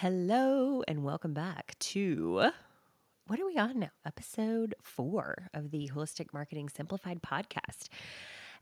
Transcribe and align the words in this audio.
Hello, 0.00 0.82
and 0.88 1.04
welcome 1.04 1.34
back 1.34 1.76
to 1.78 2.52
what 3.26 3.38
are 3.38 3.44
we 3.44 3.58
on 3.58 3.80
now? 3.80 3.90
Episode 4.06 4.74
four 4.80 5.50
of 5.52 5.70
the 5.70 5.90
Holistic 5.94 6.32
Marketing 6.32 6.70
Simplified 6.70 7.20
podcast. 7.20 7.90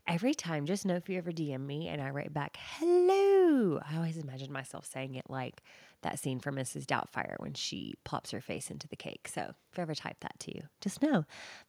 Every 0.05 0.33
time, 0.33 0.65
just 0.65 0.85
know 0.85 0.97
if 0.97 1.07
you 1.07 1.17
ever 1.17 1.31
DM 1.31 1.65
me 1.65 1.87
and 1.87 2.01
I 2.01 2.09
write 2.09 2.33
back, 2.33 2.57
hello, 2.59 3.79
I 3.89 3.95
always 3.95 4.17
imagine 4.17 4.51
myself 4.51 4.85
saying 4.85 5.15
it 5.15 5.29
like 5.29 5.63
that 6.01 6.19
scene 6.19 6.41
from 6.41 6.57
Mrs. 6.57 6.85
Doubtfire 6.85 7.35
when 7.37 7.53
she 7.53 7.93
plops 8.03 8.31
her 8.31 8.41
face 8.41 8.69
into 8.69 8.89
the 8.89 8.97
cake. 8.97 9.29
So 9.33 9.53
if 9.71 9.79
I 9.79 9.83
ever 9.83 9.95
type 9.95 10.17
that 10.19 10.37
to 10.41 10.53
you, 10.53 10.63
just 10.81 11.01
know 11.01 11.23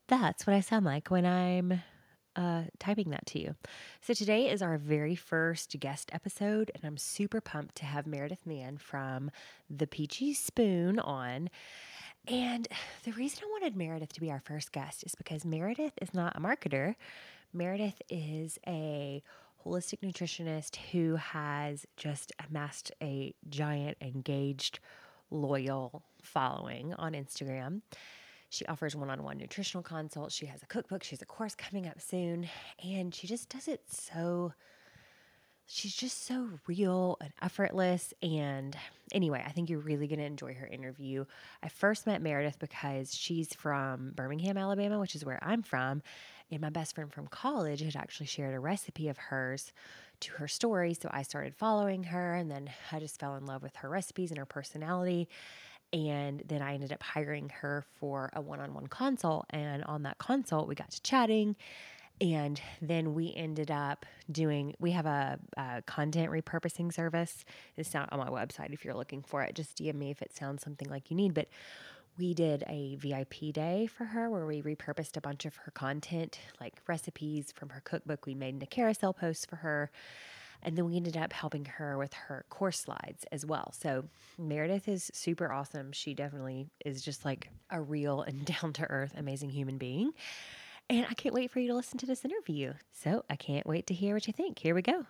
that's 0.09 0.49
what 0.49 0.57
I 0.57 0.61
sound 0.63 0.85
like 0.85 1.13
when 1.13 1.25
I'm 1.25 1.81
uh, 2.37 2.63
typing 2.79 3.11
that 3.11 3.27
to 3.27 3.41
you. 3.41 3.55
So 4.01 4.15
today 4.15 4.51
is 4.51 4.63
our 4.63 4.79
very 4.79 5.15
first 5.15 5.79
guest 5.81 6.11
episode, 6.13 6.71
and 6.75 6.85
I'm 6.85 6.97
super 6.97 7.41
pumped 7.41 7.77
to 7.77 7.85
have 7.85 8.07
Meredith 8.07 8.47
Mann 8.47 8.79
from 8.79 9.31
The 9.69 9.87
Peachie 9.87 10.35
Spoon 10.35 10.99
on. 10.99 11.51
And 12.29 12.69
the 13.05 13.13
reason 13.13 13.45
I 13.45 13.51
wanted 13.51 13.77
Meredith 13.77 14.13
to 14.15 14.21
be 14.21 14.31
our 14.31 14.41
first 14.41 14.73
guest 14.73 15.05
is 15.05 15.15
because 15.15 15.45
Meredith 15.45 15.95
is 16.01 16.15
not 16.15 16.37
a 16.37 16.41
marketer. 16.41 16.95
Meredith 17.53 18.01
is 18.09 18.59
a 18.67 19.23
holistic 19.65 20.01
nutritionist 20.01 20.77
who 20.93 21.17
has 21.17 21.87
just 21.97 22.33
amassed 22.49 22.93
a 23.03 23.35
giant, 23.49 23.97
engaged, 24.01 24.79
loyal 25.31 26.03
following 26.23 26.95
on 26.95 27.13
Instagram. 27.13 27.81
She 28.51 28.67
offers 28.67 28.97
one 28.97 29.11
on 29.11 29.23
one 29.23 29.39
nutritional 29.39 29.85
consults. 29.85 30.35
She 30.35 30.47
has 30.47 30.61
a 30.61 30.67
cookbook. 30.67 31.05
She 31.05 31.15
has 31.15 31.23
a 31.23 31.27
course 31.27 31.55
coming 31.55 31.87
up 31.87 32.01
soon. 32.01 32.49
And 32.85 33.15
she 33.15 33.29
just 33.29 33.49
does 33.49 33.69
it 33.69 33.83
so, 33.89 34.53
she's 35.67 35.95
just 35.95 36.27
so 36.27 36.49
real 36.67 37.17
and 37.21 37.33
effortless. 37.41 38.13
And 38.23 38.77
anyway, 39.13 39.45
I 39.47 39.53
think 39.53 39.71
you're 39.71 39.79
really 39.79 40.09
going 40.09 40.19
to 40.19 40.25
enjoy 40.25 40.55
her 40.55 40.67
interview. 40.67 41.27
I 41.63 41.69
first 41.69 42.09
met 42.09 42.23
Meredith 42.23 42.59
because 42.59 43.15
she's 43.15 43.55
from 43.55 44.11
Birmingham, 44.17 44.59
Alabama, 44.59 44.99
which 44.99 45.15
is 45.15 45.25
where 45.25 45.39
I'm 45.43 45.63
from. 45.63 46.03
And 46.51 46.61
my 46.61 46.71
best 46.71 46.97
friend 46.97 47.13
from 47.13 47.29
college 47.29 47.83
had 47.83 47.95
actually 47.95 48.27
shared 48.27 48.57
a 48.57 48.59
recipe 48.59 49.07
of 49.07 49.17
hers 49.17 49.73
to 50.19 50.33
her 50.33 50.49
story. 50.49 50.95
So 50.95 51.09
I 51.13 51.23
started 51.23 51.55
following 51.55 52.03
her. 52.03 52.35
And 52.35 52.51
then 52.51 52.69
I 52.91 52.99
just 52.99 53.21
fell 53.21 53.37
in 53.37 53.47
love 53.47 53.63
with 53.63 53.77
her 53.77 53.89
recipes 53.89 54.33
and 54.33 54.39
her 54.39 54.45
personality. 54.45 55.29
And 55.93 56.43
then 56.47 56.63
I 56.63 56.75
ended 56.75 56.93
up 56.93 57.03
hiring 57.03 57.51
her 57.61 57.85
for 57.99 58.31
a 58.33 58.41
one 58.41 58.61
on 58.61 58.75
one 58.75 58.87
consult. 58.87 59.47
And 59.51 59.83
on 59.85 60.05
that 60.05 60.19
consult, 60.19 60.69
we 60.69 60.75
got 60.75 60.91
to 60.93 61.03
chatting. 61.03 61.57
And 62.21 62.61
then 62.83 63.15
we 63.15 63.33
ended 63.35 63.71
up 63.71 64.05
doing, 64.31 64.75
we 64.79 64.91
have 64.91 65.07
a, 65.07 65.39
a 65.57 65.83
content 65.87 66.31
repurposing 66.31 66.93
service. 66.93 67.45
It's 67.77 67.95
not 67.95 68.13
on 68.13 68.19
my 68.19 68.29
website 68.29 68.75
if 68.75 68.85
you're 68.85 68.95
looking 68.95 69.23
for 69.23 69.43
it. 69.43 69.55
Just 69.55 69.79
DM 69.79 69.95
me 69.95 70.11
if 70.11 70.21
it 70.21 70.37
sounds 70.37 70.63
something 70.63 70.89
like 70.89 71.11
you 71.11 71.17
need. 71.17 71.33
But 71.33 71.49
we 72.19 72.35
did 72.35 72.63
a 72.69 72.97
VIP 72.97 73.53
day 73.55 73.87
for 73.87 74.05
her 74.05 74.29
where 74.29 74.45
we 74.45 74.61
repurposed 74.61 75.17
a 75.17 75.23
bunch 75.23 75.47
of 75.47 75.57
her 75.57 75.71
content, 75.71 76.39
like 76.61 76.75
recipes 76.87 77.53
from 77.53 77.71
her 77.71 77.81
cookbook. 77.81 78.27
We 78.27 78.35
made 78.35 78.55
into 78.55 78.67
carousel 78.67 79.15
posts 79.15 79.47
for 79.47 79.57
her. 79.57 79.91
And 80.63 80.77
then 80.77 80.85
we 80.85 80.97
ended 80.97 81.17
up 81.17 81.33
helping 81.33 81.65
her 81.65 81.97
with 81.97 82.13
her 82.15 82.45
course 82.51 82.81
slides 82.81 83.25
as 83.33 83.47
well. 83.47 83.73
So 83.79 84.05
Meredith 84.39 84.89
is 84.89 85.11
super 85.15 85.51
awesome. 85.53 85.93
She 85.93 86.15
definitely 86.15 86.69
is 86.85 87.03
just 87.03 87.25
like 87.25 87.49
a 87.71 87.81
real 87.81 88.23
and 88.31 88.45
down 88.45 88.73
to 88.75 88.85
earth, 88.91 89.15
amazing 89.17 89.51
human 89.51 89.79
being. 89.79 90.13
And 90.89 91.07
I 91.09 91.15
can't 91.15 91.35
wait 91.35 91.51
for 91.51 91.61
you 91.61 91.69
to 91.69 91.75
listen 91.75 91.99
to 91.99 92.07
this 92.07 92.25
interview. 92.25 92.73
So 92.93 93.25
I 93.31 93.37
can't 93.37 93.67
wait 93.67 93.87
to 93.89 93.95
hear 93.95 94.15
what 94.15 94.27
you 94.27 94.33
think. 94.33 94.59
Here 94.59 94.75
we 94.75 94.83
go. 94.83 95.07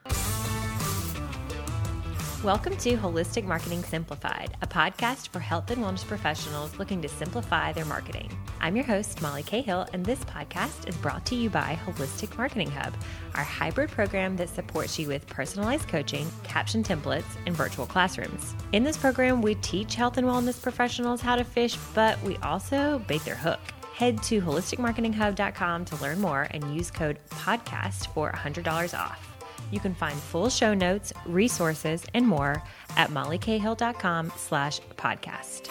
Welcome 2.42 2.78
to 2.78 2.96
Holistic 2.96 3.44
Marketing 3.44 3.84
Simplified, 3.84 4.56
a 4.62 4.66
podcast 4.66 5.28
for 5.28 5.40
health 5.40 5.70
and 5.70 5.84
wellness 5.84 6.06
professionals 6.06 6.78
looking 6.78 7.02
to 7.02 7.08
simplify 7.08 7.70
their 7.74 7.84
marketing. 7.84 8.30
I'm 8.62 8.76
your 8.76 8.86
host, 8.86 9.20
Molly 9.20 9.42
Cahill, 9.42 9.86
and 9.92 10.02
this 10.02 10.24
podcast 10.24 10.88
is 10.88 10.96
brought 10.96 11.26
to 11.26 11.34
you 11.34 11.50
by 11.50 11.78
Holistic 11.84 12.38
Marketing 12.38 12.70
Hub, 12.70 12.94
our 13.34 13.44
hybrid 13.44 13.90
program 13.90 14.38
that 14.38 14.48
supports 14.48 14.98
you 14.98 15.06
with 15.06 15.26
personalized 15.26 15.86
coaching, 15.88 16.26
caption 16.42 16.82
templates, 16.82 17.36
and 17.44 17.54
virtual 17.54 17.84
classrooms. 17.84 18.54
In 18.72 18.84
this 18.84 18.96
program, 18.96 19.42
we 19.42 19.56
teach 19.56 19.94
health 19.94 20.16
and 20.16 20.26
wellness 20.26 20.62
professionals 20.62 21.20
how 21.20 21.36
to 21.36 21.44
fish, 21.44 21.76
but 21.94 22.18
we 22.22 22.38
also 22.38 23.00
bait 23.00 23.22
their 23.26 23.34
hook. 23.34 23.60
Head 23.92 24.22
to 24.22 24.40
holisticmarketinghub.com 24.40 25.84
to 25.84 25.96
learn 25.96 26.18
more 26.22 26.48
and 26.52 26.74
use 26.74 26.90
code 26.90 27.18
PODCAST 27.28 28.14
for 28.14 28.32
$100 28.32 28.98
off. 28.98 29.29
You 29.70 29.80
can 29.80 29.94
find 29.94 30.18
full 30.18 30.50
show 30.50 30.74
notes, 30.74 31.12
resources, 31.26 32.04
and 32.14 32.26
more 32.26 32.62
at 32.96 33.10
mollycahill.com 33.10 34.32
slash 34.36 34.80
podcast. 34.96 35.70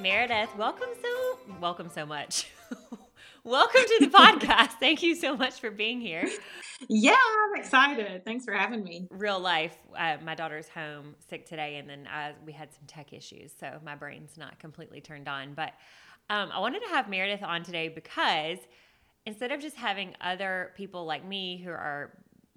Meredith, 0.00 0.56
welcome 0.56 0.90
so 1.02 1.38
welcome 1.60 1.90
so 1.92 2.06
much. 2.06 2.48
welcome 3.44 3.80
to 3.80 3.96
the 4.00 4.06
podcast. 4.16 4.72
Thank 4.78 5.02
you 5.02 5.16
so 5.16 5.36
much 5.36 5.58
for 5.58 5.72
being 5.72 6.00
here. 6.00 6.28
Yeah, 6.88 7.16
I'm 7.16 7.60
excited. 7.60 8.24
Thanks 8.24 8.44
for 8.44 8.52
having 8.52 8.84
me. 8.84 9.08
Real 9.10 9.40
life. 9.40 9.76
Uh, 9.98 10.18
my 10.24 10.36
daughter's 10.36 10.68
home 10.68 11.16
sick 11.28 11.46
today, 11.46 11.76
and 11.76 11.90
then 11.90 12.06
uh, 12.06 12.32
we 12.46 12.52
had 12.52 12.72
some 12.72 12.84
tech 12.86 13.12
issues, 13.12 13.52
so 13.58 13.80
my 13.84 13.96
brain's 13.96 14.36
not 14.36 14.60
completely 14.60 15.00
turned 15.00 15.26
on. 15.26 15.54
But 15.54 15.72
um, 16.30 16.50
I 16.52 16.60
wanted 16.60 16.82
to 16.84 16.88
have 16.90 17.08
Meredith 17.08 17.42
on 17.42 17.64
today 17.64 17.88
because– 17.88 18.58
instead 19.28 19.52
of 19.52 19.60
just 19.60 19.76
having 19.76 20.14
other 20.22 20.72
people 20.74 21.04
like 21.04 21.22
me 21.22 21.58
who 21.58 21.70
are 21.70 22.12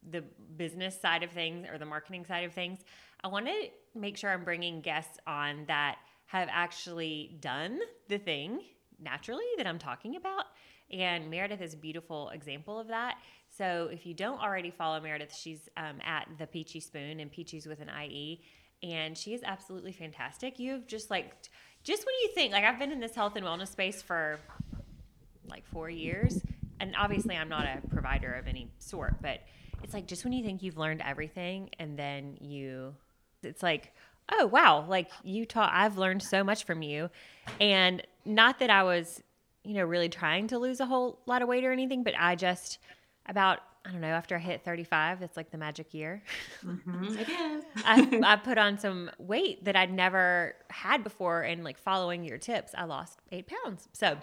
the 0.09 0.23
business 0.55 0.99
side 0.99 1.21
of 1.21 1.29
things 1.29 1.67
or 1.69 1.77
the 1.77 1.85
marketing 1.85 2.25
side 2.25 2.45
of 2.45 2.53
things, 2.53 2.79
I 3.25 3.27
want 3.27 3.45
to 3.47 3.53
make 3.93 4.15
sure 4.15 4.29
I'm 4.29 4.45
bringing 4.45 4.79
guests 4.79 5.19
on 5.27 5.65
that 5.67 5.97
have 6.27 6.47
actually 6.49 7.35
done 7.41 7.77
the 8.07 8.17
thing 8.17 8.61
naturally 9.01 9.43
that 9.57 9.67
I'm 9.67 9.79
talking 9.79 10.15
about. 10.15 10.45
And 10.89 11.29
Meredith 11.29 11.61
is 11.61 11.73
a 11.73 11.77
beautiful 11.77 12.29
example 12.29 12.79
of 12.79 12.88
that. 12.88 13.17
So 13.49 13.89
if 13.91 14.05
you 14.05 14.13
don't 14.13 14.41
already 14.41 14.71
follow 14.71 15.01
Meredith, 15.01 15.35
she's 15.35 15.67
um, 15.75 15.97
at 16.05 16.25
the 16.38 16.47
Peachie 16.47 16.81
Spoon 16.81 17.19
and 17.19 17.29
Peachie's 17.29 17.67
with 17.67 17.81
an 17.81 17.89
IE. 18.01 18.41
And 18.81 19.17
she 19.17 19.33
is 19.33 19.41
absolutely 19.43 19.91
fantastic. 19.91 20.57
You've 20.57 20.88
just 20.88 21.11
like, 21.11 21.33
just 21.83 22.05
when 22.05 22.15
you 22.23 22.29
think, 22.33 22.53
like, 22.53 22.63
I've 22.63 22.79
been 22.79 22.93
in 22.93 23.01
this 23.01 23.13
health 23.13 23.35
and 23.35 23.45
wellness 23.45 23.67
space 23.67 24.01
for 24.01 24.39
like 25.49 25.65
four 25.65 25.89
years 25.89 26.41
and 26.81 26.96
obviously 26.97 27.38
I'm 27.38 27.47
not 27.47 27.66
a 27.66 27.88
provider 27.88 28.34
of 28.34 28.47
any 28.47 28.69
sort, 28.80 29.22
but 29.22 29.40
it's 29.84 29.94
like 29.94 30.08
just 30.08 30.24
when 30.24 30.34
you 30.34 30.44
think 30.44 30.64
you've 30.64 30.78
learned 30.78 31.02
everything 31.06 31.69
and 31.80 31.97
then 31.97 32.38
you 32.42 32.96
it's 33.44 33.64
like, 33.64 33.94
oh 34.31 34.47
wow, 34.47 34.86
like 34.88 35.09
you 35.24 35.46
taught 35.46 35.72
I've 35.74 35.97
learned 35.97 36.24
so 36.24 36.44
much 36.44 36.66
from 36.66 36.81
you. 36.81 37.09
And 37.59 38.06
not 38.25 38.59
that 38.59 38.69
I 38.69 38.84
was, 38.84 39.22
you 39.64 39.75
know, 39.75 39.86
really 39.86 40.09
trying 40.09 40.47
to 40.47 40.59
lose 40.59 40.80
a 40.80 40.86
whole 40.86 41.19
lot 41.25 41.42
of 41.42 41.47
weight 41.47 41.64
or 41.64 41.72
anything, 41.72 42.03
but 42.03 42.14
I 42.18 42.36
just 42.36 42.80
about 43.28 43.59
I 43.84 43.92
don't 43.92 44.02
know, 44.02 44.09
after 44.09 44.36
I 44.36 44.40
hit 44.40 44.63
35, 44.63 45.24
it's 45.24 45.36
like 45.36 45.50
the 45.50 45.58
magic 45.58 45.92
year. 45.92 46.22
Mm-hmm, 46.63 47.18
it 47.19 47.30
is. 47.30 47.63
I, 47.84 48.22
I 48.24 48.36
put 48.36 48.59
on 48.59 48.78
some 48.78 49.09
weight 49.18 49.66
that 49.66 49.75
I'd 49.75 49.92
never 49.92 50.53
had 50.69 51.03
before. 51.03 51.42
And 51.42 51.63
like 51.63 51.80
following 51.80 52.24
your 52.24 52.38
tips, 52.38 52.74
I 52.78 52.84
lost 52.84 53.18
eight 53.31 53.48
pounds. 53.48 53.90
So 53.92 54.18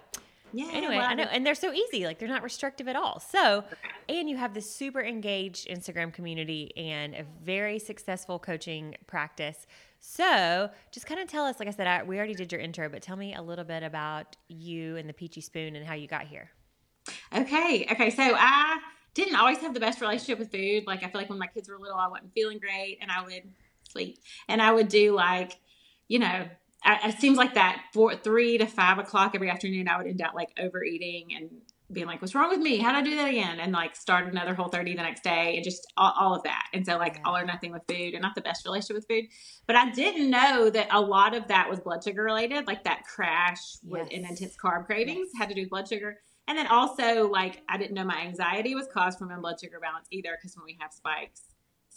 yeah. 0.53 0.71
Anyway, 0.73 0.97
I 0.97 1.15
know, 1.15 1.25
and 1.25 1.45
they're 1.45 1.55
so 1.55 1.73
easy. 1.73 2.05
Like 2.05 2.19
they're 2.19 2.29
not 2.29 2.43
restrictive 2.43 2.89
at 2.89 2.97
all. 2.97 3.21
So, 3.21 3.65
and 4.09 4.29
you 4.29 4.37
have 4.37 4.55
this 4.55 4.71
super 4.71 5.03
engaged 5.03 5.69
Instagram 5.69 6.13
community 6.13 6.73
and 6.77 7.15
a 7.15 7.25
very 7.43 7.79
successful 7.79 8.39
coaching 8.39 8.97
practice. 9.07 9.67
So, 10.01 10.71
just 10.93 11.07
kind 11.07 11.21
of 11.21 11.29
tell 11.29 11.45
us. 11.45 11.59
Like 11.59 11.69
I 11.69 11.73
said, 11.73 11.87
I, 11.87 12.03
we 12.03 12.17
already 12.17 12.35
did 12.35 12.53
your 12.53 12.61
intro, 12.61 12.89
but 12.89 13.03
tell 13.03 13.17
me 13.17 13.35
a 13.35 13.43
little 13.43 13.65
bit 13.65 13.83
about 13.83 14.37
you 14.49 14.97
and 14.97 15.09
the 15.09 15.13
Peachie 15.13 15.43
Spoon 15.43 15.77
and 15.77 15.87
how 15.87 15.95
you 15.95 16.07
got 16.07 16.27
here. 16.27 16.51
Okay. 17.35 17.87
Okay. 17.91 18.11
So 18.11 18.23
I 18.23 18.79
didn't 19.15 19.37
always 19.37 19.59
have 19.59 19.75
the 19.75 19.81
best 19.81 20.01
relationship 20.01 20.39
with 20.39 20.53
food. 20.53 20.87
Like 20.87 21.03
I 21.03 21.11
feel 21.11 21.21
like 21.21 21.31
when 21.31 21.39
my 21.39 21.49
kids 21.49 21.69
were 21.69 21.79
little, 21.79 21.99
I 21.99 22.09
wasn't 22.09 22.33
feeling 22.35 22.59
great, 22.59 22.99
and 23.01 23.11
I 23.11 23.23
would 23.23 23.43
sleep, 23.89 24.19
and 24.49 24.63
I 24.63 24.71
would 24.71 24.89
do 24.89 25.15
like, 25.15 25.59
you 26.07 26.19
know, 26.19 26.47
it 26.85 27.19
seems 27.19 27.37
like 27.37 27.55
that 27.55 27.83
four, 27.93 28.17
three 28.17 28.59
to 28.59 28.67
five 28.67 28.99
o'clock 28.99 29.33
every 29.35 29.51
afternoon, 29.51 29.89
I 29.89 29.99
would 29.99 30.07
end 30.07 30.23
up 30.23 30.35
like 30.35 30.51
overeating 30.59 31.35
and 31.37 31.51
being 31.91 32.07
like, 32.07 32.21
what's 32.21 32.35
wrong 32.35 32.51
with 32.51 32.61
me? 32.61 32.79
How'd 32.79 32.95
I 32.95 33.03
do 33.03 33.17
that 33.17 33.29
again? 33.29 33.61
And 33.61 33.73
like 33.73 33.97
start 33.97 34.27
another 34.27 34.55
whole 34.55 34.69
30 34.69 34.95
the 34.95 35.03
next 35.03 35.25
day 35.25 35.55
and 35.57 35.65
just 35.65 35.87
all, 35.97 36.13
all 36.19 36.35
of 36.35 36.43
that. 36.43 36.67
And 36.75 36.85
so 36.85 36.99
like 36.99 37.17
yeah. 37.17 37.23
all 37.25 37.37
or 37.37 37.47
nothing 37.47 37.73
with 37.73 37.83
food 37.89 38.13
and 38.13 38.21
not 38.21 38.35
the 38.35 38.43
best 38.43 38.67
relationship 38.67 38.97
with 38.97 39.09
food. 39.09 39.25
But 39.67 39.77
I 39.77 39.91
didn't 39.91 40.31
know 40.31 40.69
that 40.71 40.89
a 40.91 41.01
lot 41.01 41.35
of 41.35 41.49
that 41.49 41.69
was 41.71 41.81
blood 41.81 42.05
sugar 42.05 42.23
related, 42.23 42.67
like 42.67 42.85
that 42.85 43.05
crash 43.05 43.59
with 43.83 44.09
yes. 44.11 44.21
intense 44.21 44.57
carb 44.63 44.85
cravings 44.85 45.31
yes. 45.33 45.41
had 45.41 45.49
to 45.49 45.55
do 45.55 45.63
with 45.63 45.71
blood 45.71 45.89
sugar. 45.89 46.19
And 46.47 46.57
then 46.57 46.67
also 46.67 47.29
like 47.29 47.63
I 47.69 47.79
didn't 47.79 47.95
know 47.95 48.05
my 48.05 48.21
anxiety 48.21 48.75
was 48.75 48.87
caused 48.93 49.19
from 49.19 49.31
a 49.31 49.39
blood 49.39 49.57
sugar 49.61 49.81
balance 49.81 50.09
either 50.11 50.37
because 50.37 50.57
when 50.57 50.65
we 50.67 50.77
have 50.81 50.93
spikes, 50.93 51.43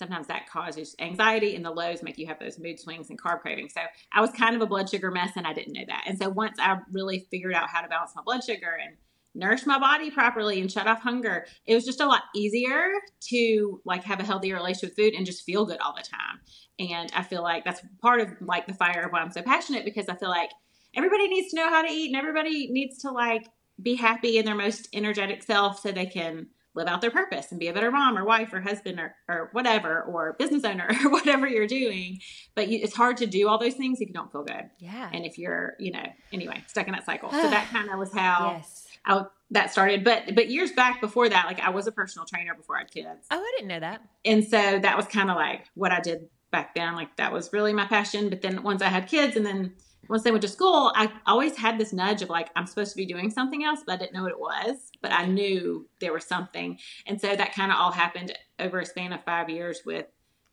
sometimes 0.01 0.25
that 0.25 0.49
causes 0.49 0.95
anxiety 0.97 1.55
and 1.55 1.63
the 1.63 1.69
lows 1.69 2.01
make 2.01 2.17
you 2.17 2.25
have 2.25 2.39
those 2.39 2.57
mood 2.57 2.79
swings 2.79 3.11
and 3.11 3.21
carb 3.21 3.41
cravings. 3.41 3.71
So 3.73 3.81
I 4.11 4.19
was 4.19 4.31
kind 4.31 4.55
of 4.55 4.61
a 4.63 4.65
blood 4.65 4.89
sugar 4.89 5.11
mess 5.11 5.33
and 5.35 5.45
I 5.45 5.53
didn't 5.53 5.73
know 5.73 5.85
that. 5.87 6.05
And 6.07 6.17
so 6.17 6.27
once 6.27 6.57
I 6.59 6.79
really 6.91 7.27
figured 7.29 7.53
out 7.53 7.69
how 7.69 7.81
to 7.81 7.87
balance 7.87 8.13
my 8.15 8.23
blood 8.23 8.43
sugar 8.43 8.75
and 8.83 8.97
nourish 9.35 9.67
my 9.67 9.77
body 9.77 10.09
properly 10.09 10.59
and 10.59 10.71
shut 10.71 10.87
off 10.87 11.01
hunger. 11.01 11.45
It 11.65 11.75
was 11.75 11.85
just 11.85 12.01
a 12.01 12.05
lot 12.05 12.23
easier 12.35 12.91
to 13.29 13.79
like 13.85 14.03
have 14.03 14.19
a 14.19 14.23
healthier 14.23 14.55
relationship 14.55 14.89
with 14.89 15.05
food 15.05 15.13
and 15.13 15.25
just 15.25 15.45
feel 15.45 15.65
good 15.65 15.79
all 15.79 15.95
the 15.95 16.03
time. 16.03 16.39
And 16.79 17.11
I 17.15 17.23
feel 17.23 17.43
like 17.43 17.63
that's 17.63 17.81
part 18.01 18.19
of 18.19 18.29
like 18.41 18.67
the 18.67 18.73
fire 18.73 19.03
of 19.05 19.11
why 19.11 19.19
I'm 19.19 19.31
so 19.31 19.41
passionate 19.41 19.85
because 19.85 20.09
I 20.09 20.15
feel 20.15 20.29
like 20.29 20.49
everybody 20.95 21.27
needs 21.27 21.51
to 21.51 21.57
know 21.57 21.69
how 21.69 21.81
to 21.81 21.91
eat 21.91 22.07
and 22.07 22.17
everybody 22.17 22.69
needs 22.71 22.97
to 23.03 23.11
like 23.11 23.47
be 23.81 23.95
happy 23.95 24.37
in 24.37 24.45
their 24.45 24.55
most 24.55 24.89
energetic 24.93 25.43
self 25.43 25.79
so 25.79 25.91
they 25.91 26.07
can 26.07 26.47
live 26.73 26.87
out 26.87 27.01
their 27.01 27.11
purpose 27.11 27.51
and 27.51 27.59
be 27.59 27.67
a 27.67 27.73
better 27.73 27.91
mom 27.91 28.17
or 28.17 28.23
wife 28.23 28.53
or 28.53 28.61
husband 28.61 28.99
or, 28.99 29.15
or 29.27 29.49
whatever 29.51 30.01
or 30.03 30.35
business 30.39 30.63
owner 30.63 30.89
or 31.03 31.11
whatever 31.11 31.47
you're 31.47 31.67
doing. 31.67 32.19
But 32.55 32.69
you, 32.69 32.79
it's 32.81 32.95
hard 32.95 33.17
to 33.17 33.25
do 33.25 33.47
all 33.47 33.57
those 33.57 33.75
things 33.75 33.99
if 33.99 34.07
you 34.07 34.13
don't 34.13 34.31
feel 34.31 34.43
good. 34.43 34.69
Yeah. 34.79 35.09
And 35.11 35.25
if 35.25 35.37
you're 35.37 35.75
you 35.79 35.91
know 35.91 36.05
anyway 36.31 36.63
stuck 36.67 36.87
in 36.87 36.93
that 36.93 37.05
cycle. 37.05 37.31
So 37.31 37.41
that 37.49 37.69
kind 37.71 37.89
of 37.89 37.99
was 37.99 38.13
how 38.13 38.53
yes. 38.57 38.87
I, 39.05 39.23
that 39.51 39.71
started. 39.71 40.03
But 40.03 40.35
but 40.35 40.49
years 40.49 40.71
back 40.71 41.01
before 41.01 41.29
that 41.29 41.45
like 41.45 41.59
i 41.59 41.69
was 41.69 41.87
a 41.87 41.91
personal 41.91 42.25
trainer 42.25 42.55
before 42.55 42.77
i 42.77 42.79
had 42.79 42.91
kids. 42.91 43.27
Oh 43.29 43.39
i 43.39 43.51
didn't 43.57 43.67
know 43.67 43.79
that. 43.79 44.01
And 44.25 44.43
so 44.43 44.79
that 44.79 44.95
was 44.97 45.07
kind 45.07 45.29
of 45.29 45.35
like 45.35 45.65
what 45.75 45.91
i 45.91 45.99
did 45.99 46.27
back 46.51 46.75
then. 46.75 46.95
Like 46.95 47.17
that 47.17 47.31
was 47.31 47.51
really 47.53 47.73
my 47.73 47.85
passion. 47.85 48.29
But 48.29 48.41
then 48.41 48.63
once 48.63 48.81
i 48.81 48.87
had 48.87 49.07
kids 49.07 49.35
and 49.35 49.45
then 49.45 49.73
once 50.09 50.23
they 50.23 50.31
went 50.31 50.41
to 50.41 50.47
school, 50.47 50.91
I 50.95 51.11
always 51.25 51.55
had 51.55 51.77
this 51.77 51.93
nudge 51.93 52.21
of 52.21 52.29
like, 52.29 52.49
I'm 52.55 52.67
supposed 52.67 52.91
to 52.91 52.97
be 52.97 53.05
doing 53.05 53.29
something 53.29 53.63
else, 53.63 53.81
but 53.85 53.93
I 53.93 53.97
didn't 53.97 54.13
know 54.13 54.23
what 54.23 54.31
it 54.31 54.39
was. 54.39 54.91
But 55.01 55.11
I 55.13 55.25
knew 55.25 55.87
there 55.99 56.13
was 56.13 56.25
something. 56.25 56.77
And 57.05 57.19
so 57.19 57.35
that 57.35 57.53
kind 57.53 57.71
of 57.71 57.77
all 57.77 57.91
happened 57.91 58.37
over 58.59 58.79
a 58.79 58.85
span 58.85 59.13
of 59.13 59.23
five 59.23 59.49
years 59.49 59.81
with 59.85 60.07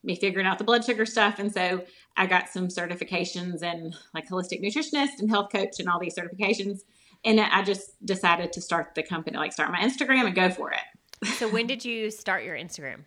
me 0.05 0.15
figuring 0.15 0.47
out 0.47 0.59
the 0.59 0.65
blood 0.65 0.85
sugar 0.85 1.05
stuff. 1.05 1.39
And 1.39 1.53
so 1.53 1.85
I 2.17 2.27
got 2.27 2.49
some 2.49 2.69
certifications 2.69 3.63
and 3.63 3.95
like 4.15 4.29
holistic 4.29 4.63
nutritionist 4.63 5.19
and 5.19 5.31
health 5.31 5.51
coach 5.51 5.81
and 5.81 5.89
all 5.89 5.99
these 5.99 6.15
certifications. 6.15 6.81
And 7.25 7.41
I 7.41 7.63
just 7.63 8.05
decided 8.05 8.53
to 8.53 8.61
start 8.61 8.95
the 8.95 9.03
company, 9.03 9.37
like 9.37 9.53
start 9.53 9.73
my 9.73 9.81
Instagram 9.81 10.27
and 10.27 10.35
go 10.35 10.51
for 10.51 10.73
it. 10.73 11.29
so 11.37 11.49
when 11.49 11.67
did 11.67 11.85
you 11.85 12.11
start 12.11 12.45
your 12.45 12.57
Instagram? 12.57 13.01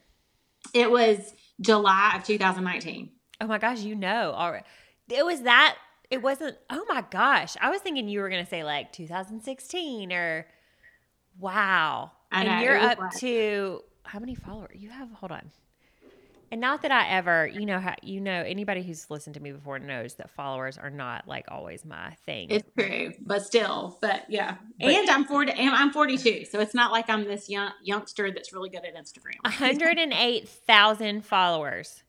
It 0.73 0.91
was 0.91 1.33
July 1.61 2.13
of 2.17 2.23
2019. 2.23 3.09
Oh 3.39 3.47
my 3.47 3.57
gosh, 3.57 3.79
you 3.79 3.95
know, 3.95 4.31
all 4.31 4.51
right. 4.51 4.65
It 5.09 5.25
was 5.25 5.41
that 5.43 5.77
it 6.11 6.21
wasn't 6.21 6.55
oh 6.69 6.85
my 6.89 7.03
gosh 7.09 7.55
i 7.61 7.69
was 7.69 7.81
thinking 7.81 8.07
you 8.07 8.19
were 8.19 8.29
going 8.29 8.43
to 8.43 8.49
say 8.49 8.63
like 8.63 8.91
2016 8.91 10.11
or 10.13 10.45
wow 11.39 12.11
I 12.31 12.41
and 12.41 12.49
know, 12.49 12.59
you're 12.61 12.77
up 12.77 12.99
like- 12.99 13.11
to 13.19 13.81
how 14.03 14.19
many 14.19 14.35
followers 14.35 14.75
you 14.77 14.89
have 14.89 15.09
hold 15.13 15.31
on 15.31 15.51
and 16.51 16.59
not 16.59 16.81
that 16.81 16.91
i 16.91 17.07
ever 17.07 17.47
you 17.47 17.65
know 17.65 17.79
how 17.79 17.95
you 18.01 18.19
know 18.19 18.43
anybody 18.45 18.83
who's 18.83 19.09
listened 19.09 19.35
to 19.35 19.39
me 19.39 19.51
before 19.53 19.79
knows 19.79 20.15
that 20.15 20.29
followers 20.31 20.77
are 20.77 20.89
not 20.89 21.27
like 21.27 21.45
always 21.49 21.85
my 21.85 22.11
thing 22.25 22.47
It's 22.49 22.67
true, 22.77 23.13
but 23.21 23.45
still, 23.45 23.97
but 24.01 24.25
yeah. 24.27 24.55
But- 24.79 24.89
and 24.89 25.09
I'm 25.09 25.23
40, 25.25 25.51
and 25.53 25.69
I'm 25.69 25.91
42, 25.93 26.45
so 26.45 26.59
it's 26.59 26.73
not 26.73 26.91
like 26.91 27.09
I'm 27.09 27.23
this 27.23 27.47
young 27.49 27.71
youngster 27.81 28.31
that's 28.31 28.51
really 28.51 28.69
good 28.69 28.83
at 28.83 28.95
Instagram. 28.95 29.35
108,000 29.43 31.25
followers. 31.25 32.03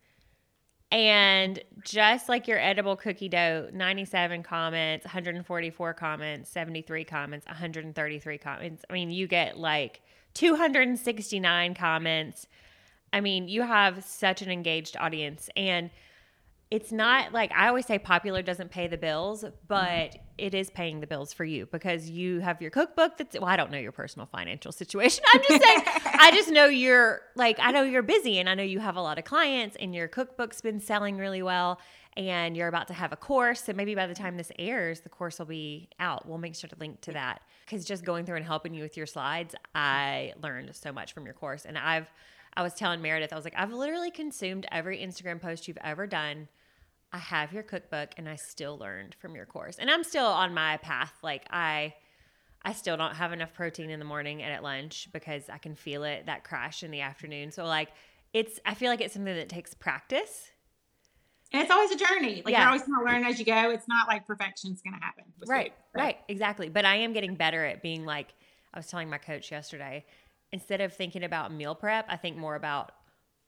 And 0.93 1.59
just 1.85 2.29
like 2.29 2.47
your 2.47 2.59
edible 2.59 2.97
cookie 2.97 3.31
dough, 3.31 3.71
97 3.73 4.43
comments, 4.43 5.07
144 5.07 5.95
comments, 5.95 6.51
73 6.51 7.05
comments, 7.05 7.47
133 7.47 8.39
comments. 8.39 8.85
I 8.91 8.93
mean, 8.93 9.11
you 9.11 9.27
get 9.27 9.59
like 9.59 10.03
269 10.35 11.75
comments. 11.75 12.47
I 13.11 13.23
mean, 13.23 13.49
you 13.49 13.63
have 13.63 14.05
such 14.05 14.43
an 14.43 14.51
engaged 14.51 14.99
audience. 14.99 15.49
And 15.57 15.89
it's 16.73 16.91
not 16.91 17.35
like 17.35 17.53
I 17.53 17.69
always 17.69 17.85
say 17.85 17.99
popular 17.99 18.41
doesn't 18.41 18.71
pay 18.71 18.87
the 18.87 18.97
bills, 18.97 19.45
but 19.69 20.17
it 20.39 20.55
is 20.55 20.71
paying 20.71 21.01
the 21.01 21.07
bills 21.07 21.31
for 21.31 21.45
you 21.45 21.67
because 21.67 22.09
you 22.09 22.41
have 22.41 22.63
your 22.63 22.71
cookbook 22.71 23.19
that's 23.19 23.39
well, 23.39 23.51
I 23.51 23.57
don't 23.57 23.71
know 23.71 23.77
your 23.77 23.93
personal 23.93 24.25
financial 24.25 24.73
situation. 24.73 25.23
I'm 25.35 25.43
just 25.47 25.63
saying 25.63 25.83
I 26.19 26.31
just 26.33 26.49
know 26.49 26.65
you're 26.65 27.21
like 27.37 27.59
I 27.61 27.73
know 27.73 27.83
you're 27.83 28.01
busy 28.01 28.39
and 28.39 28.49
I 28.49 28.55
know 28.55 28.63
you 28.63 28.79
have 28.79 28.97
a 28.97 29.03
lot 29.03 29.19
of 29.19 29.27
clients 29.27 29.77
and 29.79 29.95
your 29.95 30.09
cookbook's 30.09 30.63
been 30.63 30.81
selling 30.81 31.19
really 31.19 31.43
well 31.43 31.79
and 32.17 32.57
you're 32.57 32.69
about 32.69 32.89
to 32.89 32.95
have 32.95 33.13
a 33.13 33.17
course 33.17 33.65
So 33.65 33.75
maybe 33.75 33.95
by 33.95 34.07
the 34.07 34.15
time 34.15 34.39
this 34.39 34.51
airs 34.59 35.03
the 35.03 35.11
course 35.11 35.39
will 35.39 35.45
be 35.45 35.91
out. 36.01 36.27
We'll 36.27 36.39
make 36.39 36.55
sure 36.55 36.71
to 36.71 36.77
link 36.81 37.03
to 37.03 37.13
that 37.13 37.43
cuz 37.67 37.85
just 37.85 38.03
going 38.03 38.25
through 38.25 38.37
and 38.37 38.47
helping 38.47 38.73
you 38.73 38.83
with 38.83 38.97
your 38.97 39.07
slides, 39.07 39.55
I 39.75 40.33
learned 40.43 40.75
so 40.75 40.91
much 40.91 41.13
from 41.13 41.27
your 41.27 41.35
course 41.35 41.67
and 41.67 41.77
I've 41.77 42.11
I 42.55 42.63
was 42.63 42.73
telling 42.73 43.03
Meredith 43.03 43.31
I 43.31 43.37
was 43.37 43.45
like 43.45 43.59
I've 43.59 43.75
literally 43.75 44.11
consumed 44.11 44.65
every 44.73 45.01
Instagram 45.01 45.39
post 45.39 45.69
you've 45.69 45.77
ever 45.83 46.07
done. 46.07 46.49
I 47.13 47.19
have 47.19 47.53
your 47.53 47.63
cookbook 47.63 48.11
and 48.17 48.29
I 48.29 48.37
still 48.37 48.79
learned 48.79 49.15
from 49.21 49.35
your 49.35 49.45
course. 49.47 49.77
And 49.79 49.91
I'm 49.91 50.03
still 50.05 50.27
on 50.27 50.55
my 50.55 50.79
path. 50.79 51.13
Like 51.23 51.47
I 51.51 51.95
I 52.65 52.73
still 52.73 52.97
don't 52.97 53.15
have 53.17 53.33
enough 53.33 53.53
protein 53.55 53.91
in 53.91 53.99
the 53.99 54.05
morning 54.05 54.43
and 54.43 54.53
at 54.53 54.63
lunch 54.63 55.09
because 55.13 55.51
I 55.51 55.59
can 55.59 55.75
feel 55.75 56.05
it 56.05 56.27
that 56.27 56.45
crash 56.45 56.83
in 56.83 56.91
the 56.91 57.01
afternoon. 57.01 57.51
So 57.53 57.65
like 57.65 57.91
it's 58.33 58.59
I 58.65 58.75
feel 58.75 58.89
like 58.91 59.01
it's 59.01 59.15
something 59.15 59.35
that 59.35 59.49
takes 59.49 59.75
practice. 59.75 60.51
and 61.53 61.61
it's 61.61 61.71
always 61.71 61.91
a 61.91 61.97
journey. 61.97 62.41
Like 62.45 62.53
Yeah. 62.53 62.61
you're 62.61 62.69
always 62.69 62.83
going 62.83 62.99
to 62.99 63.05
learn 63.13 63.25
as 63.25 63.39
you 63.39 63.45
go. 63.45 63.71
It's 63.71 63.89
not 63.89 64.09
like 64.09 64.27
perfection's 64.27 64.81
going 64.81 64.95
to 64.95 65.05
happen. 65.05 65.25
Right. 65.47 65.73
So- 65.95 66.01
Right. 66.01 66.19
Exactly. 66.29 66.71
But 66.71 66.87
I 66.87 66.97
am 66.97 67.13
getting 67.13 67.35
better 67.35 67.63
at 67.65 67.83
being 67.83 68.07
like 68.07 68.33
I 68.73 68.79
was 68.79 68.87
telling 68.87 69.11
my 69.11 69.19
coach 69.19 69.51
yesterday, 69.53 70.07
instead 70.51 70.81
of 70.81 70.95
thinking 70.95 71.25
about 71.25 71.53
meal 71.53 71.75
prep, 71.75 72.07
I 72.09 72.17
think 72.17 72.39
more 72.39 72.55
about 72.55 72.93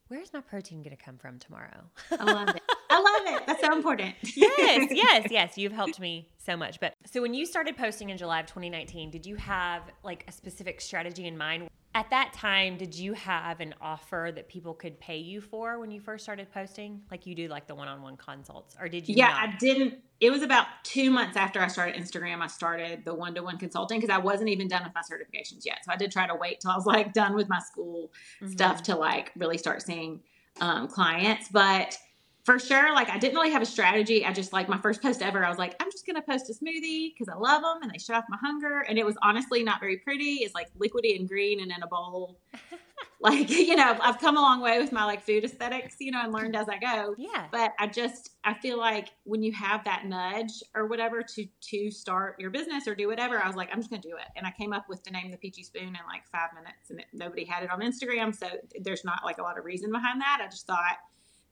where's 0.09 0.35
my 0.35 0.43
protein 0.43 0.83
going 0.83 0.95
to 0.95 1.03
come 1.03 1.17
from 1.17 1.39
tomorrow? 1.39 1.85
I 2.11 2.25
love 2.25 2.49
it. 2.51 2.63
I 2.91 3.01
love 3.01 3.41
it. 3.41 3.47
That's 3.47 3.61
so 3.61 3.75
important. 3.75 4.15
yes, 4.23 4.89
yes, 4.93 5.27
yes. 5.31 5.59
You've 5.59 5.73
helped 5.73 6.01
me 6.01 6.29
so 6.39 6.57
much. 6.57 6.81
But 6.81 6.95
so 7.07 7.23
when 7.23 7.35
you 7.35 7.47
started 7.47 7.77
posting 7.77 8.11
in 8.11 8.19
July 8.19 8.41
of 8.41 8.47
2019, 8.47 9.11
did 9.11 9.27
you 9.27 9.37
have 9.37 9.83
like 10.03 10.25
a 10.29 10.33
specific 10.33 10.81
strategy 10.81 11.27
in 11.27 11.37
mind? 11.37 11.69
At 11.97 12.11
that 12.11 12.33
time, 12.33 12.77
did 12.77 12.93
you 12.93 13.13
have 13.13 13.61
an 13.61 13.73
offer 13.81 14.33
that 14.35 14.49
people 14.49 14.75
could 14.75 14.99
pay 14.99 15.19
you 15.19 15.41
for 15.41 15.79
when 15.79 15.93
you 15.93 16.01
first 16.01 16.25
started 16.25 16.51
posting? 16.53 17.01
Like 17.09 17.25
you 17.25 17.37
do 17.37 17.47
like 17.47 17.69
the 17.69 17.75
one-on-one 17.77 18.17
consults 18.17 18.75
or 18.81 18.89
did 18.89 19.09
you 19.09 19.15
Yeah, 19.17 19.29
not? 19.29 19.49
I 19.49 19.57
didn't. 19.59 19.99
It 20.21 20.31
was 20.31 20.43
about 20.43 20.67
two 20.83 21.11
months 21.11 21.37
after 21.37 21.61
I 21.61 21.69
started 21.69 21.95
Instagram. 21.95 22.41
I 22.41 22.49
started 22.49 23.05
the 23.05 23.15
one 23.15 23.33
to 23.37 23.43
one 23.43 23.59
consulting 23.59 24.01
because 24.01 24.13
I 24.13 24.19
wasn't 24.19 24.49
even 24.49 24.67
done 24.67 24.83
with 24.83 24.93
my 24.93 25.03
certifications 25.03 25.65
yet. 25.65 25.85
So 25.85 25.93
I 25.93 25.97
did 25.97 26.11
try 26.11 26.27
to 26.27 26.35
wait 26.35 26.61
till 26.61 26.73
I 26.73 26.77
was 26.77 26.85
like 26.87 27.13
done 27.13 27.35
with 27.37 27.49
my 27.49 27.61
school 27.61 28.11
Mhm. 28.43 28.51
stuff 28.51 28.83
to 28.85 28.97
like 28.97 29.31
really 29.37 29.59
start 29.59 29.81
seeing 29.83 30.21
um, 30.61 30.89
clients. 30.89 31.49
But 31.49 31.97
for 32.45 32.59
sure, 32.59 32.95
like 32.95 33.09
I 33.11 33.19
didn't 33.19 33.35
really 33.37 33.51
have 33.53 33.63
a 33.63 33.67
strategy. 33.67 34.25
I 34.25 34.33
just 34.33 34.53
like 34.53 34.69
my 34.69 34.79
first 34.79 35.03
post 35.03 35.23
ever. 35.23 35.45
I 35.45 35.49
was 35.49 35.59
like, 35.59 35.77
I'm 35.81 35.91
just 35.91 36.07
gonna 36.07 36.23
post 36.23 36.51
a 36.51 36.53
smoothie 36.53 37.13
because 37.13 37.29
I 37.29 37.37
love 37.37 37.63
them 37.63 37.83
and 37.83 37.91
they 37.93 37.99
shut 37.99 38.17
off 38.17 38.25
my 38.29 38.39
hunger. 38.41 38.81
And 38.81 38.99
it 38.99 39.07
was 39.07 39.17
honestly 39.23 39.63
not 39.65 39.81
very 39.81 39.97
pretty. 39.99 40.41
It's 40.45 40.55
like 40.55 40.69
liquidy 40.79 41.19
and 41.19 41.29
green 41.29 41.61
and 41.61 41.73
in 41.73 41.83
a 41.83 41.87
bowl. 41.87 42.39
like 43.21 43.49
you 43.71 43.75
know, 43.77 43.97
I've 44.03 44.19
come 44.19 44.37
a 44.37 44.41
long 44.41 44.61
way 44.61 44.79
with 44.79 44.93
my 44.93 45.05
like 45.05 45.23
food 45.25 45.45
aesthetics, 45.45 45.97
you 46.01 46.11
know, 46.13 46.21
and 46.23 46.33
learned 46.33 46.55
as 46.55 46.69
I 46.69 46.79
go 46.79 47.15
Yeah. 47.17 47.47
but 47.51 47.73
i 47.79 47.87
just 47.87 48.31
i 48.45 48.53
feel 48.55 48.79
like 48.79 49.09
when 49.25 49.43
you 49.43 49.53
have 49.53 49.85
that 49.85 50.05
nudge 50.07 50.63
or 50.75 50.87
whatever 50.87 51.23
to 51.23 51.47
to 51.71 51.91
start 51.91 52.39
your 52.39 52.51
business 52.51 52.87
or 52.87 52.95
do 52.95 53.07
whatever 53.09 53.39
i 53.43 53.47
was 53.47 53.57
like 53.57 53.69
i'm 53.73 53.79
just 53.79 53.91
gonna 53.91 54.03
do 54.03 54.17
it 54.17 54.27
and 54.37 54.47
i 54.47 54.51
came 54.51 54.73
up 54.73 54.89
with 54.89 55.03
the 55.05 55.11
name 55.11 55.31
the 55.31 55.37
peachie 55.37 55.65
spoon 55.65 55.89
in 55.89 55.99
like 56.09 56.27
five 56.31 56.51
minutes 56.55 56.91
and 56.91 57.01
it, 57.01 57.07
nobody 57.13 57.45
had 57.45 57.63
it 57.63 57.71
on 57.71 57.81
instagram 57.81 58.35
so 58.35 58.47
there's 58.81 59.05
not 59.05 59.21
like 59.25 59.39
a 59.39 59.43
lot 59.43 59.59
of 59.59 59.65
reason 59.65 59.91
behind 59.91 60.21
that 60.21 60.41
i 60.43 60.47
just 60.47 60.67
thought 60.67 60.97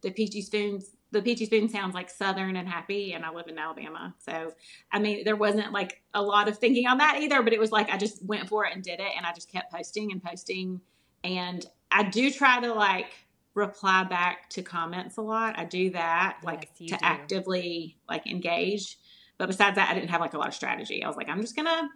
the 0.03 0.11
peachie 0.11 0.43
spoons 0.45 0.91
the 1.13 1.21
peachie 1.21 1.45
spoon 1.47 1.69
sounds 1.69 1.95
like 1.95 2.09
southern 2.09 2.57
and 2.57 2.67
happy 2.69 3.13
and 3.13 3.25
i 3.25 3.31
live 3.31 3.47
in 3.49 3.59
alabama. 3.59 4.15
So 4.19 4.53
i 4.91 4.99
mean 4.99 5.25
there 5.25 5.37
wasn't 5.37 5.73
like 5.73 6.03
a 6.15 6.23
lot 6.23 6.49
of 6.49 6.59
thinking 6.59 6.87
on 6.87 6.99
that 6.99 7.19
either 7.21 7.43
but 7.43 7.53
it 7.53 7.61
was 7.61 7.71
like 7.71 7.91
i 7.91 7.97
just 7.99 8.25
went 8.25 8.49
for 8.49 8.65
it 8.65 8.75
and 8.75 8.83
did 8.83 8.99
it 9.01 9.13
and 9.17 9.27
i 9.27 9.33
just 9.33 9.51
kept 9.53 9.73
posting 9.73 10.11
and 10.13 10.23
posting. 10.23 10.81
And 11.25 11.65
i 11.91 12.03
do 12.03 12.31
try 12.31 12.61
to 12.61 12.73
like 12.75 13.13
reply 13.55 14.03
back 14.05 14.49
to 14.49 14.63
comments 14.63 15.19
a 15.19 15.21
lot. 15.21 15.59
I 15.59 15.67
do 15.67 15.91
that 15.91 16.39
like 16.43 16.71
Yes, 16.79 16.93
to 16.93 16.97
do. 16.97 17.07
actively 17.07 17.99
like 18.09 18.27
engage. 18.27 18.97
But 19.37 19.49
besides 19.49 19.77
that 19.77 19.91
i 19.91 19.95
didn't 19.95 20.09
have 20.11 20.21
like 20.23 20.33
a 20.35 20.39
lot 20.39 20.49
of 20.49 20.55
strategy. 20.55 21.05
I 21.05 21.09
was 21.09 21.17
like 21.17 21.29
i'm 21.29 21.41
just 21.43 21.55
gonna 21.55 21.91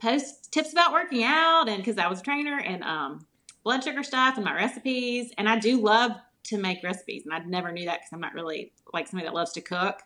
post 0.00 0.52
tips 0.52 0.72
about 0.72 0.92
working 0.92 1.24
out 1.24 1.68
and 1.68 1.78
because 1.78 1.98
i 1.98 2.06
was 2.08 2.20
a 2.20 2.22
trainer 2.22 2.58
and 2.58 2.82
um 2.84 3.26
blood 3.64 3.82
sugar 3.84 4.02
stuff 4.04 4.36
and 4.36 4.44
my 4.44 4.54
recipes. 4.54 5.32
And 5.36 5.48
i 5.48 5.58
do 5.58 5.80
love 5.80 6.12
to 6.44 6.58
make 6.58 6.82
recipes 6.82 7.22
and 7.24 7.34
i 7.34 7.38
never 7.46 7.72
knew 7.72 7.84
that 7.86 8.00
because 8.00 8.12
i'm 8.12 8.20
not 8.20 8.34
really 8.34 8.72
like 8.92 9.06
somebody 9.08 9.26
that 9.26 9.34
loves 9.34 9.52
to 9.52 9.60
cook 9.60 10.02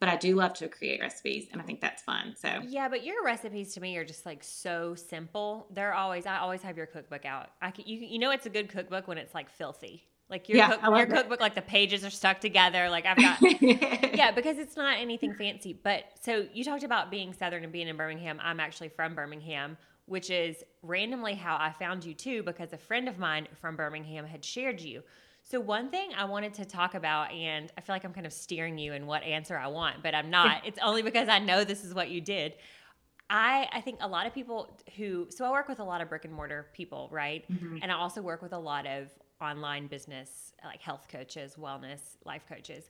but 0.00 0.08
i 0.08 0.16
do 0.16 0.34
love 0.36 0.54
to 0.54 0.68
create 0.68 1.00
recipes 1.00 1.46
and 1.52 1.60
i 1.60 1.64
think 1.64 1.80
that's 1.80 2.02
fun 2.02 2.34
so 2.38 2.48
Yeah, 2.60 2.88
but 2.88 3.04
your 3.04 3.24
recipes 3.24 3.74
to 3.74 3.80
me 3.80 3.96
are 3.96 4.04
just 4.04 4.26
like 4.26 4.44
so 4.44 4.94
simple. 4.94 5.66
They're 5.72 5.94
always 5.94 6.26
I 6.26 6.38
always 6.38 6.62
have 6.62 6.76
your 6.76 6.86
cookbook 6.86 7.24
out. 7.24 7.50
I 7.60 7.70
can, 7.70 7.86
you 7.86 7.98
you 7.98 8.18
know 8.18 8.30
it's 8.30 8.46
a 8.46 8.50
good 8.50 8.68
cookbook 8.68 9.08
when 9.08 9.18
it's 9.18 9.34
like 9.34 9.50
filthy. 9.50 10.04
Like 10.28 10.48
your 10.48 10.58
Yeah, 10.58 10.68
cook, 10.68 10.82
your 10.92 11.06
that. 11.06 11.06
cookbook 11.06 11.40
like 11.40 11.54
the 11.54 11.62
pages 11.62 12.04
are 12.04 12.10
stuck 12.10 12.40
together. 12.40 12.88
Like 12.90 13.06
I've 13.06 13.20
got 13.20 13.40
yeah, 14.12 14.30
because 14.30 14.58
it's 14.58 14.76
not 14.76 14.98
anything 14.98 15.34
fancy. 15.34 15.72
But 15.72 16.04
so 16.20 16.46
you 16.52 16.64
talked 16.64 16.84
about 16.84 17.10
being 17.10 17.32
Southern 17.32 17.64
and 17.64 17.72
being 17.72 17.88
in 17.88 17.96
Birmingham. 17.96 18.38
I'm 18.42 18.60
actually 18.60 18.88
from 18.90 19.14
Birmingham, 19.14 19.76
which 20.06 20.30
is 20.30 20.62
randomly 20.82 21.34
how 21.34 21.56
I 21.56 21.72
found 21.72 22.04
you 22.04 22.14
too, 22.14 22.42
because 22.42 22.72
a 22.72 22.78
friend 22.78 23.08
of 23.08 23.18
mine 23.18 23.48
from 23.60 23.76
Birmingham 23.76 24.26
had 24.26 24.44
shared 24.44 24.80
you. 24.80 25.02
So 25.52 25.60
one 25.60 25.90
thing 25.90 26.12
I 26.16 26.24
wanted 26.24 26.54
to 26.54 26.64
talk 26.64 26.94
about, 26.94 27.30
and 27.30 27.70
I 27.76 27.82
feel 27.82 27.94
like 27.94 28.04
I'm 28.04 28.14
kind 28.14 28.24
of 28.24 28.32
steering 28.32 28.78
you 28.78 28.94
in 28.94 29.06
what 29.06 29.22
answer 29.22 29.54
I 29.54 29.66
want, 29.66 30.02
but 30.02 30.14
I'm 30.14 30.30
not. 30.30 30.62
It's 30.66 30.78
only 30.82 31.02
because 31.02 31.28
I 31.28 31.40
know 31.40 31.62
this 31.62 31.84
is 31.84 31.92
what 31.92 32.08
you 32.08 32.22
did. 32.22 32.54
I 33.28 33.68
I 33.70 33.82
think 33.82 33.98
a 34.00 34.08
lot 34.08 34.26
of 34.26 34.32
people 34.32 34.74
who 34.96 35.26
so 35.28 35.44
I 35.44 35.50
work 35.50 35.68
with 35.68 35.78
a 35.78 35.84
lot 35.84 36.00
of 36.00 36.08
brick 36.08 36.24
and 36.24 36.32
mortar 36.32 36.68
people, 36.72 37.10
right? 37.12 37.44
Mhm. 37.52 37.80
And 37.82 37.92
I 37.92 37.96
also 37.96 38.22
work 38.22 38.40
with 38.40 38.54
a 38.54 38.58
lot 38.58 38.86
of 38.86 39.10
online 39.42 39.88
business 39.88 40.54
like 40.64 40.80
health 40.80 41.06
coaches, 41.06 41.56
wellness, 41.58 42.16
life 42.24 42.44
coaches. 42.48 42.88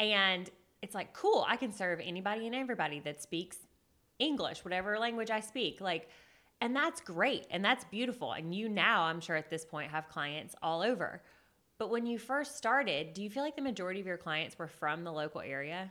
And 0.00 0.50
it's 0.82 0.96
like, 0.96 1.12
cool, 1.12 1.46
I 1.48 1.56
can 1.56 1.70
serve 1.70 2.00
anybody 2.02 2.46
and 2.46 2.54
everybody 2.56 2.98
that 3.00 3.22
speaks 3.22 3.58
English, 4.18 4.64
whatever 4.64 4.98
language 4.98 5.30
I 5.30 5.38
speak. 5.38 5.80
Like 5.80 6.08
and 6.60 6.74
that's 6.74 7.00
great 7.00 7.46
and 7.48 7.64
that's 7.64 7.84
beautiful. 7.84 8.32
And 8.32 8.52
you 8.52 8.68
now, 8.68 9.02
I'm 9.02 9.20
sure 9.20 9.36
at 9.36 9.50
this 9.50 9.64
point 9.64 9.92
have 9.92 10.08
clients 10.08 10.56
all 10.62 10.82
over. 10.82 11.22
But 11.78 11.90
when 11.90 12.06
you 12.06 12.18
first 12.18 12.56
started, 12.56 13.14
do 13.14 13.22
you 13.22 13.30
feel 13.30 13.42
like 13.42 13.56
the 13.56 13.62
majority 13.62 14.00
of 14.00 14.06
your 14.06 14.16
clients 14.16 14.58
were 14.58 14.68
from 14.68 15.04
the 15.04 15.12
local 15.12 15.40
area? 15.40 15.90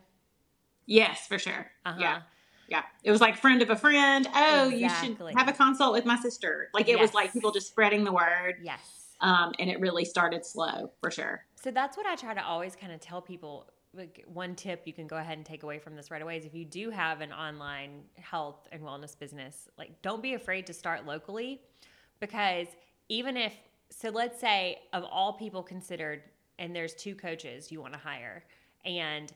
Yes, 0.85 1.27
for 1.27 1.37
sure. 1.37 1.71
Uh-huh. 1.85 1.99
Yeah. 1.99 2.21
Yeah. 2.67 2.83
It 3.03 3.11
was 3.11 3.19
like 3.19 3.35
friend 3.35 3.61
of 3.61 3.69
a 3.69 3.75
friend. 3.75 4.27
Oh, 4.33 4.69
you 4.69 4.89
should 4.89 5.17
have 5.35 5.47
a 5.47 5.53
consult 5.53 5.93
with 5.93 6.05
my 6.05 6.15
sister. 6.15 6.69
Like 6.73 6.87
it 6.87 6.99
was 6.99 7.13
like 7.13 7.33
people 7.33 7.51
just 7.51 7.67
spreading 7.67 8.03
the 8.03 8.13
word. 8.13 8.55
Yes. 8.61 9.15
Um, 9.19 9.53
and 9.59 9.69
it 9.69 9.79
really 9.79 10.05
started 10.05 10.45
slow 10.45 10.91
for 11.01 11.11
sure. 11.11 11.45
So 11.55 11.69
that's 11.69 11.97
what 11.97 12.05
I 12.05 12.15
try 12.15 12.33
to 12.33 12.43
always 12.43 12.75
kind 12.75 12.91
of 12.93 12.99
tell 12.99 13.21
people. 13.21 13.67
Like 13.93 14.23
one 14.25 14.55
tip 14.55 14.83
you 14.85 14.93
can 14.93 15.05
go 15.05 15.17
ahead 15.17 15.37
and 15.37 15.45
take 15.45 15.63
away 15.63 15.77
from 15.77 15.97
this 15.97 16.09
right 16.09 16.21
away 16.21 16.37
is 16.37 16.45
if 16.45 16.55
you 16.55 16.63
do 16.63 16.89
have 16.91 17.19
an 17.19 17.33
online 17.33 18.03
health 18.15 18.69
and 18.71 18.81
wellness 18.81 19.19
business, 19.19 19.67
like 19.77 20.01
don't 20.01 20.23
be 20.23 20.33
afraid 20.33 20.65
to 20.67 20.73
start 20.73 21.05
locally 21.05 21.61
because 22.21 22.67
even 23.09 23.35
if 23.35 23.53
so 23.91 24.09
let's 24.09 24.39
say 24.39 24.79
of 24.93 25.03
all 25.03 25.33
people 25.33 25.61
considered 25.61 26.23
and 26.57 26.75
there's 26.75 26.93
two 26.93 27.13
coaches 27.13 27.71
you 27.71 27.81
want 27.81 27.93
to 27.93 27.99
hire 27.99 28.43
and 28.85 29.31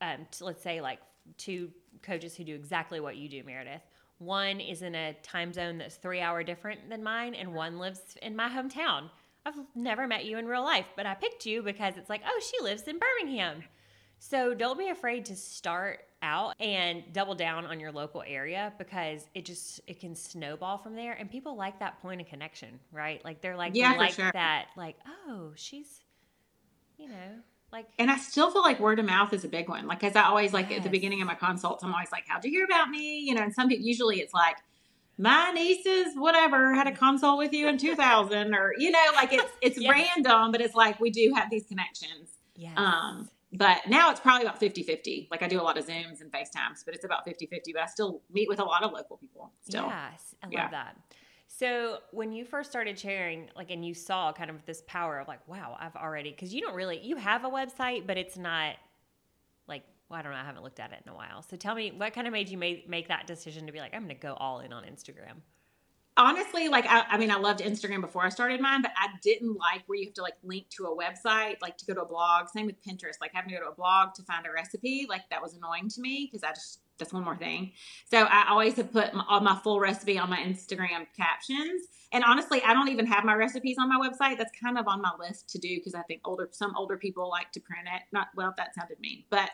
um, 0.00 0.26
let's 0.40 0.62
say 0.62 0.80
like 0.80 0.98
two 1.36 1.70
coaches 2.02 2.34
who 2.34 2.44
do 2.44 2.54
exactly 2.54 3.00
what 3.00 3.16
you 3.16 3.28
do 3.28 3.42
meredith. 3.44 3.82
One 4.18 4.60
is 4.60 4.82
in 4.82 4.94
a 4.94 5.14
time 5.22 5.52
zone 5.52 5.78
that's 5.78 5.96
three 5.96 6.20
hour 6.20 6.42
different 6.42 6.88
than 6.88 7.02
mine 7.02 7.34
and 7.34 7.54
one 7.54 7.78
lives 7.78 8.16
in 8.22 8.34
my 8.34 8.48
hometown. 8.48 9.10
I've 9.46 9.54
never 9.74 10.06
met 10.06 10.24
you 10.24 10.38
in 10.38 10.46
real 10.46 10.64
life 10.64 10.86
but 10.96 11.04
i 11.06 11.14
picked 11.14 11.44
you 11.44 11.62
because 11.62 11.96
it's 11.96 12.08
like 12.08 12.22
oh 12.26 12.40
she 12.40 12.62
lives 12.64 12.82
in 12.88 12.98
birmingham. 12.98 13.62
So 14.18 14.54
don't 14.54 14.78
be 14.78 14.88
afraid 14.88 15.26
to 15.26 15.36
start 15.36 16.00
out 16.24 16.54
and 16.58 17.04
double 17.12 17.34
down 17.34 17.66
on 17.66 17.78
your 17.78 17.92
local 17.92 18.24
area 18.26 18.72
because 18.78 19.28
it 19.34 19.44
just 19.44 19.80
it 19.86 20.00
can 20.00 20.14
snowball 20.16 20.78
from 20.78 20.96
there 20.96 21.12
and 21.12 21.30
people 21.30 21.54
like 21.56 21.78
that 21.80 22.00
point 22.00 22.20
of 22.20 22.26
connection 22.26 22.80
right 22.92 23.24
like 23.24 23.40
they're 23.42 23.56
like 23.56 23.74
Yeah, 23.74 23.92
they 23.92 23.98
like 23.98 24.12
sure. 24.14 24.30
that 24.32 24.66
like 24.76 24.96
oh 25.28 25.52
she's 25.54 26.00
you 26.98 27.08
know 27.08 27.40
like 27.72 27.86
And 27.98 28.10
I 28.10 28.16
still 28.16 28.50
feel 28.50 28.62
like 28.62 28.80
word 28.80 28.98
of 28.98 29.06
mouth 29.06 29.32
is 29.32 29.44
a 29.44 29.48
big 29.48 29.68
one. 29.68 29.86
Like, 29.86 30.00
cause 30.00 30.16
I 30.16 30.22
always 30.24 30.52
like 30.52 30.70
at 30.72 30.82
the 30.82 30.88
beginning 30.88 31.20
of 31.20 31.28
my 31.28 31.34
consults, 31.34 31.82
I'm 31.84 31.92
always 31.92 32.12
like, 32.12 32.24
how'd 32.26 32.44
you 32.44 32.50
hear 32.50 32.64
about 32.64 32.88
me? 32.88 33.18
You 33.20 33.34
know, 33.34 33.42
and 33.42 33.52
some 33.54 33.68
people, 33.68 33.86
usually 33.86 34.20
it's 34.20 34.32
like, 34.34 34.56
my 35.18 35.52
nieces, 35.52 36.14
whatever, 36.16 36.74
had 36.74 36.88
a 36.88 36.92
consult 36.92 37.38
with 37.38 37.52
you 37.52 37.68
in 37.68 37.78
2000 37.78 38.54
or, 38.54 38.74
you 38.78 38.90
know, 38.90 39.04
like 39.14 39.32
it's, 39.32 39.52
it's 39.62 39.78
Yes. 39.82 39.90
random, 39.90 40.50
but 40.52 40.60
it's 40.60 40.74
like, 40.74 40.98
we 41.00 41.10
do 41.10 41.32
have 41.36 41.50
these 41.50 41.66
connections. 41.66 42.30
yes 42.56 42.76
Um, 42.76 43.28
but 43.56 43.78
now 43.88 44.10
it's 44.10 44.20
probably 44.20 44.42
about 44.46 44.58
50 44.58 44.82
50. 44.82 45.28
Like 45.30 45.42
I 45.42 45.48
do 45.48 45.60
a 45.60 45.62
lot 45.62 45.78
of 45.78 45.86
Zooms 45.86 46.20
and 46.20 46.30
FaceTimes, 46.30 46.84
but 46.84 46.94
it's 46.94 47.04
about 47.04 47.24
50 47.24 47.46
50. 47.46 47.72
But 47.72 47.82
I 47.82 47.86
still 47.86 48.20
meet 48.32 48.48
with 48.48 48.58
a 48.58 48.64
lot 48.64 48.82
of 48.82 48.92
local 48.92 49.16
people 49.16 49.52
still. 49.62 49.86
Yes, 49.86 50.34
I 50.42 50.46
love 50.46 50.52
Yeah. 50.52 50.68
that. 50.70 50.96
So 51.46 51.98
when 52.10 52.32
you 52.32 52.44
first 52.44 52.68
started 52.68 52.98
sharing, 52.98 53.48
like, 53.54 53.70
and 53.70 53.84
you 53.86 53.94
saw 53.94 54.32
kind 54.32 54.50
of 54.50 54.64
this 54.66 54.82
power 54.88 55.20
of 55.20 55.28
like, 55.28 55.46
wow, 55.46 55.76
I've 55.78 55.94
already 55.94 56.30
because 56.30 56.52
you 56.52 56.60
don't 56.60 56.74
really 56.74 56.98
you 56.98 57.16
have 57.16 57.44
a 57.44 57.48
website, 57.50 58.06
but 58.06 58.16
it's 58.16 58.36
not 58.36 58.74
like 59.68 59.84
well, 60.08 60.18
I 60.18 60.22
don't 60.22 60.32
know, 60.32 60.38
I 60.38 60.44
haven't 60.44 60.64
looked 60.64 60.80
at 60.80 60.92
it 60.92 61.00
in 61.06 61.12
a 61.12 61.14
while. 61.14 61.42
So 61.42 61.56
tell 61.56 61.74
me, 61.74 61.92
what 61.96 62.12
kind 62.12 62.26
of 62.26 62.32
made 62.32 62.48
you 62.48 62.58
make 62.58 62.88
make 62.88 63.08
that 63.08 63.26
decision 63.26 63.66
to 63.66 63.72
be 63.72 63.78
like, 63.78 63.94
I'm 63.94 64.02
going 64.02 64.16
to 64.16 64.20
go 64.20 64.34
all 64.34 64.60
in 64.60 64.72
on 64.72 64.82
Instagram? 64.84 65.42
Honestly, 66.16 66.68
like 66.68 66.86
I, 66.88 67.04
I 67.10 67.18
mean, 67.18 67.30
I 67.30 67.36
loved 67.36 67.60
Instagram 67.60 68.00
before 68.00 68.24
I 68.24 68.28
started 68.28 68.60
mine, 68.60 68.82
but 68.82 68.92
I 68.96 69.08
didn't 69.22 69.56
like 69.56 69.82
where 69.86 69.98
you 69.98 70.06
have 70.06 70.14
to 70.14 70.22
like 70.22 70.34
link 70.44 70.68
to 70.70 70.84
a 70.84 70.96
website, 70.96 71.56
like 71.60 71.76
to 71.78 71.86
go 71.86 71.94
to 71.94 72.02
a 72.02 72.06
blog. 72.06 72.48
Same 72.48 72.66
with 72.66 72.76
Pinterest, 72.82 73.14
like 73.20 73.32
having 73.34 73.50
to 73.50 73.56
go 73.56 73.62
to 73.62 73.70
a 73.70 73.74
blog 73.74 74.14
to 74.14 74.22
find 74.22 74.46
a 74.46 74.52
recipe. 74.52 75.06
Like 75.08 75.22
that 75.30 75.42
was 75.42 75.54
annoying 75.54 75.88
to 75.90 76.00
me 76.00 76.28
because 76.30 76.44
I 76.44 76.50
just 76.50 76.80
that's 76.98 77.12
one 77.12 77.24
more 77.24 77.36
thing. 77.36 77.72
So 78.10 78.18
I 78.18 78.46
always 78.48 78.76
have 78.76 78.92
put 78.92 79.12
my, 79.14 79.24
all 79.28 79.40
my 79.40 79.56
full 79.56 79.80
recipe 79.80 80.16
on 80.18 80.30
my 80.30 80.38
Instagram 80.38 81.06
captions. 81.16 81.88
And 82.12 82.22
honestly, 82.22 82.62
I 82.64 82.72
don't 82.72 82.88
even 82.88 83.06
have 83.06 83.24
my 83.24 83.34
recipes 83.34 83.76
on 83.80 83.88
my 83.88 83.98
website. 83.98 84.38
That's 84.38 84.52
kind 84.62 84.78
of 84.78 84.86
on 84.86 85.02
my 85.02 85.10
list 85.18 85.48
to 85.50 85.58
do 85.58 85.76
because 85.76 85.96
I 85.96 86.02
think 86.02 86.20
older 86.24 86.48
some 86.52 86.76
older 86.76 86.96
people 86.96 87.28
like 87.28 87.50
to 87.52 87.60
print 87.60 87.88
it. 87.92 88.02
Not 88.12 88.28
well, 88.36 88.54
that 88.56 88.74
sounded 88.76 89.00
mean, 89.00 89.24
but 89.30 89.50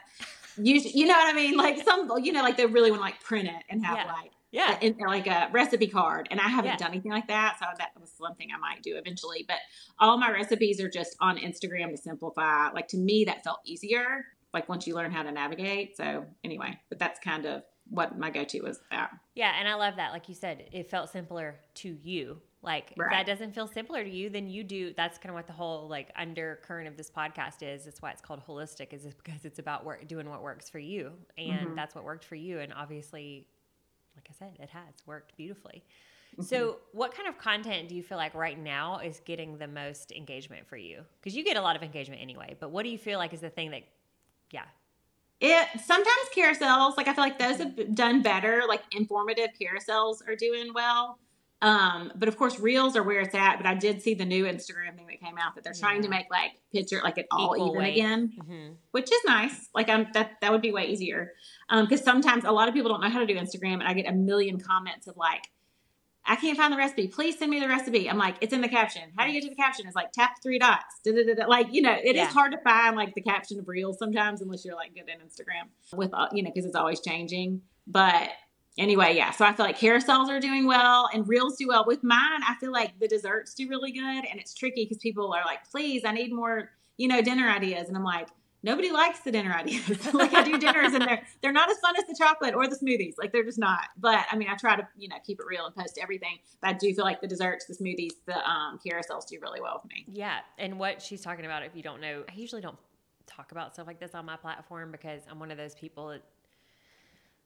you 0.59 0.75
you 0.75 1.07
know 1.07 1.15
what 1.15 1.33
I 1.35 1.37
mean. 1.37 1.57
Like 1.57 1.83
some 1.83 2.11
you 2.23 2.33
know 2.33 2.43
like 2.43 2.59
they 2.59 2.67
really 2.67 2.91
want 2.91 3.01
to 3.01 3.05
like 3.07 3.23
print 3.23 3.49
it 3.49 3.63
and 3.71 3.85
have 3.87 3.97
Yeah. 3.97 4.13
like 4.13 4.33
Yeah, 4.53 4.79
in, 4.81 4.97
like 4.99 5.27
a 5.29 5.49
recipe 5.53 5.87
card 5.87 6.27
and 6.31 6.41
i 6.41 6.49
haven't 6.49 6.73
Yeah. 6.73 6.77
done 6.77 6.91
anything 6.91 7.13
like 7.13 7.29
that 7.29 7.57
so 7.61 7.67
that 7.79 7.91
was 8.01 8.13
one 8.19 8.35
thing 8.35 8.49
i 8.55 8.59
might 8.59 8.83
do 8.83 8.97
eventually 8.97 9.45
but 9.47 9.59
all 9.99 10.19
my 10.19 10.31
recipes 10.31 10.81
are 10.81 10.89
just 10.91 11.17
on 11.21 11.37
instagram 11.39 11.91
to 11.91 11.97
simplify 11.97 12.71
like 12.71 12.89
to 12.89 12.97
me 12.97 13.25
that 13.27 13.45
felt 13.45 13.61
easier 13.65 14.25
like 14.53 14.69
once 14.69 14.87
you 14.87 14.95
learn 14.97 15.13
how 15.13 15.23
to 15.23 15.31
navigate 15.31 15.97
so 15.97 16.25
anyway 16.43 16.77
but 16.89 16.99
that's 16.99 17.21
kind 17.21 17.47
of 17.47 17.63
what 17.89 18.19
my 18.19 18.31
go-to 18.31 18.61
was 18.63 18.81
that 18.91 19.11
yeah, 19.35 19.55
and 19.59 19.67
I 19.67 19.75
love 19.75 19.97
that. 19.97 20.13
Like 20.13 20.29
you 20.29 20.35
said, 20.35 20.69
it 20.71 20.91
felt 20.91 21.09
simpler 21.11 21.57
to 21.77 21.97
you. 22.03 22.41
Like 22.63 22.91
if 22.93 22.99
that 23.11 23.25
doesn't 23.27 23.53
feel 23.55 23.67
simpler 23.67 24.05
to 24.05 24.11
you, 24.11 24.29
then 24.29 24.49
you 24.49 24.63
do. 24.63 24.93
That's 24.97 25.17
kind 25.19 25.31
of 25.31 25.35
what 25.35 25.47
the 25.47 25.55
whole 25.55 25.89
like 25.89 26.11
undercurrent 26.15 26.87
of 26.89 26.97
this 26.97 27.11
podcast 27.11 27.63
is. 27.63 27.87
That's 27.87 28.01
why 28.03 28.11
it's 28.11 28.21
called 28.21 28.43
holistic. 28.47 28.93
Is 28.93 29.07
because 29.07 29.45
it's 29.45 29.59
about 29.59 29.85
work, 29.85 30.07
doing 30.07 30.29
what 30.29 30.43
works 30.43 30.69
for 30.69 30.79
you, 30.79 31.13
and 31.39 31.71
Mhm. 31.71 31.75
that's 31.75 31.95
what 31.95 32.05
worked 32.05 32.25
for 32.27 32.35
you. 32.37 32.61
And 32.61 32.73
obviously, 32.73 33.49
I 34.31 34.33
said, 34.39 34.53
it 34.61 34.71
has 34.71 34.95
worked 35.07 35.37
beautifully. 35.37 35.85
So, 36.41 36.77
what 36.93 37.13
kind 37.13 37.29
of 37.29 37.39
content 37.39 37.89
do 37.89 37.97
you 37.97 38.03
feel 38.03 38.17
like 38.17 38.35
right 38.35 38.59
now 38.59 39.01
is 39.01 39.21
getting 39.25 39.59
the 39.59 39.67
most 39.67 40.13
engagement 40.13 40.67
for 40.69 40.77
you? 40.77 41.03
Because 41.21 41.37
you 41.37 41.45
get 41.45 41.57
a 41.57 41.61
lot 41.61 41.77
of 41.77 41.83
engagement 41.83 42.23
anyway. 42.23 42.57
But 42.59 42.71
what 42.71 42.85
do 42.85 42.89
you 42.89 42.99
feel 42.99 43.19
like 43.19 43.35
is 43.35 43.41
the 43.41 43.51
thing 43.51 43.73
that, 43.73 43.83
yeah, 44.53 44.63
it 45.41 45.69
sometimes 45.85 46.29
carousels 46.37 46.97
like 46.97 47.09
i 47.09 47.15
feel 47.15 47.25
like 47.25 47.39
those 47.39 47.57
have 47.57 47.95
done 47.95 48.21
better 48.21 48.65
like 48.69 48.83
informative 48.93 49.49
carousels 49.59 50.17
are 50.29 50.37
doing 50.37 50.73
well 50.75 51.19
um 51.63 52.13
but 52.15 52.29
of 52.29 52.37
course 52.37 52.61
reels 52.61 52.95
are 52.95 53.03
where 53.03 53.21
it's 53.21 53.35
at 53.35 53.57
but 53.57 53.65
i 53.65 53.75
did 53.75 54.03
see 54.03 54.13
the 54.13 54.25
new 54.25 54.45
instagram 54.45 54.95
thing 54.97 55.07
that 55.07 55.19
came 55.19 55.39
out 55.39 55.55
that 55.55 55.65
they're 55.65 55.73
trying 55.73 56.03
to 56.03 56.09
make 56.09 56.27
like 56.31 56.53
picture 56.73 57.01
like 57.03 57.19
it 57.19 57.27
all 57.31 57.55
Equal 57.55 57.69
even 57.69 57.79
weight. 57.79 57.97
again 57.97 58.33
mm-hmm. 58.39 58.73
which 58.91 59.11
is 59.11 59.21
nice. 59.27 59.69
Like 59.75 59.89
I'm 59.89 60.09
that 60.15 60.41
that 60.41 60.53
would 60.53 60.63
be 60.63 60.73
way 60.73 60.87
easier. 60.87 61.33
Um, 61.71 61.85
because 61.87 62.03
sometimes 62.05 62.45
a 62.45 62.51
lot 62.51 62.69
of 62.69 62.75
people 62.75 62.91
don't 62.91 63.01
know 63.01 63.09
how 63.11 63.21
to 63.21 63.27
do 63.27 63.37
Instagram, 63.37 63.75
and 63.75 63.85
I 63.85 63.95
get 63.95 64.07
a 64.07 64.13
million 64.13 64.59
comments 64.61 65.07
of 65.07 65.17
like, 65.17 65.45
I 66.27 66.37
can't 66.37 66.57
find 66.57 66.73
the 66.73 66.77
recipe. 66.77 67.09
Please 67.09 67.39
send 67.39 67.51
me 67.51 67.61
the 67.61 67.69
recipe. 67.69 68.09
I'm 68.11 68.19
like, 68.19 68.37
it's 68.41 68.53
in 68.53 68.61
the 68.61 68.69
caption. 68.69 69.03
How 69.17 69.25
do 69.25 69.33
you 69.33 69.41
get 69.41 69.49
to 69.49 69.51
the 69.55 69.61
caption? 69.61 69.87
It's 69.87 69.97
like 69.97 70.13
tap 70.13 70.33
three 70.43 70.59
dots. 70.59 71.01
Da-da-da-da. 71.05 71.47
Like 71.47 71.69
you 71.73 71.81
know, 71.81 71.93
it 71.97 72.11
is 72.11 72.17
Yeah. 72.17 72.27
hard 72.27 72.53
to 72.53 72.59
find 72.59 72.95
like 72.97 73.15
the 73.15 73.23
caption 73.23 73.59
of 73.59 73.67
reels 73.69 73.99
sometimes 73.99 74.43
unless 74.43 74.65
you're 74.65 74.75
like 74.75 74.95
good 74.95 75.09
in 75.09 75.19
Instagram 75.27 75.69
with 75.97 76.13
uh, 76.13 76.29
you 76.33 76.43
know 76.43 76.51
because 76.53 76.67
it's 76.67 76.77
always 76.77 77.01
changing. 77.01 77.63
But 77.87 78.29
anyway, 78.79 79.17
yeah. 79.17 79.31
So 79.31 79.45
I 79.47 79.53
feel 79.55 79.65
like 79.65 79.79
carousels 79.79 80.29
are 80.29 80.41
doing 80.41 80.67
well 80.67 81.09
and 81.13 81.27
reels 81.27 81.57
do 81.57 81.69
well. 81.69 81.85
With 81.87 82.05
mine, 82.05 82.43
I 82.47 82.55
feel 82.61 82.71
like 82.71 82.99
the 83.01 83.09
desserts 83.09 83.55
do 83.55 83.67
really 83.69 83.91
good, 83.93 84.25
and 84.31 84.39
it's 84.39 84.53
tricky 84.55 84.85
because 84.85 84.99
people 84.99 85.33
are 85.33 85.45
like, 85.47 85.69
please, 85.71 86.05
I 86.05 86.13
need 86.13 86.33
more 86.33 86.71
you 86.99 87.09
know 87.09 87.23
dinner 87.23 87.49
ideas, 87.49 87.89
and 87.89 87.97
I'm 87.97 88.05
like 88.05 88.29
nobody 88.63 88.91
likes 88.91 89.21
the 89.21 89.33
dinner 89.33 89.53
ideas. 89.53 90.13
like 90.15 90.35
I 90.35 90.43
do 90.43 90.59
dinners 90.59 90.93
and 90.93 91.03
they're 91.03 91.23
they're 91.43 91.53
not 91.53 91.71
as 91.71 91.79
fun 91.79 91.95
as 91.97 92.05
the 92.07 92.15
chocolate 92.19 92.55
or 92.55 92.67
the 92.67 92.77
smoothies. 92.77 93.15
Like 93.19 93.33
they're 93.33 93.45
just 93.45 93.59
not. 93.59 93.85
But 93.99 94.25
I 94.31 94.37
mean, 94.37 94.49
I 94.49 94.57
try 94.57 94.77
to 94.77 94.87
you 94.97 95.09
know 95.09 95.17
keep 95.27 95.41
it 95.41 95.47
real 95.49 95.67
and 95.67 95.75
post 95.75 95.99
everything. 96.01 96.39
But 96.61 96.71
I 96.71 96.73
do 96.75 96.93
feel 96.95 97.05
like 97.05 97.21
the 97.21 97.27
desserts, 97.29 97.67
the 97.67 97.75
smoothies, 97.75 98.13
the 98.27 98.37
um, 98.49 98.79
carousels 98.87 99.27
do 99.27 99.39
really 99.41 99.61
well 99.61 99.81
with 99.83 99.91
me. 99.93 100.05
Yeah, 100.09 100.39
and 100.59 100.79
what 100.79 101.01
she's 101.03 101.21
talking 101.23 101.45
about, 101.45 101.63
if 101.63 101.75
you 101.75 101.83
don't 101.83 102.01
know, 102.01 102.25
I 102.29 102.35
usually 102.35 102.63
don't 102.63 102.79
talk 103.27 103.53
about 103.53 103.75
stuff 103.75 103.87
like 103.87 104.01
this 104.01 104.15
on 104.15 104.27
my 104.27 104.37
platform 104.37 104.91
because 104.91 105.23
I'm 105.31 105.39
one 105.39 105.51
of 105.51 105.57
those 105.57 105.75
people 105.75 106.09
that 106.09 106.23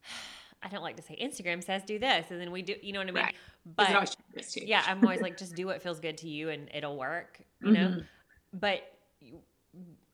I 0.63 0.69
don't 0.69 0.83
like 0.83 0.97
to 0.97 1.03
say 1.03 1.17
Instagram 1.23 1.63
says 1.63 1.83
do 1.85 1.99
this, 1.99 2.31
and 2.31 2.41
then 2.41 2.51
we 2.51 2.63
do, 2.63 2.75
you 2.81 2.93
know 2.93 3.01
what 3.01 3.09
I 3.09 3.13
mean? 3.13 3.23
Right. 3.25 3.35
But 3.67 3.83
it 3.83 3.87
But 3.89 3.95
always 3.95 4.17
changes 4.33 4.53
too. 4.53 4.61
yeah, 4.65 4.83
I'm 4.87 5.03
always 5.05 5.21
like, 5.21 5.37
just 5.45 5.55
do 5.55 5.67
what 5.67 5.83
feels 5.83 6.01
good 6.01 6.17
to 6.19 6.29
you, 6.29 6.49
and 6.49 6.71
it'll 6.75 6.97
work, 6.97 7.39
you 7.63 7.73
know. 7.73 7.89
Mhm. 7.89 8.07
But 8.55 8.83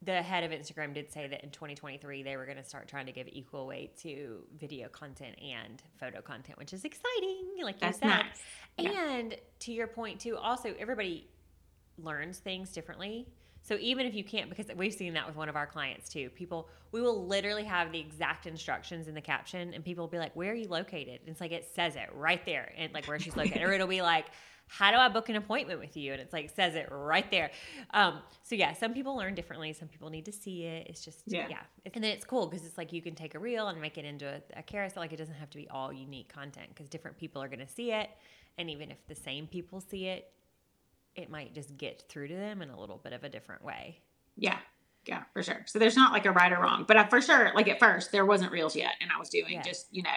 the 0.02 0.22
head 0.22 0.44
of 0.44 0.50
Instagram 0.50 0.94
did 0.94 1.12
say 1.12 1.26
that 1.28 1.44
in 1.44 1.50
2023 1.50 2.22
they 2.22 2.36
were 2.36 2.46
going 2.46 2.56
to 2.56 2.64
start 2.64 2.88
trying 2.88 3.06
to 3.06 3.12
give 3.12 3.28
equal 3.30 3.66
weight 3.66 3.98
to 3.98 4.42
video 4.58 4.88
content 4.88 5.36
and 5.40 5.82
photo 5.98 6.22
content, 6.22 6.58
which 6.58 6.72
is 6.72 6.84
exciting, 6.84 7.46
like 7.62 7.76
you 7.76 7.80
That's 7.80 7.98
said. 7.98 8.08
nice. 8.08 8.24
Yeah. 8.78 8.90
And 8.90 9.36
to 9.60 9.72
your 9.72 9.86
point 9.86 10.20
too, 10.20 10.36
also 10.36 10.74
everybody 10.78 11.28
learns 11.98 12.38
things 12.38 12.72
differently. 12.72 13.28
So 13.62 13.76
even 13.78 14.06
if 14.06 14.14
you 14.14 14.24
can't, 14.24 14.48
because 14.48 14.66
we've 14.74 14.94
seen 14.94 15.12
that 15.14 15.26
with 15.26 15.36
one 15.36 15.50
of 15.50 15.56
our 15.56 15.66
clients 15.66 16.08
too, 16.08 16.30
people 16.30 16.70
we 16.92 17.02
will 17.02 17.26
literally 17.26 17.64
have 17.64 17.92
the 17.92 18.00
exact 18.00 18.46
instructions 18.46 19.06
in 19.06 19.14
the 19.14 19.20
caption, 19.20 19.74
and 19.74 19.84
people 19.84 20.04
will 20.04 20.10
be 20.10 20.18
like, 20.18 20.34
"Where 20.34 20.50
are 20.50 20.54
you 20.54 20.66
located?" 20.68 21.20
And 21.20 21.28
it's 21.28 21.42
like 21.42 21.52
it 21.52 21.68
says 21.74 21.94
it 21.94 22.08
right 22.14 22.44
there, 22.46 22.72
and 22.78 22.92
like 22.94 23.06
where 23.06 23.18
she's 23.18 23.36
located, 23.36 23.62
or 23.62 23.72
it'll 23.72 23.86
be 23.86 24.00
like, 24.00 24.26
how 24.72 24.92
do 24.92 24.98
I 24.98 25.08
book 25.08 25.28
an 25.28 25.34
appointment 25.34 25.80
with 25.80 25.96
you? 25.96 26.12
And 26.12 26.22
it's 26.22 26.32
like 26.32 26.48
says 26.54 26.76
it 26.76 26.88
right 26.92 27.28
there. 27.28 27.50
Um, 27.92 28.20
so 28.44 28.54
yeah, 28.54 28.72
some 28.72 28.94
people 28.94 29.16
learn 29.16 29.34
differently. 29.34 29.72
Some 29.72 29.88
people 29.88 30.10
need 30.10 30.24
to 30.26 30.32
see 30.32 30.62
it. 30.62 30.86
It's 30.88 31.04
just 31.04 31.22
yeah, 31.26 31.48
yeah. 31.50 31.58
and 31.92 32.04
then 32.04 32.12
it's 32.12 32.24
cool 32.24 32.46
because 32.46 32.64
it's 32.64 32.78
like 32.78 32.92
you 32.92 33.02
can 33.02 33.16
take 33.16 33.34
a 33.34 33.38
reel 33.40 33.66
and 33.66 33.80
make 33.80 33.98
it 33.98 34.04
into 34.04 34.28
a, 34.28 34.40
a 34.56 34.62
carousel. 34.62 35.02
Like 35.02 35.12
it 35.12 35.16
doesn't 35.16 35.34
have 35.34 35.50
to 35.50 35.58
be 35.58 35.68
all 35.70 35.92
unique 35.92 36.32
content 36.32 36.68
because 36.68 36.88
different 36.88 37.18
people 37.18 37.42
are 37.42 37.48
going 37.48 37.58
to 37.58 37.68
see 37.68 37.90
it, 37.90 38.10
and 38.58 38.70
even 38.70 38.92
if 38.92 39.04
the 39.08 39.14
same 39.16 39.48
people 39.48 39.80
see 39.80 40.06
it, 40.06 40.30
it 41.16 41.30
might 41.30 41.52
just 41.52 41.76
get 41.76 42.04
through 42.08 42.28
to 42.28 42.36
them 42.36 42.62
in 42.62 42.70
a 42.70 42.78
little 42.78 42.98
bit 42.98 43.12
of 43.12 43.24
a 43.24 43.28
different 43.28 43.64
way. 43.64 43.98
Yeah. 44.36 44.58
Yeah, 45.06 45.22
for 45.32 45.42
sure. 45.42 45.64
So 45.66 45.78
there's 45.78 45.96
not 45.96 46.12
like 46.12 46.26
a 46.26 46.30
right 46.30 46.52
or 46.52 46.60
wrong, 46.60 46.84
but 46.86 47.08
for 47.08 47.22
sure, 47.22 47.52
like 47.54 47.68
at 47.68 47.80
first, 47.80 48.12
there 48.12 48.26
wasn't 48.26 48.52
reels 48.52 48.76
yet, 48.76 48.92
and 49.00 49.10
I 49.10 49.18
was 49.18 49.30
doing 49.30 49.54
yeah. 49.54 49.62
just 49.62 49.86
you 49.90 50.02
know 50.02 50.10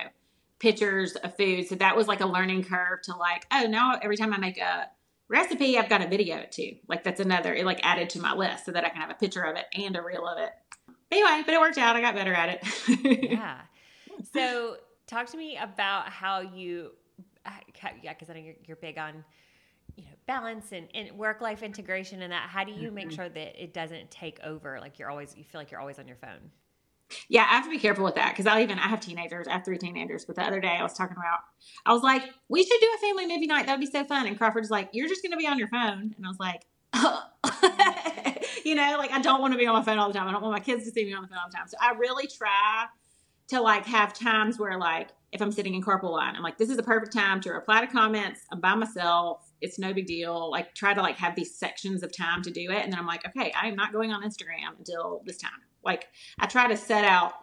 pictures 0.64 1.18
of 1.18 1.36
food. 1.36 1.68
So 1.68 1.76
that 1.76 1.98
was 1.98 2.08
like 2.08 2.22
a 2.22 2.26
learning 2.26 2.64
curve 2.64 3.02
to 3.04 3.16
like, 3.18 3.46
oh, 3.52 3.68
now 3.68 4.00
every 4.02 4.16
time 4.16 4.32
I 4.32 4.38
make 4.38 4.58
a 4.58 4.88
recipe, 5.28 5.78
I've 5.78 5.90
got 5.90 6.02
a 6.02 6.08
video 6.08 6.38
it 6.38 6.54
too. 6.54 6.78
Like 6.88 7.04
that's 7.04 7.20
another, 7.20 7.54
it 7.54 7.66
like 7.66 7.82
added 7.84 8.10
to 8.12 8.22
my 8.22 8.34
list 8.34 8.66
so 8.66 8.72
that 8.72 8.86
I 8.86 8.90
can 8.90 9.02
have 9.02 9.10
a 9.10 9.16
picture 9.16 9.42
of 9.42 9.58
it 9.58 9.66
and 9.74 9.98
a 9.98 10.02
reel 10.02 10.26
of 10.26 10.38
it. 10.38 10.52
Anyway, 11.12 11.44
but 11.46 11.54
it 11.54 11.60
worked 11.60 11.78
out. 11.78 11.98
I 11.98 12.02
got 12.02 12.16
better 12.16 12.34
at 12.34 12.62
it. 12.62 13.30
yeah. 13.30 13.60
So 14.34 14.78
talk 15.06 15.28
to 15.32 15.38
me 15.38 15.58
about 15.62 16.08
how 16.08 16.40
you, 16.40 16.92
yeah, 18.02 18.14
because 18.14 18.30
I 18.30 18.34
know 18.34 18.40
you're, 18.40 18.56
you're 18.66 18.78
big 18.78 18.98
on 18.98 19.26
you 19.98 20.06
know 20.06 20.12
balance 20.26 20.72
and, 20.72 20.88
and 20.96 21.12
work 21.12 21.42
life 21.42 21.62
integration 21.62 22.22
and 22.22 22.32
that 22.32 22.48
how 22.50 22.64
do 22.64 22.72
you 22.72 22.90
make 22.90 23.08
mm-hmm. 23.08 23.16
sure 23.16 23.30
that 23.30 23.62
it 23.62 23.74
doesn't 23.74 24.10
take 24.10 24.40
over 24.44 24.80
like 24.80 24.98
you're 24.98 25.12
always 25.12 25.36
you 25.38 25.44
feel 25.44 25.62
like 25.62 25.70
you're 25.70 25.80
always 25.80 26.00
on 26.00 26.08
your 26.08 26.16
phone 26.16 26.50
yeah, 27.30 27.44
I 27.44 27.56
have 27.56 27.66
to 27.66 27.70
be 27.70 27.80
careful 27.80 28.04
with 28.04 28.16
that 28.16 28.32
because 28.32 28.48
I 28.48 28.62
even 28.62 28.80
I 28.80 28.88
have 28.88 29.00
teenagers. 29.00 29.48
I 29.48 29.54
have 29.54 29.66
three 29.66 29.78
teenagers. 29.78 30.26
But 30.26 30.36
the 30.36 30.44
other 30.44 30.60
day 30.60 30.76
I 30.80 30.84
was 30.84 30.94
talking 30.94 31.18
about, 31.18 31.40
I 31.86 31.94
was 31.94 32.04
like, 32.04 32.24
we 32.50 32.64
should 32.64 32.80
do 32.80 32.90
a 32.96 33.00
family 33.00 33.28
movie 33.28 33.48
night. 33.48 33.66
That 33.66 33.74
would 33.74 33.86
be 33.86 33.92
so 33.92 34.04
fun. 34.06 34.28
And 34.28 34.38
Crawford's 34.38 34.72
like, 34.72 34.90
you're 34.94 35.08
just 35.08 35.24
going 35.24 35.32
to 35.32 35.38
be 35.38 35.48
on 35.48 35.58
your 35.58 35.68
phone. 35.68 36.14
And 36.16 36.26
I 36.26 36.28
was 36.28 36.40
like, 36.40 36.66
you 38.66 38.76
know, 38.76 38.96
like 38.98 39.12
I 39.12 39.22
don't 39.22 39.42
want 39.42 39.54
to 39.54 39.58
be 39.58 39.66
on 39.66 39.74
my 39.74 39.84
phone 39.84 39.98
all 39.98 40.08
the 40.08 40.18
time. 40.18 40.28
I 40.28 40.32
don't 40.32 40.42
want 40.42 40.54
my 40.54 40.60
kids 40.60 40.86
to 40.86 40.92
see 40.92 41.06
me 41.06 41.14
on 41.14 41.22
the 41.24 41.28
phone 41.28 41.40
all 41.40 41.50
the 41.50 41.58
time. 41.58 41.68
So 41.68 41.78
I 41.82 41.94
really 41.94 42.28
try 42.28 42.86
to 43.48 43.62
like 43.62 43.86
have 43.86 44.14
times 44.14 44.60
where 44.60 44.78
like 44.78 45.10
if 45.32 45.42
I'm 45.42 45.52
sitting 45.52 45.74
in 45.74 45.82
carpool 45.82 46.12
line, 46.12 46.36
I'm 46.36 46.44
like, 46.44 46.58
this 46.58 46.70
is 46.70 46.78
the 46.78 46.84
perfect 46.84 47.12
time 47.12 47.42
to 47.42 47.52
reply 47.52 47.82
to 47.82 47.88
comments. 47.88 48.42
I'm 48.52 48.60
by 48.60 48.76
myself. 48.76 49.52
It's 49.62 49.80
no 49.80 49.92
big 49.94 50.06
deal. 50.06 50.52
Like 50.52 50.76
try 50.76 50.94
to 50.94 51.02
like 51.02 51.18
have 51.18 51.36
these 51.36 51.56
sections 51.56 52.04
of 52.04 52.16
time 52.16 52.44
to 52.44 52.52
do 52.52 52.70
it. 52.70 52.84
And 52.84 52.92
then 52.92 53.00
I'm 53.00 53.08
like, 53.08 53.26
okay, 53.28 53.52
I 53.60 53.68
am 53.68 53.76
not 53.76 53.92
going 53.92 54.12
on 54.12 54.24
Instagram 54.24 54.78
until 54.78 55.24
this 55.26 55.38
time. 55.38 55.52
Like 55.84 56.08
I 56.40 56.48
try 56.48 56.68
to 56.68 56.78
set 56.78 57.06
out 57.06 57.34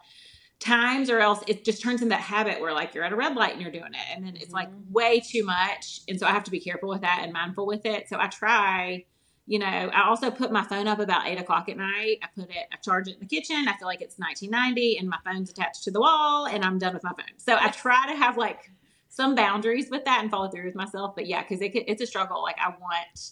times 0.60 1.08
or 1.08 1.18
else 1.18 1.42
it 1.46 1.64
just 1.64 1.82
turns 1.82 2.02
in 2.02 2.08
that 2.08 2.20
habit 2.20 2.60
where 2.60 2.74
like 2.74 2.94
you're 2.94 3.02
at 3.02 3.12
a 3.12 3.16
red 3.16 3.34
light 3.34 3.52
and 3.52 3.62
you're 3.62 3.72
doing 3.72 3.94
it. 3.94 4.14
And 4.14 4.24
then 4.24 4.36
it's 4.36 4.52
like 4.52 4.68
mm-hmm. 4.68 4.92
way 4.92 5.20
too 5.20 5.44
much. 5.44 6.02
And 6.06 6.20
so 6.20 6.26
i 6.26 6.30
have 6.30 6.44
to 6.44 6.50
be 6.50 6.60
careful 6.60 6.90
with 6.90 7.00
that 7.00 7.20
and 7.22 7.32
mindful 7.32 7.66
with 7.66 7.86
it. 7.86 8.08
So 8.08 8.18
i 8.20 8.28
try 8.28 9.04
you 9.46 9.58
know 9.58 9.66
i 9.66 10.06
also 10.06 10.30
put 10.30 10.52
my 10.52 10.62
phone 10.62 10.86
up 10.86 11.00
about 11.00 11.26
eight 11.26 11.40
o'clock 11.40 11.68
at 11.70 11.78
night. 11.78 12.18
I 12.22 12.28
put 12.34 12.50
it 12.50 12.66
i 12.72 12.76
charge 12.76 13.08
it 13.08 13.14
in 13.14 13.20
the 13.20 13.26
kitchen. 13.26 13.66
I 13.68 13.76
feel 13.78 13.88
like 13.88 14.02
it's 14.02 14.18
1990 14.18 14.98
and 14.98 15.08
my 15.08 15.18
phone's 15.24 15.50
attached 15.50 15.82
to 15.84 15.90
the 15.90 16.00
wall 16.00 16.46
and 16.46 16.62
i'm 16.62 16.78
done 16.78 16.92
with 16.92 17.04
my 17.04 17.12
phone. 17.16 17.38
So 17.38 17.56
i 17.58 17.68
try 17.68 18.06
to 18.12 18.16
have 18.16 18.36
like 18.36 18.70
some 19.08 19.34
boundaries 19.34 19.88
with 19.90 20.04
that 20.04 20.20
and 20.20 20.30
follow 20.30 20.48
through 20.50 20.66
with 20.66 20.74
myself. 20.74 21.14
But 21.16 21.26
yeah 21.26 21.40
because 21.40 21.62
it, 21.62 21.72
it's 21.74 22.02
a 22.02 22.06
struggle. 22.06 22.42
Like 22.42 22.58
i 22.58 22.68
want 22.68 23.30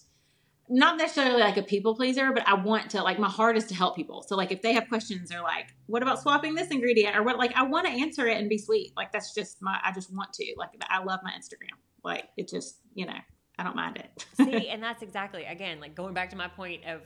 not 0.68 0.98
necessarily 0.98 1.40
like 1.40 1.56
a 1.56 1.62
people 1.62 1.94
pleaser, 1.94 2.32
but 2.32 2.46
I 2.46 2.54
want 2.54 2.90
to 2.90 3.02
like 3.02 3.18
my 3.18 3.28
heart 3.28 3.56
is 3.56 3.64
to 3.66 3.74
help 3.74 3.96
people. 3.96 4.22
So 4.22 4.36
like 4.36 4.52
if 4.52 4.62
they 4.62 4.72
have 4.74 4.88
questions 4.88 5.32
or 5.32 5.40
like, 5.40 5.68
what 5.86 6.02
about 6.02 6.20
swapping 6.20 6.54
this 6.54 6.68
ingredient 6.68 7.16
or 7.16 7.22
what 7.22 7.38
like 7.38 7.52
I 7.54 7.62
want 7.62 7.86
to 7.86 7.92
answer 7.92 8.26
it 8.26 8.38
and 8.38 8.48
be 8.48 8.58
sweet. 8.58 8.92
Like 8.96 9.12
that's 9.12 9.34
just 9.34 9.62
my 9.62 9.78
I 9.84 9.92
just 9.92 10.14
want 10.14 10.32
to. 10.34 10.54
Like 10.56 10.70
I 10.88 11.02
love 11.02 11.20
my 11.22 11.30
Instagram. 11.30 11.76
Like 12.04 12.24
it 12.36 12.48
just, 12.48 12.78
you 12.94 13.06
know, 13.06 13.18
I 13.58 13.62
don't 13.62 13.76
mind 13.76 13.96
it. 13.96 14.26
See, 14.36 14.68
and 14.68 14.82
that's 14.82 15.02
exactly 15.02 15.44
again, 15.44 15.80
like 15.80 15.94
going 15.94 16.14
back 16.14 16.30
to 16.30 16.36
my 16.36 16.48
point 16.48 16.84
of 16.84 17.00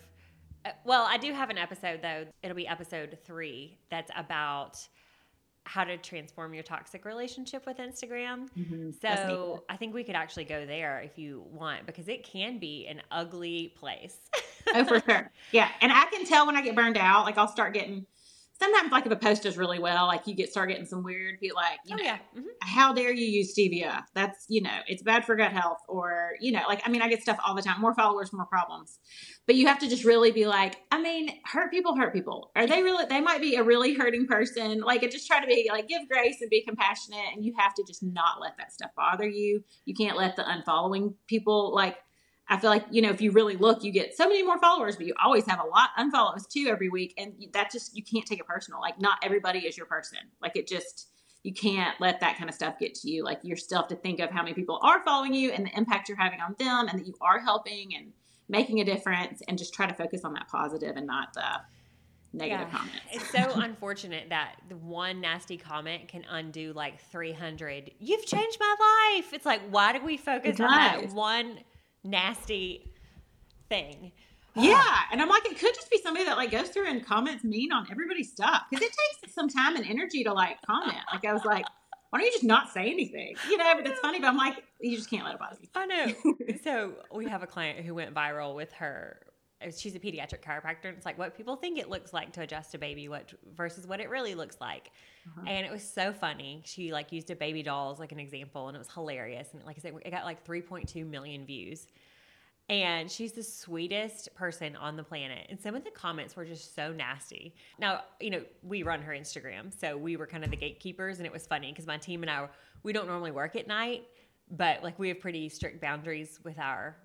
uh, 0.65 0.71
well, 0.85 1.05
I 1.09 1.19
do 1.19 1.33
have 1.33 1.51
an 1.51 1.59
episode 1.59 2.01
though. 2.03 2.27
It'll 2.43 2.57
be 2.57 2.69
episode 2.69 3.19
3 3.25 3.79
that's 3.91 4.11
about 4.17 4.77
how 5.65 5.85
to 5.85 5.97
transform 5.97 6.55
your 6.55 6.63
toxic 6.63 7.05
relationship 7.05 7.65
with 7.67 7.79
Instagram. 7.79 8.49
Mm-hmm. 8.59 8.91
So 9.01 9.65
I 9.69 9.77
think 9.77 9.95
we 9.95 10.05
could 10.05 10.17
actually 10.17 10.45
go 10.45 10.67
there 10.67 11.01
if 11.01 11.19
you 11.19 11.45
want 11.51 11.87
because 11.87 12.09
it 12.09 12.25
can 12.25 12.59
be 12.59 12.87
an 12.87 13.01
ugly 13.11 13.73
place. 13.79 14.17
oh, 14.75 14.85
for 14.85 15.01
sure. 15.01 15.31
Yeah. 15.53 15.69
And 15.81 15.93
I 15.93 16.07
can 16.07 16.25
tell 16.25 16.47
when 16.47 16.57
I 16.57 16.63
get 16.63 16.75
burned 16.75 16.97
out, 16.97 17.25
like 17.25 17.39
I'll 17.39 17.49
start 17.49 17.75
getting 17.75 18.07
sometimes 18.63 18.93
like 18.93 19.07
if 19.07 19.13
a 19.13 19.17
post 19.17 19.43
does 19.43 19.57
really 19.57 19.79
well, 19.79 20.07
like 20.07 20.27
you 20.27 20.35
get 20.35 20.51
start 20.51 20.69
getting 20.69 20.87
some 20.87 21.03
weird, 21.03 21.41
be 21.41 21.51
like, 21.53 21.79
you 21.85 21.95
oh, 21.95 21.97
know, 21.97 22.05
yeah. 22.05 22.19
mm-hmm. 22.37 22.47
how 22.63 22.93
dare 22.93 23.13
you 23.13 23.27
use 23.27 23.55
stevia? 23.55 24.05
That's 24.15 24.47
you 24.49 24.63
know, 24.63 24.79
it's 24.87 25.03
bad 25.03 25.25
for 25.25 25.35
gut 25.35 25.53
health, 25.53 25.79
or 25.89 26.33
you 26.41 26.53
know, 26.53 26.63
like 26.69 26.83
I 26.85 26.91
mean, 26.91 27.03
I 27.03 27.09
get 27.09 27.23
stuff 27.23 27.39
all 27.47 27.55
the 27.55 27.63
time. 27.63 27.81
More 27.81 27.95
followers, 27.95 28.33
more 28.33 28.47
problems. 28.47 28.99
But 29.47 29.57
you 29.57 29.67
have 29.67 29.81
to 29.81 29.89
just 29.89 30.05
really 30.05 30.31
be 30.31 30.47
like, 30.47 30.77
I 30.93 31.01
mean, 31.01 31.31
hurt 31.45 31.73
people 31.73 31.97
hurt 31.97 32.13
people. 32.13 32.53
Are 32.55 32.67
they 32.67 32.83
really? 32.83 33.05
They 33.07 33.21
might 33.21 33.41
be 33.41 33.57
a 33.57 33.63
really 33.63 33.95
hurting 33.95 34.27
person. 34.27 34.81
Like, 34.81 35.03
just 35.11 35.27
try 35.27 35.41
to 35.41 35.47
be 35.47 35.69
like, 35.71 35.89
give 35.89 36.09
grace 36.09 36.37
and 36.41 36.49
be 36.49 36.63
compassionate, 36.63 37.35
and 37.35 37.45
you 37.45 37.55
have 37.59 37.75
to 37.75 37.85
just 37.87 38.03
not 38.03 38.41
let 38.41 38.57
that 38.59 38.73
stuff 38.73 38.91
bother 38.97 39.29
you. 39.29 39.65
You 39.85 39.95
can't 39.95 40.17
let 40.17 40.37
the 40.37 40.43
unfollowing 40.43 41.15
people 41.27 41.75
like 41.75 41.97
I 42.53 42.59
feel 42.59 42.69
like, 42.69 42.85
you 42.91 43.01
know, 43.01 43.09
if 43.09 43.23
you 43.23 43.31
really 43.31 43.57
look, 43.57 43.83
you 43.83 43.91
get 43.91 44.15
so 44.15 44.29
many 44.29 44.43
more 44.43 44.59
followers, 44.59 44.97
but 44.97 45.07
you 45.07 45.15
always 45.25 45.47
have 45.47 45.59
a 45.59 45.67
lot 45.67 45.89
unfollows 45.99 46.47
too 46.47 46.69
every 46.69 46.91
week. 46.91 47.15
And 47.17 47.33
that 47.55 47.73
just, 47.73 47.97
you 47.97 48.05
can't 48.05 48.27
take 48.27 48.41
it 48.41 48.47
personal. 48.47 48.79
Like, 48.79 49.01
not 49.01 49.17
everybody 49.23 49.61
is 49.61 49.75
your 49.75 49.87
person. 49.87 50.19
Like, 50.43 50.55
it 50.55 50.69
just, 50.69 51.09
you 51.45 51.55
can't 51.55 51.99
let 51.99 52.21
that 52.21 52.37
kind 52.37 52.51
of 52.51 52.55
stuff 52.55 52.79
get 52.79 52.95
to 52.97 53.11
you. 53.11 53.25
Like, 53.25 53.41
you 53.43 53.57
still 53.57 53.79
have 53.79 53.89
to 53.89 53.97
think 53.97 54.21
of 54.21 54.31
how 54.31 54.43
many 54.43 54.53
people 54.53 54.79
are 54.83 55.03
following 55.03 55.33
you 55.33 55.51
and 55.51 55.65
the 55.65 55.75
impact 55.75 56.11
you're 56.11 56.19
having 56.19 56.41
on 56.43 56.55
them 56.59 56.89
and 56.89 56.99
that 56.99 57.07
you 57.07 57.15
are 57.23 57.41
helping 57.41 57.95
and 57.97 58.13
making 58.51 58.81
a 58.81 58.85
difference 58.85 59.41
and 59.49 59.57
just 59.57 59.73
try 59.73 59.87
to 59.87 59.95
focus 59.95 60.21
on 60.23 60.35
that 60.35 60.47
positive 60.49 60.99
and 60.99 61.07
not 61.07 61.33
the 61.33 61.43
negative 62.35 62.69
yeah. 62.71 62.79
comments. 62.79 63.01
it's 63.13 63.31
so 63.31 63.51
unfortunate 63.63 64.29
that 64.29 64.57
the 64.69 64.77
one 64.77 65.23
nasty 65.23 65.57
comment 65.57 66.07
can 66.09 66.27
undo 66.29 66.75
like 66.75 67.01
300. 67.11 67.93
You've 67.99 68.27
changed 68.27 68.59
my 68.61 69.15
life. 69.17 69.33
It's 69.33 69.47
like, 69.47 69.63
why 69.71 69.97
do 69.97 70.05
we 70.05 70.19
focus 70.19 70.61
on 70.61 70.67
that 70.67 71.09
one? 71.15 71.61
Nasty 72.05 72.93
thing. 73.69 74.13
Yeah, 74.55 74.97
and 75.11 75.23
I'm 75.23 75.31
like, 75.31 75.47
it 75.47 75.59
could 75.59 75.75
just 75.75 75.91
be 75.91 75.99
somebody 76.03 76.27
that 76.27 76.37
like 76.37 76.51
goes 76.51 76.69
through 76.69 76.87
and 76.87 77.05
comments 77.05 77.43
mean 77.43 77.73
on 77.73 77.87
everybody's 77.91 78.31
stuff 78.31 78.65
because 78.71 78.85
it 78.85 78.93
takes 79.23 79.35
some 79.35 79.49
time 79.49 79.77
and 79.77 79.87
energy 79.87 80.25
to 80.25 80.33
like 80.33 80.61
comment. 80.67 80.99
Like 81.11 81.25
I 81.25 81.33
was 81.33 81.45
like, 81.45 81.65
why 82.11 82.19
don't 82.19 82.27
you 82.27 82.33
just 82.33 82.45
not 82.45 82.69
say 82.69 82.91
anything? 82.91 83.35
You 83.49 83.57
know, 83.57 83.73
but 83.75 83.87
it's 83.87 83.99
funny. 84.01 84.21
But 84.21 84.29
I'm 84.29 84.37
like, 84.37 84.63
you 84.79 84.95
just 84.95 85.09
can't 85.09 85.25
let 85.25 85.35
it 85.35 85.41
bother 85.41 85.57
you. 85.59 85.69
I 85.75 85.87
know. 85.87 86.57
so 86.63 86.93
we 87.15 87.27
have 87.29 87.43
a 87.43 87.47
client 87.47 87.87
who 87.87 87.95
went 87.95 88.13
viral 88.13 88.55
with 88.55 88.71
her. 88.73 89.21
She's 89.77 89.95
a 89.95 89.99
pediatric 89.99 90.43
chiropractor, 90.43 90.85
and 90.85 90.97
it's 90.97 91.07
like 91.07 91.19
what 91.19 91.37
people 91.37 91.57
think 91.57 91.79
it 91.79 91.89
looks 91.89 92.13
like 92.13 92.33
to 92.33 92.43
adjust 92.43 92.75
a 92.75 92.79
baby, 92.79 93.09
what 93.09 93.33
versus 93.55 93.87
what 93.87 94.01
it 94.01 94.11
really 94.11 94.35
looks 94.35 94.57
like. 94.61 94.91
Uh-huh. 95.27 95.47
And 95.47 95.67
it 95.67 95.73
was 95.73 95.83
so 95.83 96.13
funny. 96.13 96.63
She 96.65 96.93
like 96.93 97.13
used 97.13 97.31
a 97.31 97.37
baby 97.37 97.63
doll 97.63 97.93
as 97.93 97.99
like 97.99 98.13
an 98.13 98.21
example, 98.21 98.69
and 98.69 98.77
it 98.77 98.79
was 98.79 98.93
hilarious. 98.93 99.49
And 99.53 99.65
like 99.65 99.77
I 99.79 99.81
said, 99.81 99.95
it 100.05 100.11
got 100.11 100.25
like 100.25 100.45
3.2 100.47 101.07
million 101.07 101.47
views 101.47 101.87
and 102.69 103.11
she's 103.11 103.33
the 103.33 103.43
sweetest 103.43 104.35
person 104.35 104.77
on 104.77 104.97
the 104.97 105.03
planet. 105.03 105.47
And 105.51 105.61
some 105.61 105.75
of 105.75 105.85
the 105.85 105.91
comments 105.91 106.37
were 106.37 106.45
just 106.45 106.75
so 106.75 106.93
nasty. 106.93 107.55
Now, 107.79 108.03
you 108.21 108.31
know, 108.31 108.43
we 108.63 108.83
run 108.83 109.03
her 109.03 109.13
Instagram, 109.13 109.79
so 109.79 109.97
we 109.97 110.17
were 110.17 110.27
kind 110.27 110.45
of 110.45 110.51
the 110.51 110.57
gatekeepers, 110.57 111.19
and 111.19 111.27
it 111.27 111.33
was 111.33 111.47
funny 111.47 111.71
because 111.71 111.87
my 111.87 111.99
team 111.99 112.23
and 112.23 112.31
I, 112.31 112.49
we 112.83 112.93
don't 112.93 113.07
normally 113.07 113.33
work 113.33 113.57
at 113.57 113.67
night, 113.67 114.07
but 114.51 114.83
like 114.83 114.99
we 114.99 115.09
have 115.09 115.21
pretty 115.21 115.49
strict 115.49 115.81
boundaries 115.81 116.41
with 116.45 116.59
our, 116.59 116.97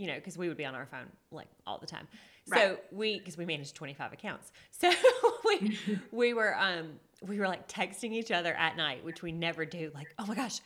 you 0.00 0.06
know, 0.06 0.14
because 0.14 0.38
we 0.38 0.48
would 0.48 0.56
be 0.56 0.64
on 0.64 0.74
our 0.74 0.86
phone 0.86 1.06
like 1.30 1.48
all 1.66 1.78
the 1.78 1.86
time. 1.86 2.08
Right. 2.48 2.62
So 2.62 2.78
we, 2.90 3.18
because 3.18 3.36
we 3.36 3.44
managed 3.44 3.74
25 3.74 4.14
accounts, 4.14 4.50
so 4.70 4.90
we 5.44 5.78
we 6.10 6.32
were 6.32 6.56
um 6.56 6.92
we 7.22 7.38
were 7.38 7.46
like 7.46 7.68
texting 7.68 8.12
each 8.12 8.30
other 8.30 8.54
at 8.54 8.76
night, 8.76 9.04
which 9.04 9.22
we 9.22 9.30
never 9.30 9.66
do. 9.66 9.90
Like, 9.94 10.14
oh 10.18 10.24
my 10.24 10.34
gosh 10.34 10.60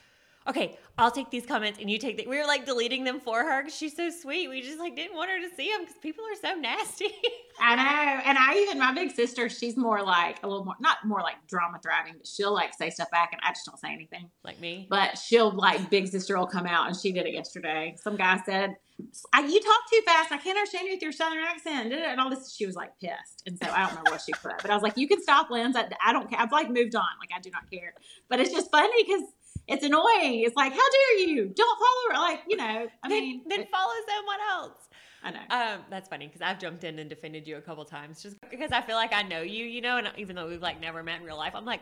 okay, 0.47 0.77
I'll 0.99 1.11
take 1.11 1.31
these 1.31 1.47
comments 1.47 1.79
and 1.81 1.91
you 1.91 1.99
take 1.99 2.17
the. 2.17 2.27
We 2.27 2.39
were 2.39 2.47
like 2.47 2.67
deleting 2.67 3.05
them 3.05 3.21
for 3.21 3.43
her 3.43 3.63
because 3.63 3.77
she's 3.77 3.97
so 3.97 4.11
sweet. 4.11 4.49
We 4.49 4.63
just 4.63 4.79
like 4.79 4.95
didn't 4.97 5.17
want 5.17 5.31
her 5.31 5.41
to 5.41 5.55
see 5.55 5.71
them 5.71 5.83
because 5.83 5.97
people 5.97 6.25
are 6.25 6.37
so 6.41 6.59
nasty. 6.59 7.09
I 7.61 7.77
know, 7.77 8.23
and 8.25 8.39
I 8.39 8.55
even 8.59 8.79
my 8.79 8.93
big 8.93 9.11
sister, 9.13 9.49
she's 9.49 9.77
more 9.77 10.03
like 10.03 10.43
a 10.43 10.49
little 10.49 10.65
more 10.65 10.75
not 10.81 10.99
more 11.05 11.21
like 11.21 11.37
drama 11.49 11.79
thriving, 11.83 12.15
but 12.19 12.27
she'll 12.27 12.53
like 12.53 12.75
say 12.75 12.91
stuff 12.91 13.11
back, 13.11 13.31
and 13.33 13.41
I 13.45 13.51
just 13.51 13.67
don't 13.67 13.79
say 13.79 13.93
anything. 13.93 14.31
Like 14.43 14.61
me, 14.61 14.87
but 14.91 15.19
she'll 15.19 15.51
like 15.51 15.91
big 15.91 16.09
sister 16.09 16.37
will 16.39 16.47
come 16.47 16.67
out, 16.67 16.89
and 16.89 16.97
she 16.97 17.13
did 17.13 17.27
it 17.27 17.35
yesterday. 17.35 17.97
Some 18.03 18.17
guy 18.17 18.41
said. 18.45 18.77
You 19.05 19.61
talk 19.61 19.91
too 19.93 20.01
fast. 20.05 20.33
I 20.33 20.39
can't 20.39 20.57
understand 20.57 20.87
you 20.87 20.95
with 20.95 21.03
your 21.03 21.13
southern 21.13 21.45
accent. 21.45 21.93
And 21.93 22.21
all 22.21 22.31
this, 22.31 22.55
she 22.55 22.67
was 22.67 22.75
like 22.75 22.99
pissed, 23.01 23.43
and 23.47 23.59
so 23.59 23.71
I 23.71 23.87
don't 23.87 23.97
know 23.97 24.11
what 24.11 24.23
she 24.23 24.33
put. 24.33 24.63
But 24.63 24.71
I 24.71 24.75
was 24.75 24.83
like, 24.83 24.97
"You 24.97 25.09
can 25.09 25.23
stop, 25.23 25.51
Lens. 25.51 25.77
I, 25.77 25.89
I 26.05 26.13
don't 26.13 26.29
care. 26.29 26.41
I've 26.41 26.53
like 26.53 26.71
moved 26.71 26.95
on. 26.95 27.03
Like 27.21 27.31
I 27.37 27.41
do 27.41 27.51
not 27.51 27.71
care." 27.71 27.95
But 28.29 28.41
it's 28.41 28.51
just 28.51 28.71
funny 28.71 29.05
because 29.05 29.23
it's 29.67 29.85
annoying. 29.85 30.43
It's 30.45 30.57
like, 30.57 30.73
how 30.73 30.79
dare 30.79 31.29
you? 31.29 31.53
Don't 31.55 31.79
follow 31.79 32.11
her. 32.11 32.33
Like, 32.33 32.41
you 32.49 32.57
know, 32.57 32.87
I 33.03 33.09
then, 33.09 33.23
mean, 33.23 33.43
then 33.49 33.67
follow 33.71 33.93
someone 34.09 34.39
else. 34.51 34.89
I 35.23 35.31
know. 35.31 35.39
Um, 35.49 35.85
that's 35.89 36.09
funny 36.09 36.27
because 36.27 36.43
I've 36.43 36.59
jumped 36.59 36.85
in 36.85 36.99
and 36.99 37.09
defended 37.09 37.49
you 37.49 37.57
a 37.57 37.63
couple 37.63 37.85
times 37.87 38.23
just 38.23 38.37
because 38.51 38.73
I 38.73 38.83
feel 38.83 38.97
like 38.97 39.15
I 39.15 39.23
know 39.23 39.41
you, 39.41 39.65
you 39.65 39.81
know, 39.81 39.97
and 39.97 40.11
even 40.19 40.37
though 40.37 40.47
we've 40.47 40.61
like 40.61 40.81
never 40.81 41.03
met 41.03 41.21
in 41.21 41.27
real 41.27 41.39
life, 41.39 41.55
I'm 41.55 41.65
like, 41.65 41.81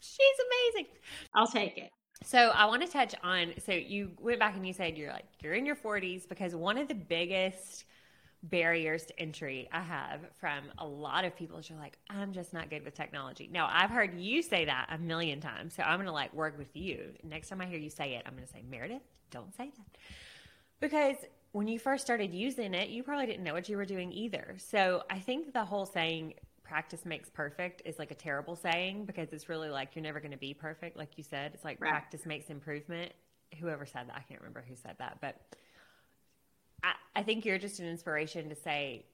she's 0.00 0.18
amazing. 0.74 0.90
I'll 1.34 1.46
take 1.46 1.76
it. 1.76 1.90
So 2.22 2.38
I 2.38 2.64
want 2.66 2.82
to 2.82 2.88
touch 2.88 3.14
on. 3.22 3.54
So 3.64 3.72
you 3.72 4.12
went 4.20 4.38
back 4.38 4.56
and 4.56 4.66
you 4.66 4.72
said 4.72 4.96
you're 4.96 5.12
like 5.12 5.26
you're 5.42 5.54
in 5.54 5.66
your 5.66 5.76
40s 5.76 6.28
because 6.28 6.54
one 6.54 6.78
of 6.78 6.88
the 6.88 6.94
biggest 6.94 7.84
barriers 8.44 9.06
to 9.06 9.18
entry 9.18 9.68
I 9.72 9.80
have 9.80 10.20
from 10.38 10.64
a 10.78 10.86
lot 10.86 11.24
of 11.24 11.34
people 11.34 11.58
is 11.58 11.68
you're 11.68 11.78
like 11.78 11.98
I'm 12.10 12.32
just 12.32 12.52
not 12.52 12.70
good 12.70 12.84
with 12.84 12.94
technology. 12.94 13.48
Now 13.50 13.68
I've 13.70 13.90
heard 13.90 14.18
you 14.18 14.42
say 14.42 14.66
that 14.66 14.88
a 14.90 14.98
million 14.98 15.40
times, 15.40 15.74
so 15.74 15.82
I'm 15.82 15.98
gonna 15.98 16.12
like 16.12 16.32
work 16.34 16.58
with 16.58 16.74
you. 16.74 17.14
Next 17.22 17.48
time 17.48 17.60
I 17.60 17.66
hear 17.66 17.78
you 17.78 17.90
say 17.90 18.14
it, 18.14 18.22
I'm 18.26 18.34
gonna 18.34 18.46
say 18.46 18.62
Meredith, 18.68 19.02
don't 19.30 19.54
say 19.56 19.70
that 19.76 19.98
because 20.80 21.16
when 21.52 21.68
you 21.68 21.78
first 21.78 22.04
started 22.04 22.34
using 22.34 22.74
it, 22.74 22.88
you 22.88 23.02
probably 23.02 23.26
didn't 23.26 23.44
know 23.44 23.54
what 23.54 23.68
you 23.68 23.76
were 23.76 23.84
doing 23.84 24.12
either. 24.12 24.56
So 24.58 25.04
I 25.08 25.20
think 25.20 25.52
the 25.52 25.64
whole 25.64 25.86
saying 25.86 26.34
practice 26.64 27.04
makes 27.04 27.28
perfect 27.28 27.82
is 27.84 27.98
like 27.98 28.10
a 28.10 28.14
terrible 28.14 28.56
saying 28.56 29.04
because 29.04 29.32
it's 29.32 29.48
really 29.48 29.68
like 29.68 29.94
you're 29.94 30.02
never 30.02 30.20
going 30.20 30.32
to 30.32 30.38
be 30.38 30.54
perfect. 30.54 30.96
Like 30.96 31.16
you 31.16 31.24
said, 31.24 31.52
it's 31.54 31.64
like 31.64 31.80
right. 31.80 31.90
practice 31.90 32.26
makes 32.26 32.50
improvement. 32.50 33.12
Whoever 33.60 33.86
said 33.86 34.08
that, 34.08 34.16
I 34.16 34.22
can't 34.22 34.40
remember 34.40 34.64
who 34.66 34.74
said 34.74 34.96
that, 34.98 35.18
but 35.20 35.36
I, 36.82 36.94
I 37.16 37.22
think 37.22 37.44
you're 37.44 37.58
just 37.58 37.78
an 37.78 37.86
inspiration 37.86 38.48
to 38.48 38.56
say 38.56 39.06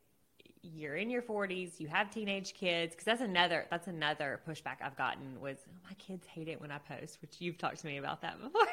you're 0.62 0.96
in 0.96 1.08
your 1.08 1.22
40s 1.22 1.80
you 1.80 1.88
have 1.88 2.10
teenage 2.10 2.52
kids 2.52 2.94
because 2.94 3.04
that's 3.04 3.22
another 3.22 3.66
that's 3.70 3.86
another 3.86 4.40
pushback 4.46 4.76
i've 4.84 4.96
gotten 4.96 5.40
was 5.40 5.56
oh, 5.66 5.72
my 5.84 5.94
kids 5.94 6.26
hate 6.26 6.48
it 6.48 6.60
when 6.60 6.70
i 6.70 6.78
post 6.78 7.18
which 7.22 7.36
you've 7.38 7.56
talked 7.56 7.78
to 7.80 7.86
me 7.86 7.96
about 7.96 8.20
that 8.22 8.40
before. 8.42 8.66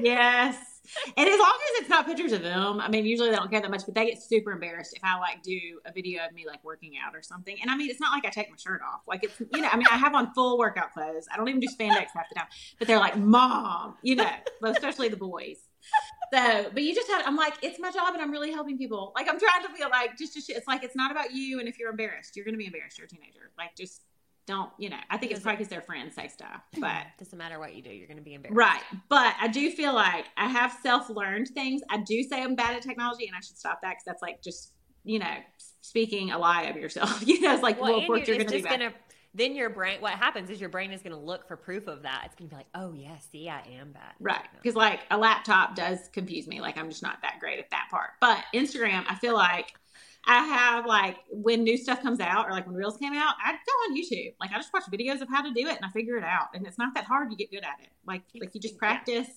Yes. 0.00 0.56
And 1.16 1.28
as 1.28 1.38
long 1.38 1.52
as 1.52 1.80
it's 1.82 1.88
not 1.90 2.06
pictures 2.06 2.32
of 2.32 2.42
them 2.42 2.80
i 2.80 2.88
mean 2.88 3.04
usually 3.04 3.30
they 3.30 3.36
don't 3.36 3.50
care 3.50 3.60
that 3.60 3.70
much 3.70 3.82
but 3.84 3.94
they 3.94 4.06
get 4.06 4.22
super 4.22 4.52
embarrassed 4.52 4.94
if 4.96 5.02
i 5.04 5.18
like 5.18 5.42
do 5.42 5.58
a 5.84 5.92
video 5.92 6.24
of 6.24 6.32
me 6.32 6.46
like 6.46 6.62
working 6.64 6.92
out 7.04 7.14
or 7.14 7.22
something. 7.22 7.56
And 7.60 7.70
i 7.70 7.76
mean 7.76 7.90
it's 7.90 8.00
not 8.00 8.12
like 8.12 8.24
i 8.24 8.30
take 8.30 8.50
my 8.50 8.56
shirt 8.56 8.80
off. 8.82 9.00
Like 9.06 9.24
it's 9.24 9.40
you 9.40 9.60
know 9.60 9.68
i 9.70 9.76
mean 9.76 9.86
i 9.90 9.96
have 9.96 10.14
on 10.14 10.32
full 10.34 10.58
workout 10.58 10.92
clothes. 10.92 11.26
I 11.32 11.36
don't 11.36 11.48
even 11.48 11.60
do 11.60 11.68
spandex 11.68 12.06
half 12.14 12.28
the 12.28 12.36
time. 12.36 12.46
But 12.78 12.88
they're 12.88 12.98
like 12.98 13.16
mom 13.16 13.96
you 14.02 14.16
know 14.16 14.30
especially 14.64 15.08
the 15.08 15.16
boys 15.16 15.58
so, 16.32 16.70
but 16.72 16.82
you 16.82 16.94
just 16.94 17.10
had, 17.10 17.22
I'm 17.26 17.36
like, 17.36 17.54
it's 17.62 17.78
my 17.78 17.90
job 17.90 18.14
and 18.14 18.22
I'm 18.22 18.30
really 18.30 18.52
helping 18.52 18.78
people. 18.78 19.12
Like, 19.14 19.28
I'm 19.28 19.38
trying 19.38 19.62
to 19.62 19.68
feel 19.76 19.90
like, 19.90 20.16
just, 20.16 20.34
just, 20.34 20.50
it's 20.50 20.66
like, 20.66 20.82
it's 20.82 20.96
not 20.96 21.10
about 21.10 21.32
you. 21.32 21.60
And 21.60 21.68
if 21.68 21.78
you're 21.78 21.90
embarrassed, 21.90 22.36
you're 22.36 22.44
going 22.44 22.54
to 22.54 22.58
be 22.58 22.66
embarrassed. 22.66 22.98
You're 22.98 23.06
a 23.06 23.08
teenager. 23.08 23.50
Like, 23.58 23.76
just 23.76 24.00
don't, 24.46 24.70
you 24.78 24.90
know, 24.90 24.98
I 25.10 25.18
think 25.18 25.32
it's 25.32 25.40
probably 25.40 25.58
because 25.58 25.68
their 25.68 25.82
friends 25.82 26.14
say 26.14 26.28
stuff, 26.28 26.62
but 26.80 27.06
doesn't 27.18 27.36
matter 27.36 27.58
what 27.58 27.74
you 27.74 27.82
do, 27.82 27.90
you're 27.90 28.06
going 28.06 28.18
to 28.18 28.22
be 28.22 28.34
embarrassed. 28.34 28.56
Right. 28.56 28.82
But 29.08 29.34
I 29.40 29.48
do 29.48 29.70
feel 29.70 29.94
like 29.94 30.26
I 30.36 30.48
have 30.48 30.76
self 30.82 31.08
learned 31.10 31.48
things. 31.48 31.82
I 31.90 31.98
do 31.98 32.22
say 32.22 32.42
I'm 32.42 32.54
bad 32.54 32.76
at 32.76 32.82
technology 32.82 33.26
and 33.26 33.36
I 33.36 33.40
should 33.40 33.58
stop 33.58 33.80
that 33.82 33.90
because 33.90 34.04
that's 34.06 34.22
like 34.22 34.42
just, 34.42 34.72
you 35.04 35.18
know, 35.18 35.34
speaking 35.80 36.30
a 36.30 36.38
lie 36.38 36.62
of 36.64 36.76
yourself. 36.76 37.22
you 37.26 37.40
know, 37.40 37.54
it's 37.54 37.62
like, 37.62 37.80
well, 37.80 37.92
well 37.92 38.00
of 38.00 38.06
course 38.06 38.26
you're, 38.26 38.36
you're 38.36 38.44
going 38.44 38.62
to 38.62 38.62
be 38.62 38.62
bad. 38.62 38.80
Gonna, 38.80 38.94
then 39.34 39.54
your 39.54 39.70
brain 39.70 40.00
what 40.00 40.12
happens 40.12 40.50
is 40.50 40.60
your 40.60 40.68
brain 40.68 40.92
is 40.92 41.02
going 41.02 41.14
to 41.14 41.18
look 41.18 41.46
for 41.48 41.56
proof 41.56 41.86
of 41.86 42.02
that. 42.02 42.22
It's 42.26 42.34
going 42.34 42.48
to 42.48 42.54
be 42.54 42.56
like 42.56 42.66
oh 42.74 42.92
yeah 42.92 43.18
see 43.30 43.48
i 43.48 43.60
am 43.78 43.92
that. 43.94 44.14
right 44.20 44.46
because 44.60 44.76
like 44.76 45.00
a 45.10 45.16
laptop 45.16 45.74
does 45.74 46.08
confuse 46.12 46.46
me 46.46 46.60
like 46.60 46.76
i'm 46.78 46.88
just 46.88 47.02
not 47.02 47.18
that 47.22 47.38
great 47.40 47.58
at 47.58 47.70
that 47.70 47.88
part. 47.90 48.10
But 48.20 48.44
instagram 48.54 49.04
i 49.08 49.14
feel 49.14 49.34
like 49.34 49.72
i 50.26 50.44
have 50.44 50.86
like 50.86 51.16
when 51.30 51.64
new 51.64 51.76
stuff 51.76 52.00
comes 52.02 52.20
out 52.20 52.46
or 52.46 52.52
like 52.52 52.66
when 52.66 52.76
reels 52.76 52.96
came 52.96 53.14
out 53.14 53.34
i 53.44 53.52
go 53.52 53.72
on 53.88 53.96
youtube. 53.96 54.34
Like 54.40 54.50
i 54.52 54.56
just 54.56 54.72
watch 54.72 54.84
videos 54.92 55.20
of 55.20 55.28
how 55.28 55.42
to 55.42 55.52
do 55.52 55.66
it 55.66 55.76
and 55.76 55.84
i 55.84 55.88
figure 55.88 56.16
it 56.16 56.24
out. 56.24 56.48
And 56.54 56.66
it's 56.66 56.78
not 56.78 56.94
that 56.94 57.04
hard 57.04 57.30
to 57.30 57.36
get 57.36 57.50
good 57.50 57.64
at 57.64 57.82
it. 57.82 57.90
Like 58.06 58.22
like 58.38 58.54
you 58.54 58.60
just 58.60 58.76
practice 58.76 59.28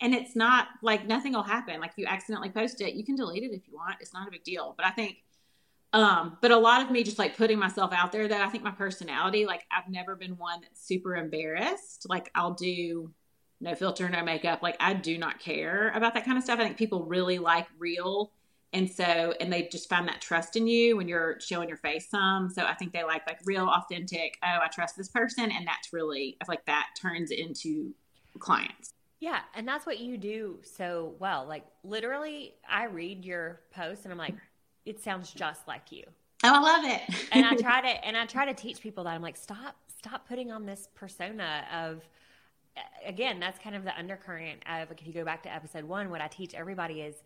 yeah. 0.00 0.06
and 0.06 0.14
it's 0.14 0.36
not 0.36 0.68
like 0.82 1.06
nothing 1.06 1.32
will 1.32 1.42
happen. 1.42 1.80
Like 1.80 1.90
if 1.90 1.98
you 1.98 2.06
accidentally 2.06 2.50
post 2.50 2.80
it 2.80 2.94
you 2.94 3.04
can 3.04 3.16
delete 3.16 3.42
it 3.42 3.52
if 3.52 3.66
you 3.66 3.74
want. 3.74 3.96
It's 4.00 4.14
not 4.14 4.28
a 4.28 4.30
big 4.30 4.44
deal. 4.44 4.74
But 4.76 4.86
i 4.86 4.90
think 4.90 5.16
um, 5.92 6.38
but 6.40 6.50
a 6.50 6.56
lot 6.56 6.82
of 6.82 6.90
me 6.90 7.02
just 7.02 7.18
like 7.18 7.36
putting 7.36 7.58
myself 7.58 7.92
out 7.92 8.12
there 8.12 8.26
that 8.26 8.40
I 8.40 8.48
think 8.48 8.64
my 8.64 8.70
personality, 8.70 9.44
like 9.44 9.66
I've 9.70 9.90
never 9.90 10.16
been 10.16 10.36
one 10.38 10.60
that's 10.62 10.86
super 10.86 11.16
embarrassed. 11.16 12.06
Like 12.08 12.30
I'll 12.34 12.54
do 12.54 13.12
no 13.60 13.74
filter, 13.74 14.08
no 14.08 14.24
makeup. 14.24 14.62
Like 14.62 14.76
I 14.80 14.94
do 14.94 15.18
not 15.18 15.38
care 15.38 15.90
about 15.94 16.14
that 16.14 16.24
kind 16.24 16.38
of 16.38 16.44
stuff. 16.44 16.58
I 16.58 16.64
think 16.64 16.78
people 16.78 17.04
really 17.04 17.38
like 17.38 17.66
real. 17.78 18.32
And 18.72 18.90
so, 18.90 19.34
and 19.38 19.52
they 19.52 19.68
just 19.70 19.88
find 19.90 20.08
that 20.08 20.22
trust 20.22 20.56
in 20.56 20.66
you 20.66 20.96
when 20.96 21.06
you're 21.08 21.38
showing 21.40 21.68
your 21.68 21.76
face 21.76 22.08
some. 22.08 22.48
So 22.48 22.64
I 22.64 22.72
think 22.72 22.94
they 22.94 23.04
like 23.04 23.26
like 23.26 23.40
real, 23.44 23.68
authentic. 23.68 24.38
Oh, 24.42 24.58
I 24.62 24.68
trust 24.68 24.96
this 24.96 25.08
person, 25.08 25.50
and 25.50 25.66
that's 25.66 25.92
really 25.92 26.38
I 26.40 26.46
feel 26.46 26.52
like 26.52 26.64
that 26.64 26.86
turns 27.00 27.30
into 27.30 27.92
clients. 28.38 28.94
Yeah, 29.20 29.40
and 29.54 29.68
that's 29.68 29.84
what 29.84 30.00
you 30.00 30.16
do 30.16 30.58
so 30.62 31.14
well. 31.18 31.46
Like 31.46 31.64
literally, 31.84 32.54
I 32.68 32.84
read 32.84 33.26
your 33.26 33.60
posts 33.72 34.04
and 34.04 34.12
I'm 34.12 34.18
like, 34.18 34.34
it 34.84 35.02
sounds 35.02 35.32
just 35.32 35.66
like 35.68 35.92
you. 35.92 36.04
Oh, 36.44 36.54
I 36.54 36.58
love 36.58 36.84
it. 36.84 37.02
and 37.32 37.46
I 37.46 37.54
try 37.60 37.80
to 37.80 38.06
and 38.06 38.16
I 38.16 38.26
try 38.26 38.46
to 38.46 38.54
teach 38.54 38.80
people 38.80 39.04
that 39.04 39.10
I'm 39.10 39.22
like, 39.22 39.36
stop, 39.36 39.76
stop 39.98 40.28
putting 40.28 40.50
on 40.50 40.66
this 40.66 40.88
persona 40.94 41.64
of 41.72 42.02
again, 43.04 43.38
that's 43.38 43.58
kind 43.58 43.76
of 43.76 43.84
the 43.84 43.96
undercurrent 43.96 44.60
of 44.68 44.88
like 44.88 45.00
if 45.00 45.06
you 45.06 45.12
go 45.12 45.24
back 45.24 45.42
to 45.44 45.54
episode 45.54 45.84
one, 45.84 46.10
what 46.10 46.20
I 46.20 46.28
teach 46.28 46.54
everybody 46.54 47.02
is 47.02 47.16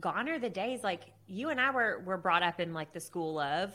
gone 0.00 0.28
are 0.28 0.38
the 0.38 0.50
days 0.50 0.82
like 0.82 1.12
you 1.26 1.50
and 1.50 1.60
I 1.60 1.70
were 1.70 2.02
were 2.04 2.16
brought 2.16 2.42
up 2.42 2.60
in 2.60 2.72
like 2.72 2.92
the 2.92 3.00
school 3.00 3.38
of 3.38 3.72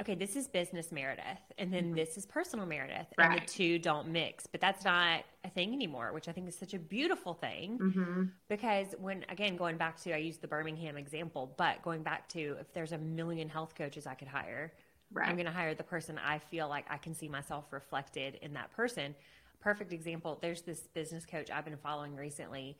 okay, 0.00 0.14
this 0.14 0.36
is 0.36 0.48
business 0.48 0.90
Meredith, 0.90 1.24
and 1.58 1.72
then 1.72 1.86
mm-hmm. 1.86 1.94
this 1.94 2.16
is 2.16 2.26
personal 2.26 2.66
Meredith, 2.66 3.06
right. 3.18 3.32
and 3.32 3.40
the 3.40 3.46
two 3.46 3.78
don't 3.78 4.08
mix. 4.08 4.46
But 4.46 4.60
that's 4.60 4.84
not 4.84 5.24
a 5.44 5.50
thing 5.50 5.72
anymore, 5.72 6.12
which 6.12 6.28
I 6.28 6.32
think 6.32 6.48
is 6.48 6.58
such 6.58 6.74
a 6.74 6.78
beautiful 6.78 7.34
thing. 7.34 7.78
Mm-hmm. 7.78 8.24
Because 8.48 8.94
when, 8.98 9.24
again, 9.28 9.56
going 9.56 9.76
back 9.76 10.00
to, 10.02 10.12
I 10.12 10.18
used 10.18 10.40
the 10.40 10.48
Birmingham 10.48 10.96
example, 10.96 11.54
but 11.56 11.82
going 11.82 12.02
back 12.02 12.28
to 12.30 12.56
if 12.60 12.72
there's 12.72 12.92
a 12.92 12.98
million 12.98 13.48
health 13.48 13.74
coaches 13.74 14.06
I 14.06 14.14
could 14.14 14.28
hire, 14.28 14.72
right. 15.12 15.28
I'm 15.28 15.36
going 15.36 15.46
to 15.46 15.52
hire 15.52 15.74
the 15.74 15.84
person 15.84 16.18
I 16.18 16.38
feel 16.38 16.68
like 16.68 16.86
I 16.88 16.96
can 16.96 17.14
see 17.14 17.28
myself 17.28 17.66
reflected 17.70 18.38
in 18.42 18.54
that 18.54 18.72
person. 18.72 19.14
Perfect 19.60 19.92
example. 19.92 20.38
There's 20.40 20.62
this 20.62 20.80
business 20.80 21.26
coach 21.26 21.50
I've 21.50 21.64
been 21.64 21.76
following 21.76 22.16
recently 22.16 22.78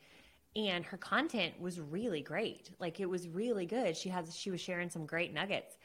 and 0.55 0.83
her 0.85 0.97
content 0.97 1.53
was 1.59 1.79
really 1.79 2.21
great. 2.21 2.71
Like 2.79 2.99
it 2.99 3.09
was 3.09 3.27
really 3.29 3.65
good. 3.65 3.95
She 3.95 4.09
has 4.09 4.35
she 4.35 4.51
was 4.51 4.59
sharing 4.59 4.89
some 4.89 5.05
great 5.05 5.33
nuggets 5.33 5.77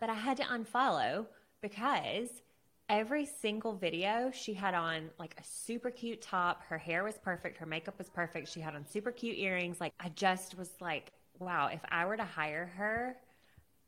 but 0.00 0.10
I 0.10 0.14
had 0.14 0.38
to 0.38 0.42
unfollow 0.44 1.26
because 1.60 2.30
every 2.88 3.24
single 3.24 3.74
video 3.74 4.32
she 4.34 4.52
had 4.52 4.74
on 4.74 5.10
like 5.18 5.34
a 5.38 5.44
super 5.44 5.90
cute 5.90 6.20
top. 6.20 6.62
Her 6.64 6.78
hair 6.78 7.04
was 7.04 7.18
perfect. 7.18 7.58
Her 7.58 7.66
makeup 7.66 7.96
was 7.98 8.08
perfect. 8.08 8.48
She 8.48 8.60
had 8.60 8.74
on 8.74 8.84
super 8.86 9.12
cute 9.12 9.38
earrings. 9.38 9.80
Like, 9.80 9.92
I 10.00 10.08
just 10.08 10.58
was 10.58 10.70
like, 10.80 11.12
wow, 11.38 11.68
if 11.72 11.80
I 11.88 12.06
were 12.06 12.16
to 12.16 12.24
hire 12.24 12.66
her, 12.76 13.16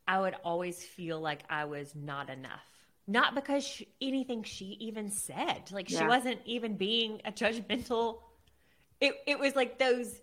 I 0.06 0.20
would 0.20 0.34
always 0.44 0.84
feel 0.84 1.20
like 1.20 1.42
I 1.50 1.64
was 1.64 1.94
not 1.94 2.30
enough. 2.30 2.60
Not 3.08 3.34
because 3.34 3.64
she, 3.66 3.88
anything 4.00 4.44
she 4.44 4.76
even 4.80 5.10
said. 5.10 5.70
Like, 5.72 5.90
yeah. 5.90 6.00
she 6.00 6.06
wasn't 6.06 6.40
even 6.44 6.76
being 6.76 7.20
a 7.24 7.32
judgmental. 7.32 8.20
It, 9.00 9.14
it 9.26 9.38
was 9.38 9.56
like 9.56 9.78
those 9.78 10.20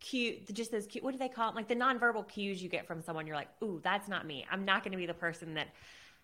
cute, 0.00 0.52
just 0.52 0.72
those 0.72 0.86
cute, 0.86 1.04
what 1.04 1.12
do 1.12 1.18
they 1.18 1.28
call 1.28 1.50
it? 1.50 1.54
Like 1.54 1.68
the 1.68 1.76
nonverbal 1.76 2.26
cues 2.26 2.62
you 2.62 2.68
get 2.68 2.86
from 2.86 3.02
someone, 3.02 3.26
you're 3.26 3.36
like, 3.36 3.50
ooh, 3.62 3.80
that's 3.82 4.08
not 4.08 4.26
me. 4.26 4.46
I'm 4.50 4.64
not 4.64 4.82
going 4.82 4.92
to 4.92 4.98
be 4.98 5.06
the 5.06 5.14
person 5.14 5.54
that 5.54 5.68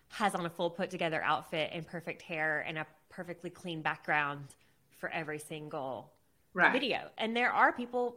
has 0.09 0.35
on 0.35 0.45
a 0.45 0.49
full 0.49 0.69
put 0.69 0.89
together 0.89 1.21
outfit 1.23 1.69
and 1.73 1.85
perfect 1.85 2.21
hair 2.21 2.63
and 2.67 2.77
a 2.77 2.87
perfectly 3.09 3.49
clean 3.49 3.81
background 3.81 4.55
for 4.97 5.09
every 5.09 5.39
single 5.39 6.11
right. 6.53 6.71
video. 6.71 7.09
And 7.17 7.35
there 7.35 7.51
are 7.51 7.71
people, 7.71 8.15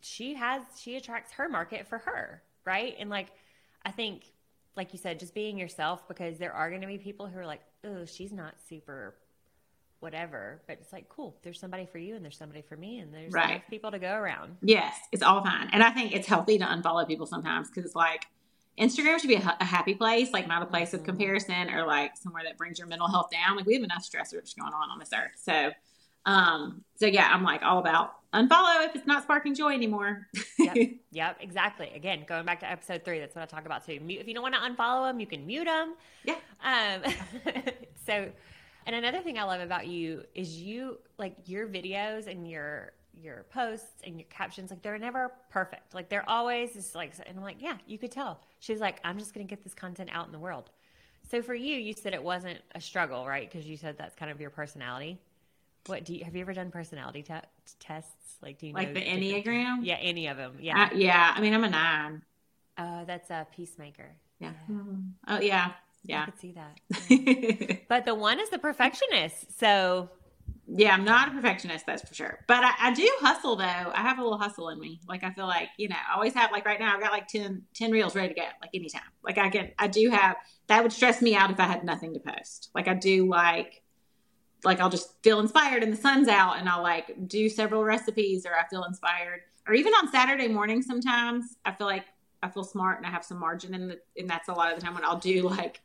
she 0.00 0.34
has, 0.34 0.62
she 0.78 0.96
attracts 0.96 1.32
her 1.32 1.48
market 1.48 1.86
for 1.86 1.98
her, 1.98 2.42
right? 2.64 2.94
And 2.98 3.10
like, 3.10 3.28
I 3.84 3.90
think, 3.90 4.24
like 4.76 4.92
you 4.92 4.98
said, 4.98 5.18
just 5.18 5.34
being 5.34 5.58
yourself 5.58 6.06
because 6.06 6.38
there 6.38 6.52
are 6.52 6.68
going 6.68 6.82
to 6.82 6.86
be 6.86 6.98
people 6.98 7.26
who 7.26 7.38
are 7.38 7.46
like, 7.46 7.62
oh, 7.84 8.04
she's 8.04 8.32
not 8.32 8.54
super 8.68 9.14
whatever. 10.00 10.62
But 10.66 10.78
it's 10.80 10.92
like, 10.92 11.08
cool, 11.08 11.36
there's 11.42 11.58
somebody 11.58 11.86
for 11.86 11.98
you 11.98 12.16
and 12.16 12.24
there's 12.24 12.36
somebody 12.36 12.62
for 12.62 12.76
me 12.76 12.98
and 12.98 13.12
there's 13.12 13.32
right. 13.32 13.50
enough 13.50 13.62
people 13.68 13.90
to 13.90 13.98
go 13.98 14.12
around. 14.12 14.56
Yes, 14.62 14.94
it's 15.12 15.22
all 15.22 15.42
fine. 15.42 15.68
And 15.72 15.82
I 15.82 15.90
think 15.90 16.14
it's 16.14 16.26
healthy 16.26 16.58
to 16.58 16.64
unfollow 16.64 17.06
people 17.06 17.26
sometimes 17.26 17.68
because 17.68 17.84
it's 17.84 17.96
like 17.96 18.26
Instagram 18.78 19.18
should 19.18 19.28
be 19.28 19.36
a, 19.36 19.56
a, 19.60 19.64
happy 19.64 19.94
place, 19.94 20.32
like 20.32 20.46
not 20.46 20.62
a 20.62 20.66
place 20.66 20.92
of 20.92 21.00
mm-hmm. 21.00 21.10
comparison 21.10 21.70
or 21.70 21.86
like 21.86 22.16
somewhere 22.16 22.42
that 22.44 22.58
brings 22.58 22.78
your 22.78 22.88
mental 22.88 23.08
health 23.08 23.30
down. 23.30 23.56
Like 23.56 23.66
we 23.66 23.74
have 23.74 23.82
enough 23.82 24.04
stressors 24.04 24.56
going 24.56 24.72
on 24.72 24.90
on 24.90 24.98
this 24.98 25.10
earth. 25.14 25.32
So, 25.36 25.70
um, 26.26 26.84
so 26.96 27.06
yeah, 27.06 27.28
I'm 27.32 27.42
like 27.42 27.62
all 27.62 27.78
about 27.78 28.12
unfollow 28.34 28.84
if 28.84 28.94
it's 28.94 29.06
not 29.06 29.22
sparking 29.22 29.54
joy 29.54 29.72
anymore. 29.72 30.28
yep, 30.58 30.76
yep, 31.10 31.38
exactly. 31.40 31.90
Again, 31.94 32.24
going 32.28 32.44
back 32.44 32.60
to 32.60 32.70
episode 32.70 33.04
three, 33.04 33.18
that's 33.18 33.34
what 33.34 33.42
I 33.42 33.46
talk 33.46 33.64
about 33.64 33.86
too. 33.86 33.98
Mute, 34.00 34.20
if 34.20 34.28
you 34.28 34.34
don't 34.34 34.42
want 34.42 34.54
to 34.54 34.60
unfollow 34.60 35.08
them, 35.08 35.20
you 35.20 35.26
can 35.26 35.46
mute 35.46 35.64
them. 35.64 35.94
Yeah. 36.24 36.36
Um, 36.62 37.12
so 38.06 38.28
and 38.86 38.96
another 38.96 39.20
thing 39.20 39.38
I 39.38 39.42
love 39.44 39.60
about 39.60 39.86
you 39.86 40.24
is 40.34 40.60
you 40.60 40.98
like 41.18 41.36
your 41.46 41.66
videos 41.66 42.26
and 42.26 42.48
your 42.48 42.92
your 43.18 43.44
posts 43.50 44.02
and 44.04 44.18
your 44.18 44.26
captions 44.28 44.70
like 44.70 44.82
they're 44.82 44.98
never 44.98 45.32
perfect. 45.50 45.94
Like 45.94 46.08
they're 46.08 46.28
always 46.28 46.74
just 46.74 46.94
like 46.94 47.12
and 47.26 47.36
I'm 47.36 47.44
like, 47.44 47.60
yeah, 47.60 47.76
you 47.86 47.98
could 47.98 48.12
tell. 48.12 48.40
She's 48.60 48.80
like, 48.80 49.00
I'm 49.04 49.18
just 49.18 49.34
going 49.34 49.46
to 49.46 49.50
get 49.50 49.64
this 49.64 49.74
content 49.74 50.10
out 50.12 50.26
in 50.26 50.32
the 50.32 50.38
world. 50.38 50.70
So 51.30 51.42
for 51.42 51.54
you, 51.54 51.76
you 51.76 51.92
said 51.92 52.14
it 52.14 52.22
wasn't 52.22 52.60
a 52.74 52.80
struggle, 52.80 53.26
right? 53.26 53.50
Because 53.50 53.66
you 53.66 53.76
said 53.76 53.96
that's 53.98 54.14
kind 54.14 54.30
of 54.30 54.40
your 54.40 54.50
personality. 54.50 55.18
What 55.86 56.04
do 56.04 56.14
you 56.14 56.24
have 56.24 56.34
you 56.34 56.42
ever 56.42 56.52
done 56.52 56.70
personality 56.70 57.22
te- 57.22 57.34
tests? 57.80 58.36
Like 58.42 58.58
do 58.58 58.66
you 58.66 58.74
like 58.74 58.94
the 58.94 59.00
Enneagram? 59.00 59.80
Yeah, 59.82 59.96
any 60.00 60.26
of 60.28 60.36
them. 60.36 60.56
Yeah. 60.60 60.84
Uh, 60.84 60.94
yeah, 60.94 61.32
I 61.34 61.40
mean, 61.40 61.54
I'm 61.54 61.64
a 61.64 61.70
9. 61.70 62.22
Uh, 62.78 63.04
that's 63.04 63.30
a 63.30 63.46
peacemaker. 63.56 64.10
Yeah. 64.38 64.52
yeah. 64.68 64.74
Mm-hmm. 64.74 65.00
Oh 65.28 65.40
yeah. 65.40 65.72
Yeah. 66.08 66.22
I 66.22 66.24
could 66.26 66.38
see 66.38 66.52
that. 66.52 67.80
But 67.88 68.04
the 68.04 68.14
one 68.14 68.40
is 68.40 68.50
the 68.50 68.58
perfectionist. 68.58 69.58
So 69.58 70.10
Yeah, 70.66 70.94
I'm 70.94 71.04
not 71.04 71.28
a 71.28 71.30
perfectionist, 71.32 71.86
that's 71.86 72.06
for 72.06 72.14
sure. 72.14 72.44
But 72.48 72.64
I, 72.64 72.72
I, 72.80 72.94
do 72.94 73.08
hustle 73.20 73.56
though. 73.56 73.64
I 73.64 74.02
have 74.02 74.18
a 74.18 74.22
little 74.22 74.38
hustle 74.38 74.68
in 74.70 74.80
me. 74.80 75.00
Like 75.08 75.24
I 75.24 75.30
feel 75.30 75.46
like, 75.46 75.68
you 75.76 75.88
know, 75.88 75.96
I 75.96 76.14
always 76.14 76.34
have 76.34 76.50
like 76.52 76.64
right 76.66 76.80
now 76.80 76.94
I've 76.94 77.00
got 77.00 77.12
like 77.12 77.28
10, 77.28 77.62
10 77.74 77.90
reels 77.90 78.14
ready 78.14 78.34
to 78.34 78.40
go, 78.40 78.46
like 78.60 78.70
anytime. 78.74 79.02
Like 79.22 79.38
I 79.38 79.48
can 79.50 79.70
I 79.78 79.88
do 79.88 80.10
have 80.10 80.36
that 80.68 80.82
would 80.82 80.92
stress 80.92 81.22
me 81.22 81.34
out 81.34 81.50
if 81.50 81.60
I 81.60 81.64
had 81.64 81.84
nothing 81.84 82.14
to 82.14 82.20
post. 82.20 82.70
Like 82.74 82.88
I 82.88 82.94
do 82.94 83.28
like 83.28 83.82
like 84.64 84.80
I'll 84.80 84.90
just 84.90 85.22
feel 85.22 85.40
inspired 85.40 85.82
and 85.82 85.92
the 85.92 85.96
sun's 85.96 86.28
out 86.28 86.58
and 86.58 86.68
I'll 86.68 86.82
like 86.82 87.28
do 87.28 87.48
several 87.48 87.84
recipes 87.84 88.46
or 88.46 88.54
I 88.54 88.66
feel 88.68 88.84
inspired. 88.84 89.40
Or 89.68 89.74
even 89.74 89.92
on 89.94 90.10
Saturday 90.10 90.48
morning 90.48 90.82
sometimes 90.82 91.56
I 91.64 91.72
feel 91.72 91.86
like 91.86 92.04
I 92.42 92.48
feel 92.48 92.64
smart 92.64 92.98
and 92.98 93.06
I 93.06 93.10
have 93.10 93.24
some 93.24 93.38
margin 93.38 93.74
in 93.74 93.88
the 93.88 93.98
and 94.16 94.28
that's 94.28 94.48
a 94.48 94.52
lot 94.52 94.72
of 94.72 94.78
the 94.78 94.84
time 94.84 94.94
when 94.94 95.04
I'll 95.04 95.18
do 95.18 95.48
like 95.48 95.80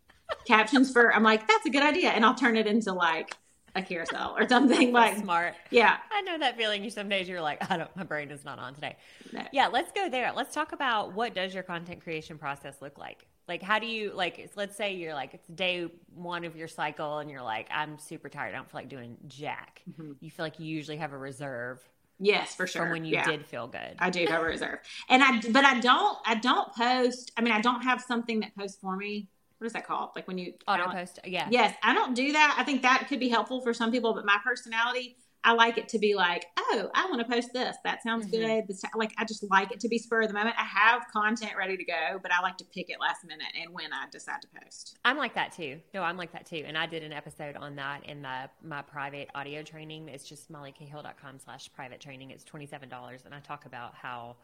captions 0.46 0.92
for 0.92 1.14
I'm 1.14 1.24
like, 1.24 1.48
that's 1.48 1.66
a 1.66 1.70
good 1.70 1.84
idea. 1.84 2.10
And 2.10 2.26
I'll 2.26 2.36
turn 2.36 2.58
it 2.58 2.68
into 2.68 2.94
like 2.94 3.36
a 3.76 3.82
carousel 3.82 4.36
or 4.38 4.48
something 4.48 4.92
like 4.94 5.18
smart. 5.18 5.56
Yeah. 5.70 5.98
I 6.12 6.22
know 6.22 6.38
that 6.40 6.58
feeling. 6.58 6.84
You 6.84 6.90
some 6.90 7.10
days 7.10 7.28
you're 7.28 7.42
like, 7.42 7.70
I 7.72 7.78
don't 7.78 7.96
my 7.96 8.04
brain 8.04 8.32
is 8.32 8.44
not 8.44 8.60
on 8.60 8.74
today. 8.74 8.98
No. 9.32 9.44
Yeah, 9.52 9.68
let's 9.68 9.92
go 9.92 10.10
there. 10.10 10.32
Let's 10.36 10.54
talk 10.54 10.72
about 10.72 11.14
what 11.14 11.34
does 11.34 11.54
your 11.54 11.64
content 11.64 12.02
creation 12.02 12.38
process 12.38 12.76
look 12.82 12.98
like? 12.98 13.26
Like 13.48 13.62
how 13.62 13.80
do 13.80 13.88
you 13.88 14.12
like 14.14 14.52
let's 14.56 14.76
say 14.76 14.94
you're 14.94 15.14
like 15.14 15.34
it's 15.34 15.48
day 15.48 15.88
one 16.14 16.44
of 16.44 16.56
your 16.56 16.68
cycle 16.68 17.20
and 17.20 17.30
you're 17.30 17.42
like, 17.42 17.68
I'm 17.72 17.98
super 17.98 18.30
tired. 18.30 18.54
I 18.54 18.58
don't 18.58 18.70
feel 18.70 18.82
like 18.82 18.90
doing 18.90 19.18
jack. 19.28 19.82
Mm-hmm. 19.90 20.14
You 20.20 20.32
feel 20.32 20.46
like 20.46 20.60
you 20.60 20.66
usually 20.66 20.98
have 20.98 21.14
a 21.14 21.18
reserve. 21.18 21.80
Yes, 22.20 22.54
for 22.54 22.68
sure. 22.68 22.84
From 22.84 22.92
when 22.92 23.04
you 23.04 23.14
yeah. 23.14 23.26
did 23.26 23.46
feel 23.48 23.68
good. 23.68 23.96
I 23.98 24.12
do 24.12 24.26
have 24.28 24.42
a 24.42 24.46
reserve. 24.46 24.80
And 25.10 25.24
I 25.24 25.42
but 25.50 25.66
I 25.66 25.80
don't 25.80 26.18
I 26.26 26.36
don't 26.36 26.74
post 26.74 27.32
I 27.38 27.42
mean 27.42 27.54
I 27.54 27.62
don't 27.62 27.82
have 27.82 28.02
something 28.02 28.42
that 28.42 28.56
posts 28.56 28.78
for 28.80 28.96
me 28.96 29.28
what 29.62 29.68
is 29.68 29.74
that 29.74 29.86
called? 29.86 30.10
Like 30.16 30.28
when 30.28 30.40
you 30.40 30.54
auto 30.68 30.90
post. 30.90 31.20
Yeah. 31.24 31.48
Yes, 31.52 31.76
I 31.84 31.94
don't 31.94 32.16
do 32.16 32.32
that. 32.32 32.56
I 32.58 32.64
think 32.64 32.82
that 32.82 33.06
could 33.08 33.20
be 33.20 33.30
helpful 33.30 33.62
for 33.62 33.76
some 33.76 33.92
people, 33.92 34.12
but 34.16 34.26
my 34.26 34.38
personality, 34.44 35.18
I 35.44 35.54
like 35.54 35.78
it 35.78 35.88
to 35.90 36.00
be 36.00 36.16
like, 36.16 36.48
oh, 36.58 36.90
I 36.96 37.06
want 37.06 37.20
to 37.20 37.32
post 37.32 37.54
this. 37.54 37.78
That 37.84 38.02
sounds 38.02 38.26
mm-hmm. 38.26 38.42
good. 38.42 38.68
This, 38.68 38.82
like 38.96 39.14
I 39.20 39.26
just 39.26 39.44
like 39.52 39.72
it 39.72 39.80
to 39.82 39.88
be 39.88 40.00
spur 40.00 40.24
of 40.24 40.30
the 40.30 40.34
moment. 40.34 40.56
I 40.58 40.64
have 40.64 41.04
content 41.14 41.52
ready 41.56 41.78
to 41.78 41.84
go, 41.84 42.20
but 42.24 42.32
I 42.34 42.42
like 42.42 42.58
to 42.58 42.66
pick 42.66 42.90
it 42.90 43.00
last 43.00 43.24
minute 43.24 43.54
and 43.60 43.72
when 43.72 43.94
I 43.94 44.10
decide 44.12 44.42
to 44.42 44.48
post. 44.64 44.98
I'm 45.06 45.18
like 45.18 45.36
that 45.36 45.52
too. 45.52 45.80
No, 45.94 46.02
I'm 46.02 46.18
like 46.18 46.32
that 46.32 46.48
too. 46.48 46.64
And 46.66 46.76
I 46.76 46.88
did 46.88 47.04
an 47.04 47.14
episode 47.14 47.56
on 47.56 47.76
that 47.76 48.04
in 48.08 48.24
the 48.24 48.50
my 48.64 48.82
private 48.82 49.30
audio 49.36 49.62
training. 49.62 50.10
It's 50.10 50.28
just 50.28 50.52
mollycahill.com 50.52 51.38
slash 51.38 51.70
private 51.76 52.00
training. 52.00 52.32
It's 52.32 52.44
twenty 52.44 52.66
seven 52.66 52.90
dollars, 52.90 53.22
and 53.26 53.36
I 53.36 53.42
talk 53.42 53.68
about 53.68 53.94
how 53.94 54.38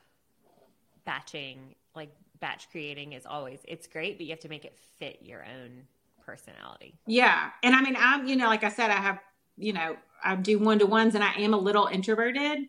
batching 1.06 1.74
like 1.96 2.12
batch 2.40 2.70
creating 2.72 3.14
is 3.14 3.26
always 3.26 3.60
it's 3.68 3.88
great, 3.88 4.18
but 4.18 4.26
you 4.26 4.32
have 4.32 4.40
to 4.42 4.50
make 4.50 4.66
it 4.66 4.78
fit 5.00 5.20
your 5.22 5.46
own 5.46 5.84
personality. 6.26 7.00
Yeah. 7.08 7.52
And 7.64 7.76
I 7.76 7.82
mean, 7.82 7.96
I'm, 7.98 8.28
you 8.28 8.36
know, 8.36 8.48
like 8.48 8.64
I 8.64 8.70
said, 8.70 8.92
I 8.92 8.98
have, 8.98 9.20
you 9.58 9.74
know, 9.74 9.96
I 10.24 10.36
do 10.36 10.60
one 10.60 10.80
to 10.80 10.86
ones 10.86 11.16
and 11.16 11.24
I 11.24 11.34
am 11.34 11.54
a 11.54 11.58
little 11.58 11.88
introverted. 11.88 12.60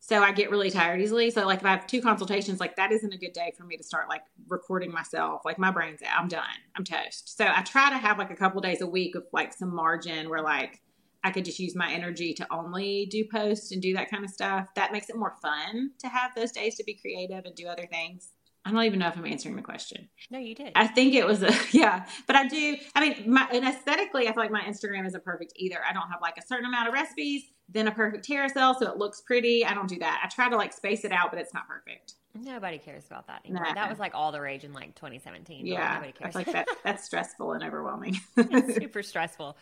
So 0.00 0.22
I 0.22 0.32
get 0.32 0.50
really 0.50 0.70
tired 0.70 1.00
easily. 1.00 1.30
So 1.30 1.46
like 1.46 1.60
if 1.60 1.64
I 1.64 1.70
have 1.70 1.86
two 1.86 2.02
consultations, 2.02 2.60
like 2.60 2.76
that 2.76 2.92
isn't 2.92 3.12
a 3.12 3.16
good 3.16 3.32
day 3.32 3.52
for 3.56 3.64
me 3.64 3.76
to 3.78 3.82
start 3.82 4.08
like 4.08 4.22
recording 4.48 4.92
myself. 4.92 5.42
Like 5.46 5.58
my 5.58 5.70
brain's 5.70 6.02
out. 6.02 6.20
I'm 6.20 6.28
done. 6.28 6.44
I'm 6.76 6.84
toast. 6.84 7.36
So 7.36 7.46
I 7.46 7.62
try 7.62 7.88
to 7.88 7.96
have 7.96 8.18
like 8.18 8.30
a 8.30 8.36
couple 8.36 8.60
days 8.60 8.82
a 8.82 8.86
week 8.86 9.14
of 9.14 9.24
like 9.32 9.54
some 9.54 9.74
margin 9.74 10.28
where 10.28 10.42
like 10.42 10.82
I 11.24 11.30
could 11.30 11.46
just 11.46 11.58
use 11.58 11.74
my 11.74 11.90
energy 11.90 12.34
to 12.34 12.46
only 12.52 13.06
do 13.06 13.24
posts 13.24 13.72
and 13.72 13.80
do 13.80 13.94
that 13.94 14.10
kind 14.10 14.24
of 14.24 14.30
stuff. 14.30 14.68
That 14.76 14.92
makes 14.92 15.08
it 15.08 15.16
more 15.16 15.36
fun 15.40 15.92
to 16.00 16.08
have 16.08 16.34
those 16.34 16.52
days 16.52 16.74
to 16.76 16.84
be 16.84 16.94
creative 16.94 17.46
and 17.46 17.54
do 17.54 17.66
other 17.66 17.86
things. 17.86 18.28
I 18.64 18.70
don't 18.70 18.84
even 18.84 18.98
know 18.98 19.08
if 19.08 19.16
I'm 19.16 19.26
answering 19.26 19.56
the 19.56 19.62
question. 19.62 20.08
No, 20.30 20.38
you 20.38 20.54
did. 20.54 20.72
I 20.74 20.86
think 20.86 21.14
it 21.14 21.26
was 21.26 21.42
a 21.42 21.52
yeah, 21.72 22.06
but 22.26 22.34
I 22.34 22.48
do. 22.48 22.76
I 22.94 23.00
mean, 23.00 23.30
my, 23.30 23.46
and 23.52 23.66
aesthetically, 23.66 24.26
I 24.26 24.32
feel 24.32 24.42
like 24.42 24.50
my 24.50 24.62
Instagram 24.62 25.06
isn't 25.06 25.22
perfect 25.22 25.52
either. 25.56 25.76
I 25.88 25.92
don't 25.92 26.08
have 26.08 26.22
like 26.22 26.38
a 26.38 26.46
certain 26.46 26.64
amount 26.64 26.88
of 26.88 26.94
recipes, 26.94 27.42
then 27.68 27.88
a 27.88 27.92
perfect 27.92 28.26
carousel, 28.26 28.74
so 28.78 28.90
it 28.90 28.96
looks 28.96 29.20
pretty. 29.20 29.66
I 29.66 29.74
don't 29.74 29.88
do 29.88 29.98
that. 29.98 30.22
I 30.24 30.28
try 30.28 30.48
to 30.48 30.56
like 30.56 30.72
space 30.72 31.04
it 31.04 31.12
out, 31.12 31.30
but 31.30 31.40
it's 31.40 31.52
not 31.52 31.68
perfect. 31.68 32.14
Nobody 32.34 32.78
cares 32.78 33.06
about 33.06 33.28
that 33.28 33.42
anymore. 33.44 33.64
Nah. 33.64 33.74
That 33.74 33.88
was 33.88 33.98
like 33.98 34.12
all 34.14 34.32
the 34.32 34.40
rage 34.40 34.64
in 34.64 34.72
like 34.72 34.94
2017. 34.96 35.66
Yeah, 35.66 35.94
nobody 35.94 36.12
cares. 36.12 36.34
Like 36.34 36.50
that. 36.50 36.66
That's 36.82 37.04
stressful 37.06 37.52
and 37.52 37.62
overwhelming. 37.62 38.18
super 38.72 39.02
stressful. 39.02 39.56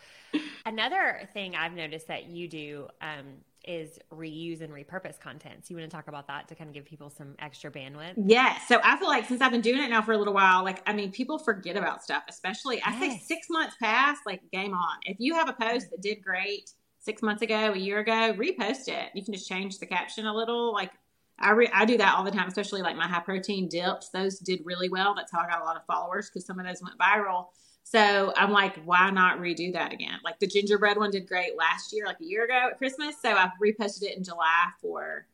Another 0.65 1.29
thing 1.33 1.55
I've 1.55 1.73
noticed 1.73 2.07
that 2.07 2.25
you 2.25 2.47
do 2.47 2.87
um, 2.99 3.25
is 3.65 3.99
reuse 4.11 4.61
and 4.61 4.73
repurpose 4.73 5.19
content. 5.19 5.65
So 5.65 5.73
you 5.73 5.77
want 5.77 5.89
to 5.89 5.95
talk 5.95 6.07
about 6.07 6.27
that 6.27 6.47
to 6.49 6.55
kind 6.55 6.69
of 6.69 6.73
give 6.73 6.85
people 6.85 7.09
some 7.09 7.35
extra 7.39 7.71
bandwidth? 7.71 8.13
Yes. 8.17 8.67
So 8.67 8.79
I 8.83 8.97
feel 8.97 9.07
like 9.07 9.27
since 9.27 9.41
I've 9.41 9.51
been 9.51 9.61
doing 9.61 9.81
it 9.81 9.89
now 9.89 10.01
for 10.01 10.13
a 10.13 10.17
little 10.17 10.33
while, 10.33 10.63
like 10.63 10.81
I 10.87 10.93
mean, 10.93 11.11
people 11.11 11.39
forget 11.39 11.75
about 11.77 12.03
stuff, 12.03 12.23
especially 12.29 12.77
yes. 12.77 12.85
I 12.87 12.99
say 12.99 13.17
six 13.17 13.47
months 13.49 13.75
past, 13.81 14.21
like 14.25 14.41
game 14.51 14.73
on. 14.73 14.97
If 15.03 15.17
you 15.19 15.35
have 15.35 15.49
a 15.49 15.53
post 15.53 15.89
that 15.91 16.01
did 16.01 16.23
great 16.23 16.71
six 16.99 17.21
months 17.21 17.41
ago, 17.41 17.73
a 17.73 17.77
year 17.77 17.99
ago, 17.99 18.33
repost 18.33 18.87
it. 18.87 19.09
You 19.13 19.23
can 19.23 19.33
just 19.33 19.47
change 19.47 19.79
the 19.79 19.85
caption 19.85 20.25
a 20.25 20.33
little. 20.33 20.73
Like 20.73 20.91
I 21.39 21.51
re- 21.51 21.71
I 21.73 21.85
do 21.85 21.97
that 21.97 22.15
all 22.15 22.23
the 22.23 22.31
time, 22.31 22.47
especially 22.47 22.81
like 22.81 22.95
my 22.95 23.07
high 23.07 23.19
protein 23.19 23.67
dips. 23.67 24.09
Those 24.09 24.39
did 24.39 24.61
really 24.63 24.89
well. 24.89 25.13
That's 25.15 25.31
how 25.31 25.39
I 25.39 25.47
got 25.47 25.61
a 25.61 25.65
lot 25.65 25.75
of 25.75 25.85
followers 25.85 26.29
because 26.29 26.45
some 26.45 26.59
of 26.59 26.65
those 26.65 26.81
went 26.81 26.97
viral. 26.97 27.47
So 27.93 28.33
I'm 28.35 28.49
like, 28.49 28.75
why 28.85 29.11
not 29.11 29.37
redo 29.37 29.71
that 29.73 29.93
again? 29.93 30.17
Like 30.23 30.39
the 30.39 30.47
gingerbread 30.47 30.97
one 30.97 31.11
did 31.11 31.27
great 31.27 31.55
last 31.55 31.93
year, 31.93 32.07
like 32.07 32.19
a 32.19 32.25
year 32.25 32.43
ago 32.43 32.69
at 32.71 32.79
Christmas. 32.79 33.15
So 33.21 33.29
I 33.29 33.51
reposted 33.63 34.01
it 34.01 34.17
in 34.17 34.23
July 34.23 34.65
for 34.81 35.27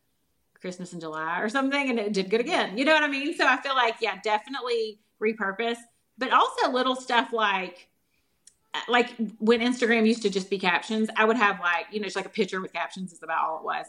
Christmas 0.59 0.91
in 0.91 0.99
July 0.99 1.39
or 1.39 1.47
something, 1.47 1.89
and 1.89 1.97
it 1.97 2.11
did 2.11 2.29
good 2.29 2.41
again. 2.41 2.77
You 2.77 2.83
know 2.83 2.93
what 2.93 3.03
I 3.03 3.07
mean? 3.07 3.33
So 3.33 3.47
I 3.47 3.61
feel 3.61 3.75
like, 3.75 3.95
yeah, 4.01 4.19
definitely 4.21 4.99
repurpose, 5.23 5.77
but 6.17 6.33
also 6.33 6.69
little 6.69 6.97
stuff 6.97 7.31
like, 7.31 7.87
like 8.89 9.09
when 9.37 9.61
Instagram 9.61 10.05
used 10.05 10.23
to 10.23 10.29
just 10.29 10.49
be 10.49 10.59
captions, 10.59 11.09
I 11.15 11.23
would 11.23 11.37
have 11.37 11.61
like, 11.61 11.85
you 11.91 12.01
know, 12.01 12.07
just 12.07 12.17
like 12.17 12.25
a 12.25 12.29
picture 12.29 12.59
with 12.59 12.73
captions 12.73 13.13
is 13.13 13.23
about 13.23 13.41
all 13.41 13.59
it 13.59 13.63
was. 13.63 13.85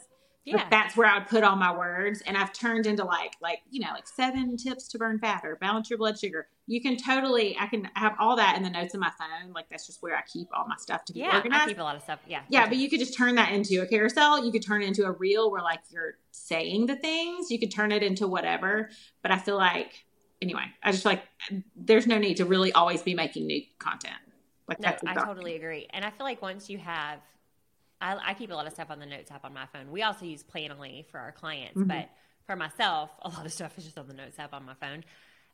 Yeah. 0.51 0.59
But 0.59 0.71
that's 0.71 0.97
where 0.97 1.07
I 1.07 1.19
would 1.19 1.29
put 1.29 1.45
all 1.45 1.57
my 1.57 1.77
words. 1.77 2.23
And 2.27 2.37
I've 2.37 2.53
turned 2.53 2.87
into 2.87 3.05
like, 3.05 3.37
like, 3.41 3.61
you 3.71 3.81
know, 3.81 3.89
like 3.93 4.07
seven 4.07 4.57
tips 4.57 4.89
to 4.89 4.99
burn 4.99 5.19
fat 5.19 5.43
or 5.45 5.57
balance 5.57 5.89
your 5.89 5.99
blood 5.99 6.19
sugar. 6.19 6.49
You 6.67 6.81
can 6.81 6.97
totally, 6.97 7.57
I 7.59 7.67
can 7.67 7.89
have 7.95 8.17
all 8.19 8.37
that 8.37 8.57
in 8.57 8.63
the 8.63 8.71
notes 8.71 8.95
in 8.95 9.01
my 9.01 9.13
phone. 9.19 9.53
Like 9.53 9.69
that's 9.71 9.87
just 9.87 10.03
where 10.03 10.17
I 10.17 10.23
keep 10.23 10.49
all 10.53 10.67
my 10.67 10.77
stuff 10.77 11.05
to 11.07 11.13
be 11.13 11.21
yeah, 11.21 11.37
organized. 11.37 11.63
I 11.63 11.69
keep 11.69 11.79
a 11.79 11.83
lot 11.83 11.97
of 11.97 12.03
stuff. 12.03 12.19
Yeah. 12.27 12.43
Yeah. 12.49 12.69
But 12.69 12.79
you 12.79 12.91
could 12.91 12.99
just 12.99 13.17
turn 13.17 13.37
that 13.37 13.53
into 13.53 13.81
a 13.81 13.87
carousel. 13.87 14.45
You 14.45 14.51
could 14.51 14.65
turn 14.65 14.83
it 14.83 14.87
into 14.87 15.05
a 15.05 15.13
reel 15.13 15.51
where 15.51 15.63
like 15.63 15.81
you're 15.91 16.15
saying 16.33 16.87
the 16.87 16.97
things. 16.97 17.51
You 17.51 17.59
could 17.59 17.71
turn 17.71 17.93
it 17.93 18.03
into 18.03 18.27
whatever. 18.27 18.91
But 19.23 19.31
I 19.31 19.39
feel 19.39 19.57
like, 19.57 20.05
anyway, 20.43 20.65
I 20.83 20.93
just 20.93 21.05
like 21.05 21.23
there's 21.77 22.07
no 22.07 22.19
need 22.19 22.39
to 22.39 22.45
really 22.45 22.73
always 22.73 23.03
be 23.03 23.15
making 23.15 23.47
new 23.47 23.63
content. 23.79 24.15
Like 24.69 24.81
no, 24.81 24.93
I 25.07 25.15
totally 25.15 25.57
agree. 25.57 25.89
And 25.91 26.05
I 26.05 26.11
feel 26.11 26.25
like 26.25 26.43
once 26.43 26.71
you 26.71 26.79
have 26.79 27.19
I, 28.01 28.17
I, 28.31 28.35
keep 28.35 28.51
a 28.51 28.55
lot 28.55 28.67
of 28.67 28.73
stuff 28.73 28.91
on 28.91 28.99
the 28.99 29.07
notes 29.07 29.31
app 29.31 29.45
on 29.45 29.53
my 29.53 29.67
phone. 29.67 29.91
We 29.91 30.03
also 30.03 30.25
use 30.25 30.43
Planoly 30.43 31.07
for 31.07 31.19
our 31.19 31.33
clients, 31.33 31.79
mm-hmm. 31.79 31.89
but 31.89 32.09
for 32.47 32.57
myself, 32.57 33.11
a 33.23 33.29
lot 33.29 33.45
of 33.45 33.53
stuff 33.53 33.77
is 33.79 33.85
just 33.85 33.99
on 33.99 34.09
the 34.09 34.15
notes 34.15 34.39
app 34.39 34.55
on 34.55 34.65
my 34.65 34.75
phone. 34.75 35.05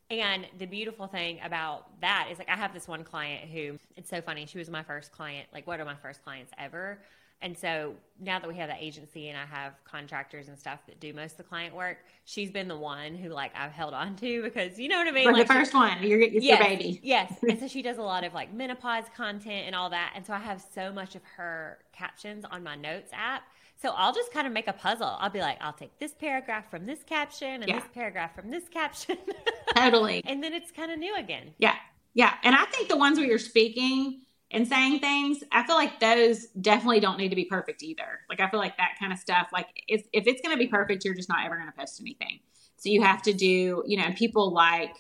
And 0.09 0.47
the 0.59 0.67
beautiful 0.67 1.09
thing 1.09 1.41
about 1.45 2.01
that 2.01 2.29
is 2.31 2.39
like 2.39 2.49
I 2.49 2.57
have 2.57 2.73
this 2.73 2.87
one 2.87 3.03
client 3.03 3.51
who 3.51 3.79
it's 3.97 4.09
so 4.09 4.21
funny. 4.21 4.47
She 4.47 4.59
was 4.59 4.71
my 4.71 4.85
first 4.85 5.11
client, 5.11 5.49
like 5.53 5.67
one 5.67 5.81
of 5.81 5.87
my 5.87 5.97
first 5.97 6.23
clients 6.23 6.53
ever. 6.59 6.99
And 7.43 7.57
so 7.57 7.95
now 8.19 8.39
that 8.39 8.49
we 8.49 8.57
have 8.57 8.69
the 8.69 8.83
agency 8.83 9.29
and 9.29 9.39
I 9.39 9.45
have 9.45 9.75
contractors 9.85 10.49
and 10.49 10.59
stuff 10.59 10.81
that 10.87 10.99
do 11.01 11.13
most 11.13 11.33
of 11.33 11.37
the 11.39 11.43
client 11.45 11.75
work, 11.75 11.99
she's 12.25 12.51
been 12.51 12.67
the 12.67 12.77
one 12.77 13.15
who 13.15 13.29
like 13.29 13.53
I've 13.55 13.73
held 13.73 13.93
on 13.93 14.17
to 14.17 14.43
because 14.43 14.79
you 14.79 14.89
know 14.89 14.99
what 14.99 15.07
I 15.07 15.11
mean. 15.11 15.31
like 15.31 15.47
the 15.47 15.53
first 15.53 15.73
she, 15.73 15.77
one, 15.77 16.03
you're 16.03 16.21
it's 16.21 16.45
yes, 16.45 16.59
your 16.59 16.69
baby. 16.69 17.01
yes, 17.03 17.33
and 17.49 17.61
so 17.61 17.69
she 17.69 17.83
does 17.83 17.99
a 17.99 18.03
lot 18.03 18.25
of 18.25 18.33
like 18.33 18.53
menopause 18.55 19.05
content 19.15 19.67
and 19.67 19.75
all 19.75 19.91
that, 19.91 20.13
and 20.17 20.25
so 20.25 20.33
I 20.33 20.39
have 20.39 20.65
so 20.75 20.93
much 20.93 21.15
of 21.15 21.23
her 21.37 21.79
captions 21.93 22.45
on 22.51 22.63
my 22.63 22.75
notes 22.75 23.11
app. 23.13 23.43
So 23.79 23.91
I'll 23.91 24.15
just 24.15 24.33
kind 24.33 24.47
of 24.47 24.55
make 24.55 24.69
a 24.69 24.73
puzzle. 24.73 25.17
I'll 25.21 25.29
be 25.29 25.41
like, 25.41 25.59
I'll 25.61 25.75
take 25.75 25.99
this 25.99 26.15
paragraph 26.15 26.71
from 26.71 26.87
this 26.87 27.03
caption 27.03 27.63
and 27.63 27.69
yeah. 27.69 27.81
this 27.81 27.89
paragraph 27.93 28.35
from 28.35 28.51
this 28.51 28.67
caption. 28.69 29.19
totally. 29.77 30.23
And 30.25 30.43
then 30.43 30.55
it's 30.55 30.71
kind 30.71 30.91
of 30.91 30.99
new 30.99 31.15
again. 31.15 31.53
Yeah. 31.59 31.75
Yeah. 32.15 32.33
And 32.43 32.57
I 32.57 32.65
think 32.65 32.89
the 32.89 32.97
ones 32.97 33.19
where 33.19 33.27
you're 33.27 33.39
speaking 33.39 34.23
and 34.51 34.67
saying 34.67 35.01
things, 35.01 35.43
I 35.51 35.67
feel 35.67 35.75
like 35.75 35.99
those 35.99 36.47
definitely 36.61 37.01
don't 37.01 37.19
need 37.19 37.31
to 37.31 37.37
be 37.37 37.45
perfect 37.45 37.83
either. 37.83 38.21
Like 38.29 38.41
I 38.41 38.49
feel 38.49 38.61
like 38.61 38.77
that 38.77 38.93
kind 38.99 39.13
of 39.13 39.19
stuff, 39.19 39.49
like 39.53 39.69
if, 39.89 40.07
if 40.13 40.27
it's 40.27 40.41
going 40.41 40.57
to 40.57 40.59
be 40.59 40.69
perfect, 40.69 41.05
you're 41.05 41.15
just 41.15 41.29
not 41.29 41.45
ever 41.45 41.57
going 41.57 41.71
to 41.71 41.77
post 41.77 42.01
anything. 42.01 42.41
So 42.77 42.91
you 42.91 43.03
have 43.03 43.23
to 43.23 43.33
do, 43.33 43.83
you 43.87 43.97
know, 43.97 44.13
people 44.15 44.53
like 44.53 44.95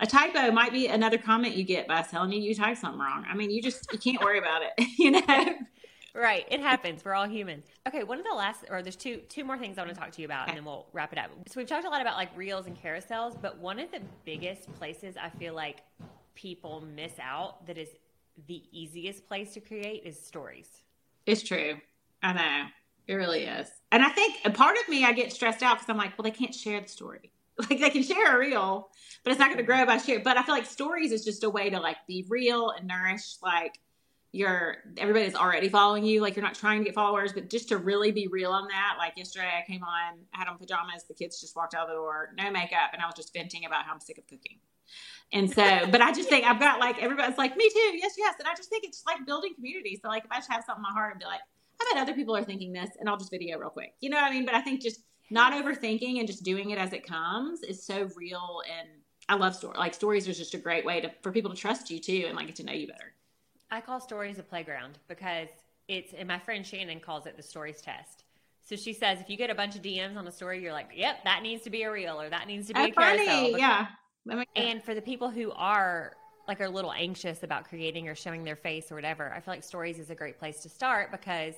a 0.00 0.06
typo 0.06 0.50
might 0.50 0.72
be 0.72 0.86
another 0.86 1.18
comment 1.18 1.56
you 1.56 1.64
get 1.64 1.86
by 1.86 2.02
telling 2.02 2.32
you 2.32 2.40
you 2.40 2.54
typed 2.54 2.80
something 2.80 3.00
wrong. 3.00 3.24
I 3.28 3.34
mean, 3.34 3.50
you 3.50 3.62
just 3.62 3.92
you 3.92 3.98
can't 3.98 4.22
worry 4.22 4.38
about 4.38 4.62
it, 4.62 4.88
you 4.98 5.10
know. 5.10 5.54
Right, 6.14 6.46
it 6.50 6.60
happens. 6.60 7.04
We're 7.04 7.14
all 7.14 7.28
human. 7.28 7.62
Okay, 7.86 8.02
one 8.02 8.18
of 8.18 8.24
the 8.24 8.34
last, 8.34 8.64
or 8.70 8.82
there's 8.82 8.96
two 8.96 9.18
two 9.28 9.44
more 9.44 9.58
things 9.58 9.78
I 9.78 9.82
want 9.82 9.94
to 9.94 10.00
talk 10.00 10.10
to 10.12 10.20
you 10.20 10.26
about, 10.26 10.44
okay. 10.44 10.52
and 10.52 10.58
then 10.58 10.64
we'll 10.64 10.86
wrap 10.92 11.12
it 11.12 11.18
up. 11.18 11.30
So 11.48 11.60
we've 11.60 11.68
talked 11.68 11.84
a 11.84 11.90
lot 11.90 12.00
about 12.00 12.16
like 12.16 12.30
reels 12.36 12.66
and 12.66 12.80
carousels, 12.80 13.40
but 13.40 13.58
one 13.58 13.78
of 13.78 13.90
the 13.90 14.00
biggest 14.24 14.72
places 14.74 15.16
I 15.20 15.30
feel 15.30 15.54
like 15.54 15.82
people 16.34 16.82
miss 16.94 17.12
out 17.20 17.66
that 17.66 17.76
is 17.76 17.88
the 18.46 18.62
easiest 18.72 19.26
place 19.26 19.54
to 19.54 19.60
create 19.60 20.02
is 20.04 20.20
stories. 20.20 20.68
It's 21.26 21.42
true. 21.42 21.76
I 22.22 22.32
know. 22.32 22.66
It 23.06 23.14
really 23.14 23.44
is. 23.44 23.68
And 23.90 24.02
I 24.02 24.10
think 24.10 24.36
a 24.44 24.50
part 24.50 24.76
of 24.78 24.88
me, 24.88 25.04
I 25.04 25.12
get 25.12 25.32
stressed 25.32 25.62
out 25.62 25.76
because 25.78 25.88
I'm 25.88 25.96
like, 25.96 26.16
well, 26.18 26.24
they 26.24 26.30
can't 26.30 26.54
share 26.54 26.80
the 26.80 26.88
story. 26.88 27.32
Like 27.58 27.80
they 27.80 27.90
can 27.90 28.04
share 28.04 28.36
a 28.36 28.38
reel, 28.38 28.88
but 29.24 29.32
it's 29.32 29.40
not 29.40 29.48
going 29.48 29.58
to 29.58 29.64
grow 29.64 29.84
by 29.84 29.98
share. 29.98 30.20
But 30.20 30.36
I 30.36 30.44
feel 30.44 30.54
like 30.54 30.64
stories 30.64 31.10
is 31.10 31.24
just 31.24 31.42
a 31.42 31.50
way 31.50 31.70
to 31.70 31.80
like 31.80 31.96
be 32.06 32.24
real 32.28 32.70
and 32.70 32.86
nourish 32.86 33.34
like 33.42 33.80
you're 34.30 34.76
everybody's 34.96 35.34
already 35.34 35.68
following 35.68 36.04
you. 36.04 36.20
Like 36.20 36.36
you're 36.36 36.44
not 36.44 36.54
trying 36.54 36.78
to 36.78 36.84
get 36.84 36.94
followers, 36.94 37.32
but 37.32 37.50
just 37.50 37.68
to 37.70 37.78
really 37.78 38.12
be 38.12 38.28
real 38.28 38.52
on 38.52 38.68
that. 38.68 38.94
Like 38.98 39.14
yesterday, 39.16 39.50
I 39.58 39.68
came 39.68 39.82
on, 39.82 40.18
I 40.32 40.38
had 40.38 40.46
on 40.46 40.56
pajamas. 40.56 41.04
The 41.08 41.14
kids 41.14 41.40
just 41.40 41.56
walked 41.56 41.74
out 41.74 41.88
the 41.88 41.94
door, 41.94 42.30
no 42.38 42.50
makeup, 42.50 42.90
and 42.92 43.02
I 43.02 43.06
was 43.06 43.14
just 43.16 43.32
venting 43.32 43.64
about 43.64 43.84
how 43.84 43.92
I'm 43.92 44.00
sick 44.00 44.18
of 44.18 44.26
cooking. 44.28 44.58
And 45.32 45.50
so, 45.50 45.86
but 45.90 46.00
I 46.00 46.12
just 46.12 46.28
think 46.28 46.46
I've 46.46 46.60
got 46.60 46.80
like 46.80 47.02
everybody's 47.02 47.36
like 47.36 47.56
me 47.56 47.68
too. 47.68 47.98
Yes, 47.98 48.14
yes. 48.16 48.34
And 48.38 48.48
I 48.48 48.54
just 48.54 48.70
think 48.70 48.84
it's 48.84 49.02
like 49.06 49.26
building 49.26 49.54
community. 49.54 49.98
So 50.02 50.08
like 50.08 50.24
if 50.24 50.32
I 50.32 50.36
just 50.36 50.50
have 50.50 50.64
something 50.64 50.80
in 50.80 50.82
my 50.82 50.92
heart 50.92 51.12
and 51.12 51.20
be 51.20 51.26
like, 51.26 51.40
I 51.80 51.92
bet 51.92 52.02
other 52.02 52.14
people 52.14 52.36
are 52.36 52.44
thinking 52.44 52.72
this, 52.72 52.90
and 52.98 53.08
I'll 53.08 53.16
just 53.16 53.30
video 53.30 53.58
real 53.58 53.70
quick. 53.70 53.94
You 54.00 54.10
know 54.10 54.16
what 54.16 54.24
I 54.24 54.30
mean? 54.30 54.44
But 54.44 54.54
I 54.54 54.60
think 54.60 54.82
just 54.82 55.00
not 55.30 55.52
overthinking 55.52 56.18
and 56.18 56.26
just 56.26 56.42
doing 56.42 56.70
it 56.70 56.78
as 56.78 56.92
it 56.92 57.06
comes 57.06 57.62
is 57.62 57.84
so 57.84 58.08
real 58.16 58.62
and 58.78 58.88
I 59.28 59.34
love 59.34 59.54
story 59.54 59.76
like 59.76 59.92
stories 59.92 60.26
is 60.26 60.38
just 60.38 60.54
a 60.54 60.58
great 60.58 60.86
way 60.86 61.02
to 61.02 61.10
for 61.20 61.30
people 61.32 61.50
to 61.50 61.56
trust 61.56 61.90
you 61.90 62.00
too 62.00 62.24
and 62.26 62.34
like 62.34 62.46
get 62.46 62.56
to 62.56 62.64
know 62.64 62.72
you 62.72 62.86
better. 62.86 63.12
I 63.70 63.80
call 63.82 64.00
stories 64.00 64.38
a 64.38 64.42
playground 64.42 64.98
because 65.08 65.48
it's, 65.88 66.14
and 66.14 66.26
my 66.26 66.38
friend 66.38 66.66
Shannon 66.66 67.00
calls 67.00 67.26
it 67.26 67.36
the 67.36 67.42
stories 67.42 67.80
test. 67.80 68.24
So 68.64 68.76
she 68.76 68.92
says 68.92 69.20
if 69.20 69.28
you 69.28 69.36
get 69.36 69.50
a 69.50 69.54
bunch 69.54 69.76
of 69.76 69.82
DMs 69.82 70.16
on 70.16 70.26
a 70.26 70.32
story, 70.32 70.62
you're 70.62 70.72
like, 70.72 70.90
yep, 70.94 71.24
that 71.24 71.42
needs 71.42 71.64
to 71.64 71.70
be 71.70 71.82
a 71.82 71.90
reel 71.90 72.20
or 72.20 72.28
that 72.28 72.46
needs 72.46 72.68
to 72.68 72.74
be 72.74 72.80
oh, 72.80 72.84
a 72.84 72.92
funny. 72.92 73.26
carousel. 73.26 73.58
yeah. 73.58 73.86
And 74.56 74.82
for 74.82 74.94
the 74.94 75.02
people 75.02 75.30
who 75.30 75.50
are 75.52 76.12
like 76.46 76.60
are 76.60 76.64
a 76.64 76.70
little 76.70 76.92
anxious 76.92 77.42
about 77.42 77.68
creating 77.68 78.08
or 78.08 78.14
showing 78.14 78.42
their 78.42 78.56
face 78.56 78.90
or 78.90 78.94
whatever, 78.94 79.32
I 79.32 79.40
feel 79.40 79.52
like 79.54 79.64
stories 79.64 79.98
is 79.98 80.10
a 80.10 80.14
great 80.14 80.38
place 80.38 80.60
to 80.62 80.68
start 80.68 81.10
because 81.10 81.54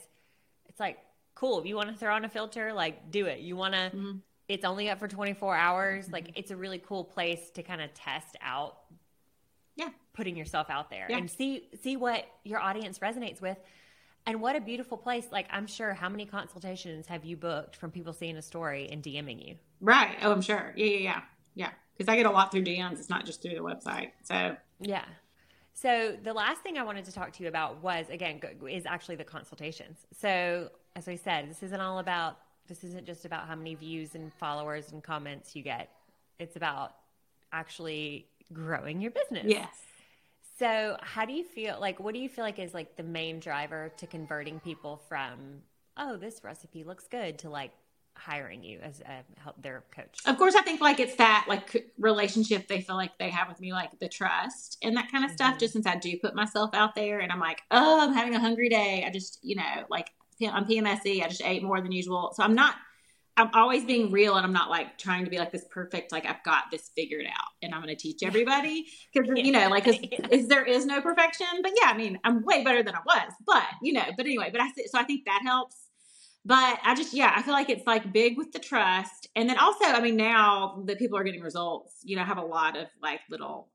it's 0.68 0.80
like, 0.80 0.98
cool, 1.34 1.60
if 1.60 1.66
you 1.66 1.76
want 1.76 1.88
to 1.88 1.94
throw 1.94 2.14
on 2.14 2.24
a 2.24 2.28
filter, 2.28 2.72
like 2.72 3.10
do 3.10 3.26
it. 3.26 3.40
You 3.40 3.56
want 3.56 3.74
to, 3.74 3.80
mm-hmm. 3.80 4.12
it's 4.48 4.64
only 4.64 4.90
up 4.90 4.98
for 4.98 5.08
24 5.08 5.54
hours. 5.54 6.04
Mm-hmm. 6.04 6.12
Like 6.12 6.30
it's 6.34 6.50
a 6.50 6.56
really 6.56 6.78
cool 6.78 7.04
place 7.04 7.50
to 7.54 7.62
kind 7.62 7.80
of 7.80 7.94
test 7.94 8.36
out 8.42 8.78
yeah 9.80 9.88
putting 10.12 10.36
yourself 10.36 10.68
out 10.70 10.90
there 10.90 11.06
yeah. 11.08 11.16
and 11.16 11.30
see 11.30 11.68
see 11.82 11.96
what 11.96 12.26
your 12.44 12.60
audience 12.60 12.98
resonates 12.98 13.40
with 13.40 13.56
and 14.26 14.40
what 14.40 14.54
a 14.54 14.60
beautiful 14.60 14.96
place 14.96 15.26
like 15.32 15.46
i'm 15.50 15.66
sure 15.66 15.94
how 15.94 16.08
many 16.08 16.26
consultations 16.26 17.06
have 17.06 17.24
you 17.24 17.36
booked 17.36 17.76
from 17.76 17.90
people 17.90 18.12
seeing 18.12 18.36
a 18.36 18.42
story 18.42 18.88
and 18.90 19.02
dming 19.02 19.46
you 19.46 19.54
right 19.80 20.16
oh 20.22 20.32
i'm 20.32 20.42
sure 20.42 20.72
yeah 20.76 20.86
yeah 20.86 20.98
yeah 20.98 21.20
yeah 21.54 21.70
because 21.96 22.12
i 22.12 22.16
get 22.16 22.26
a 22.26 22.30
lot 22.30 22.50
through 22.50 22.64
dms 22.64 22.92
it's 22.92 23.10
not 23.10 23.24
just 23.24 23.42
through 23.42 23.54
the 23.54 23.60
website 23.60 24.10
so 24.22 24.56
yeah 24.80 25.04
so 25.74 26.16
the 26.22 26.32
last 26.32 26.62
thing 26.62 26.78
i 26.78 26.82
wanted 26.82 27.04
to 27.04 27.12
talk 27.12 27.32
to 27.32 27.42
you 27.42 27.48
about 27.48 27.82
was 27.82 28.06
again 28.10 28.40
is 28.68 28.86
actually 28.86 29.16
the 29.16 29.24
consultations 29.24 29.98
so 30.16 30.68
as 30.96 31.08
i 31.08 31.14
said 31.14 31.48
this 31.48 31.62
isn't 31.62 31.80
all 31.80 31.98
about 31.98 32.38
this 32.68 32.84
isn't 32.84 33.06
just 33.06 33.24
about 33.24 33.48
how 33.48 33.54
many 33.54 33.74
views 33.74 34.14
and 34.14 34.32
followers 34.34 34.92
and 34.92 35.02
comments 35.02 35.54
you 35.56 35.62
get 35.62 35.90
it's 36.38 36.56
about 36.56 36.94
actually 37.52 38.26
growing 38.52 39.00
your 39.00 39.10
business. 39.10 39.44
Yes. 39.46 39.76
So, 40.58 40.96
how 41.00 41.24
do 41.24 41.32
you 41.32 41.44
feel 41.44 41.78
like 41.80 42.00
what 42.00 42.14
do 42.14 42.20
you 42.20 42.28
feel 42.28 42.44
like 42.44 42.58
is 42.58 42.74
like 42.74 42.96
the 42.96 43.02
main 43.02 43.40
driver 43.40 43.92
to 43.96 44.06
converting 44.06 44.60
people 44.60 45.00
from 45.08 45.62
oh, 45.96 46.16
this 46.16 46.42
recipe 46.42 46.82
looks 46.82 47.06
good 47.08 47.38
to 47.40 47.50
like 47.50 47.72
hiring 48.20 48.62
you 48.62 48.78
as 48.80 49.00
a 49.00 49.40
help 49.40 49.60
their 49.62 49.84
coach? 49.94 50.20
Of 50.26 50.38
course, 50.38 50.54
I 50.54 50.62
think 50.62 50.80
like 50.80 51.00
it's 51.00 51.16
that 51.16 51.46
like 51.48 51.90
relationship 51.98 52.68
they 52.68 52.80
feel 52.80 52.96
like 52.96 53.16
they 53.18 53.30
have 53.30 53.48
with 53.48 53.60
me, 53.60 53.72
like 53.72 53.98
the 53.98 54.08
trust 54.08 54.78
and 54.82 54.96
that 54.96 55.10
kind 55.10 55.24
of 55.24 55.30
mm-hmm. 55.30 55.36
stuff. 55.36 55.58
Just 55.58 55.72
since 55.72 55.86
I 55.86 55.96
do 55.96 56.16
put 56.18 56.34
myself 56.34 56.70
out 56.74 56.94
there 56.94 57.20
and 57.20 57.32
I'm 57.32 57.40
like, 57.40 57.62
oh, 57.70 58.00
I'm 58.00 58.14
having 58.14 58.34
a 58.34 58.40
hungry 58.40 58.68
day. 58.68 59.04
I 59.06 59.10
just, 59.10 59.38
you 59.42 59.56
know, 59.56 59.84
like 59.88 60.10
I'm 60.42 60.66
PMSy. 60.66 61.22
I 61.22 61.28
just 61.28 61.42
ate 61.44 61.62
more 61.62 61.80
than 61.80 61.92
usual. 61.92 62.32
So 62.34 62.42
I'm 62.42 62.54
not 62.54 62.74
I'm 63.40 63.50
always 63.54 63.84
being 63.84 64.10
real 64.10 64.36
and 64.36 64.44
I'm 64.44 64.52
not 64.52 64.68
like 64.68 64.98
trying 64.98 65.24
to 65.24 65.30
be 65.30 65.38
like 65.38 65.50
this 65.50 65.64
perfect, 65.70 66.12
like 66.12 66.26
I've 66.26 66.42
got 66.44 66.64
this 66.70 66.90
figured 66.94 67.26
out 67.26 67.52
and 67.62 67.74
I'm 67.74 67.80
going 67.82 67.94
to 67.94 68.00
teach 68.00 68.22
everybody. 68.22 68.86
Cause 69.16 69.26
you 69.34 69.52
know, 69.52 69.68
like, 69.68 69.84
cause 69.84 69.96
is, 70.30 70.46
there 70.46 70.64
is 70.64 70.84
no 70.84 71.00
perfection, 71.00 71.46
but 71.62 71.72
yeah, 71.80 71.90
I 71.90 71.96
mean, 71.96 72.18
I'm 72.24 72.44
way 72.44 72.62
better 72.62 72.82
than 72.82 72.94
I 72.94 73.00
was, 73.04 73.32
but 73.46 73.64
you 73.82 73.92
know, 73.92 74.04
but 74.16 74.26
anyway, 74.26 74.50
but 74.52 74.60
I, 74.60 74.68
so 74.86 74.98
I 74.98 75.04
think 75.04 75.24
that 75.24 75.40
helps. 75.44 75.76
But 76.44 76.78
I 76.84 76.94
just, 76.94 77.12
yeah, 77.12 77.32
I 77.34 77.42
feel 77.42 77.52
like 77.52 77.68
it's 77.68 77.86
like 77.86 78.12
big 78.12 78.38
with 78.38 78.52
the 78.52 78.58
trust. 78.58 79.28
And 79.36 79.48
then 79.48 79.58
also, 79.58 79.84
I 79.84 80.00
mean, 80.00 80.16
now 80.16 80.82
that 80.86 80.98
people 80.98 81.18
are 81.18 81.24
getting 81.24 81.42
results, 81.42 81.98
you 82.02 82.16
know, 82.16 82.22
I 82.22 82.24
have 82.24 82.38
a 82.38 82.44
lot 82.44 82.76
of 82.78 82.86
like 83.02 83.20
little, 83.28 83.68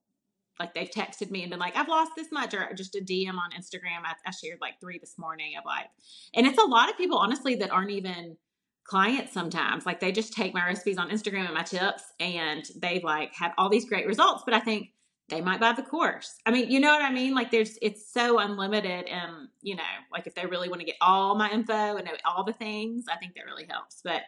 like 0.60 0.74
they've 0.74 0.90
texted 0.90 1.30
me 1.30 1.44
and 1.44 1.52
been 1.52 1.60
like, 1.60 1.76
I've 1.76 1.88
lost 1.88 2.14
this 2.16 2.32
much, 2.32 2.54
or 2.54 2.74
just 2.74 2.96
a 2.96 3.02
DM 3.02 3.34
on 3.34 3.52
Instagram. 3.58 4.04
I, 4.04 4.14
I 4.26 4.32
shared 4.32 4.60
like 4.62 4.80
three 4.82 4.98
this 4.98 5.16
morning 5.18 5.54
of 5.58 5.66
like, 5.66 5.86
and 6.34 6.48
it's 6.48 6.58
a 6.58 6.66
lot 6.66 6.90
of 6.90 6.98
people, 6.98 7.18
honestly, 7.18 7.56
that 7.56 7.72
aren't 7.72 7.92
even 7.92 8.38
clients 8.86 9.34
sometimes 9.34 9.84
like 9.86 10.00
they 10.00 10.12
just 10.12 10.32
take 10.32 10.54
my 10.54 10.64
recipes 10.64 11.00
on 11.00 11.10
instagram 11.10 11.46
and 11.46 11.56
my 11.56 11.64
tips 11.64 12.04
and 12.20 12.66
they've 12.80 13.04
like 13.04 13.34
had 13.34 13.52
all 13.58 13.68
these 13.68 13.86
great 13.90 14.06
results 14.06 14.44
but 14.46 14.54
i 14.54 14.60
think 14.60 14.90
they 15.30 15.42
might 15.42 15.60
buy 15.60 15.72
the 15.74 15.82
course 15.82 16.36
i 16.46 16.52
mean 16.52 16.70
you 16.70 16.80
know 16.80 16.94
what 16.94 17.02
i 17.02 17.12
mean 17.12 17.34
like 17.34 17.52
there's 17.52 17.78
it's 17.82 18.12
so 18.12 18.40
unlimited 18.40 19.06
and 19.06 19.48
you 19.62 19.76
know 19.76 19.84
like 20.12 20.28
if 20.28 20.36
they 20.36 20.46
really 20.46 20.70
want 20.70 20.80
to 20.80 20.86
get 20.86 20.96
all 21.02 21.36
my 21.36 21.50
info 21.52 21.98
and 21.98 22.06
know 22.06 22.12
all 22.26 22.44
the 22.44 22.54
things 22.54 23.06
i 23.12 23.16
think 23.18 23.34
that 23.36 23.46
really 23.46 23.66
helps 23.70 24.02
but 24.04 24.22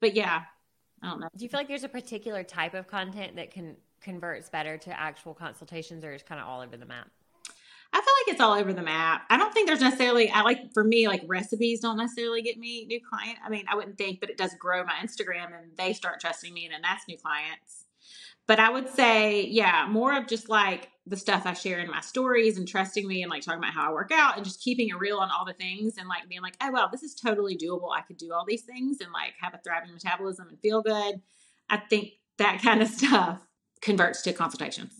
but 0.00 0.14
yeah 0.14 0.42
i 1.02 1.08
don't 1.08 1.20
know 1.20 1.28
do 1.36 1.44
you 1.44 1.48
feel 1.48 1.60
like 1.60 1.68
there's 1.68 1.84
a 1.84 1.88
particular 1.88 2.42
type 2.42 2.74
of 2.74 2.86
content 2.86 3.36
that 3.36 3.50
can 3.50 3.76
converts 4.00 4.48
better 4.48 4.78
to 4.78 4.98
actual 4.98 5.34
consultations 5.34 6.04
or 6.04 6.12
is 6.12 6.22
kind 6.22 6.40
of 6.40 6.46
all 6.46 6.60
over 6.60 6.76
the 6.76 6.86
map 6.86 7.08
I 7.92 7.96
feel 7.96 8.14
like 8.24 8.34
it's 8.34 8.40
all 8.40 8.52
over 8.52 8.72
the 8.72 8.82
map. 8.82 9.22
I 9.30 9.36
don't 9.36 9.52
think 9.52 9.66
there's 9.66 9.80
necessarily, 9.80 10.30
I 10.30 10.42
like, 10.42 10.72
for 10.72 10.84
me, 10.84 11.08
like 11.08 11.22
recipes 11.26 11.80
don't 11.80 11.96
necessarily 11.96 12.40
get 12.40 12.56
me 12.56 12.84
new 12.84 13.00
client. 13.00 13.38
I 13.44 13.48
mean, 13.50 13.64
I 13.68 13.74
wouldn't 13.74 13.98
think, 13.98 14.20
but 14.20 14.30
it 14.30 14.38
does 14.38 14.54
grow 14.54 14.84
my 14.84 14.94
Instagram 15.02 15.46
and 15.46 15.76
they 15.76 15.92
start 15.92 16.20
trusting 16.20 16.54
me 16.54 16.66
and 16.66 16.74
then 16.74 16.82
that's 16.82 17.08
new 17.08 17.18
clients. 17.18 17.86
But 18.50 18.58
I 18.58 18.68
would 18.68 18.88
say, 18.88 19.46
yeah, 19.46 19.86
more 19.88 20.18
of 20.18 20.26
just 20.26 20.48
like 20.48 20.88
the 21.06 21.16
stuff 21.16 21.46
I 21.46 21.52
share 21.52 21.78
in 21.78 21.88
my 21.88 22.00
stories 22.00 22.58
and 22.58 22.66
trusting 22.66 23.06
me 23.06 23.22
and 23.22 23.30
like 23.30 23.44
talking 23.44 23.60
about 23.60 23.72
how 23.72 23.88
I 23.88 23.92
work 23.92 24.10
out 24.10 24.34
and 24.34 24.44
just 24.44 24.60
keeping 24.60 24.88
it 24.88 24.98
real 24.98 25.18
on 25.18 25.30
all 25.30 25.44
the 25.44 25.52
things 25.52 25.98
and 25.98 26.08
like 26.08 26.28
being 26.28 26.42
like, 26.42 26.56
oh, 26.60 26.72
well, 26.72 26.88
this 26.90 27.04
is 27.04 27.14
totally 27.14 27.56
doable. 27.56 27.96
I 27.96 28.00
could 28.00 28.16
do 28.16 28.32
all 28.32 28.44
these 28.44 28.62
things 28.62 29.00
and 29.00 29.12
like 29.12 29.34
have 29.40 29.54
a 29.54 29.60
thriving 29.62 29.92
metabolism 29.92 30.48
and 30.48 30.58
feel 30.58 30.82
good. 30.82 31.20
I 31.68 31.76
think 31.76 32.14
that 32.38 32.60
kind 32.60 32.82
of 32.82 32.88
stuff 32.98 33.40
converts 33.82 34.22
to 34.22 34.32
consultations 34.32 34.99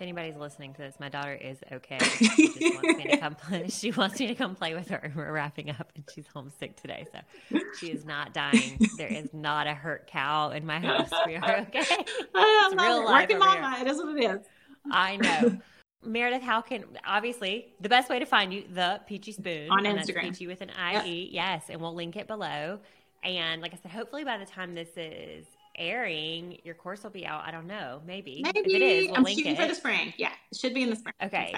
if 0.00 0.04
anybody's 0.04 0.36
listening 0.36 0.72
to 0.72 0.78
this, 0.78 0.94
my 0.98 1.10
daughter 1.10 1.34
is 1.34 1.58
okay. 1.70 1.98
She 2.30 2.70
just 2.70 2.82
wants 2.82 2.96
me 2.96 3.10
to 3.10 3.16
come 3.18 3.34
play. 3.48 3.68
She 3.68 3.90
wants 3.90 4.18
me 4.18 4.26
to 4.28 4.34
come 4.34 4.54
play 4.54 4.74
with 4.74 4.88
her. 4.88 5.12
We're 5.14 5.30
wrapping 5.30 5.68
up, 5.68 5.92
and 5.94 6.04
she's 6.14 6.26
homesick 6.32 6.80
today, 6.80 7.06
so 7.12 7.58
she 7.78 7.90
is 7.90 8.06
not 8.06 8.32
dying. 8.32 8.80
There 8.96 9.12
is 9.12 9.28
not 9.34 9.66
a 9.66 9.74
hurt 9.74 10.06
cow 10.06 10.52
in 10.52 10.64
my 10.64 10.78
house. 10.78 11.10
We 11.26 11.36
are 11.36 11.58
okay. 11.68 11.80
It's 11.80 12.74
real 12.74 13.04
life 13.04 13.28
Working 13.28 13.38
mama. 13.40 13.76
It 13.78 13.88
is 13.88 13.98
what 13.98 14.16
it 14.16 14.24
is. 14.24 14.46
I 14.90 15.16
know. 15.16 15.58
Meredith, 16.02 16.42
how 16.42 16.62
can 16.62 16.84
obviously 17.06 17.74
the 17.82 17.90
best 17.90 18.08
way 18.08 18.18
to 18.18 18.24
find 18.24 18.54
you 18.54 18.64
the 18.72 19.02
Peachie 19.08 19.34
Spoon 19.34 19.70
on 19.70 19.84
Instagram, 19.84 20.30
Peachie 20.30 20.46
with 20.46 20.62
an 20.62 20.70
I 20.70 21.04
E, 21.04 21.28
yes, 21.30 21.64
and 21.68 21.78
we'll 21.78 21.94
link 21.94 22.16
it 22.16 22.26
below. 22.26 22.78
And 23.22 23.60
like 23.60 23.74
I 23.74 23.76
said, 23.76 23.90
hopefully 23.90 24.24
by 24.24 24.38
the 24.38 24.46
time 24.46 24.74
this 24.74 24.96
is 24.96 25.44
airing, 25.80 26.58
your 26.62 26.74
course 26.74 27.02
will 27.02 27.10
be 27.10 27.26
out. 27.26 27.42
I 27.44 27.50
don't 27.50 27.66
know. 27.66 28.00
Maybe. 28.06 28.42
Maybe. 28.44 28.60
If 28.60 28.66
it 28.66 28.82
is, 28.82 29.06
we'll 29.08 29.16
I'm 29.16 29.22
link 29.24 29.38
shooting 29.38 29.54
it. 29.54 29.60
for 29.60 29.66
the 29.66 29.74
spring. 29.74 30.12
Yeah. 30.16 30.32
It 30.52 30.58
should 30.58 30.74
be 30.74 30.82
in 30.82 30.90
the 30.90 30.96
spring. 30.96 31.14
Okay. 31.22 31.54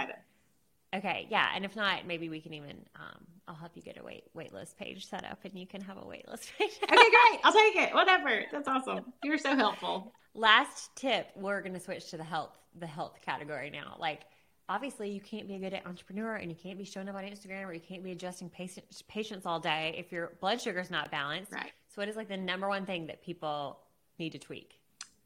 Okay. 0.94 1.26
Yeah. 1.30 1.48
And 1.54 1.64
if 1.64 1.74
not, 1.74 2.06
maybe 2.06 2.28
we 2.28 2.40
can 2.40 2.54
even, 2.54 2.76
um, 2.96 3.26
I'll 3.48 3.54
help 3.54 3.72
you 3.74 3.82
get 3.82 3.98
a 3.98 4.04
wait 4.04 4.24
waitlist 4.36 4.76
page 4.76 5.06
set 5.08 5.24
up 5.24 5.40
and 5.44 5.58
you 5.58 5.66
can 5.66 5.80
have 5.80 5.96
a 5.96 6.02
waitlist 6.02 6.50
page. 6.58 6.70
okay, 6.82 6.88
great. 6.88 7.40
I'll 7.44 7.52
take 7.52 7.76
it. 7.76 7.94
Whatever. 7.94 8.42
That's 8.52 8.68
awesome. 8.68 9.12
You're 9.24 9.38
so 9.38 9.56
helpful. 9.56 10.12
Last 10.34 10.94
tip, 10.96 11.28
we're 11.36 11.60
going 11.60 11.74
to 11.74 11.80
switch 11.80 12.10
to 12.10 12.16
the 12.16 12.24
health, 12.24 12.50
the 12.78 12.86
health 12.86 13.18
category 13.24 13.68
now. 13.68 13.96
Like, 13.98 14.22
obviously 14.68 15.10
you 15.10 15.20
can't 15.20 15.46
be 15.46 15.54
a 15.54 15.58
good 15.58 15.78
entrepreneur 15.84 16.36
and 16.36 16.50
you 16.50 16.56
can't 16.56 16.78
be 16.78 16.84
showing 16.84 17.08
up 17.08 17.14
on 17.14 17.24
Instagram 17.24 17.66
or 17.66 17.74
you 17.74 17.80
can't 17.80 18.02
be 18.02 18.12
adjusting 18.12 18.48
patients 18.48 19.02
patients 19.08 19.44
all 19.44 19.60
day 19.60 19.94
if 19.98 20.10
your 20.12 20.32
blood 20.40 20.60
sugar's 20.60 20.90
not 20.90 21.10
balanced. 21.10 21.52
Right. 21.52 21.72
So 21.88 22.00
what 22.00 22.08
is 22.08 22.16
like 22.16 22.28
the 22.28 22.36
number 22.36 22.68
one 22.68 22.86
thing 22.86 23.06
that 23.08 23.22
people 23.22 23.78
need 24.18 24.32
to 24.32 24.38
tweak? 24.38 24.78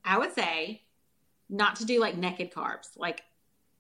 I 0.05 0.19
would 0.19 0.33
say 0.33 0.83
not 1.49 1.77
to 1.77 1.85
do 1.85 2.01
like 2.01 2.17
naked 2.17 2.53
carbs, 2.53 2.97
like 2.97 3.23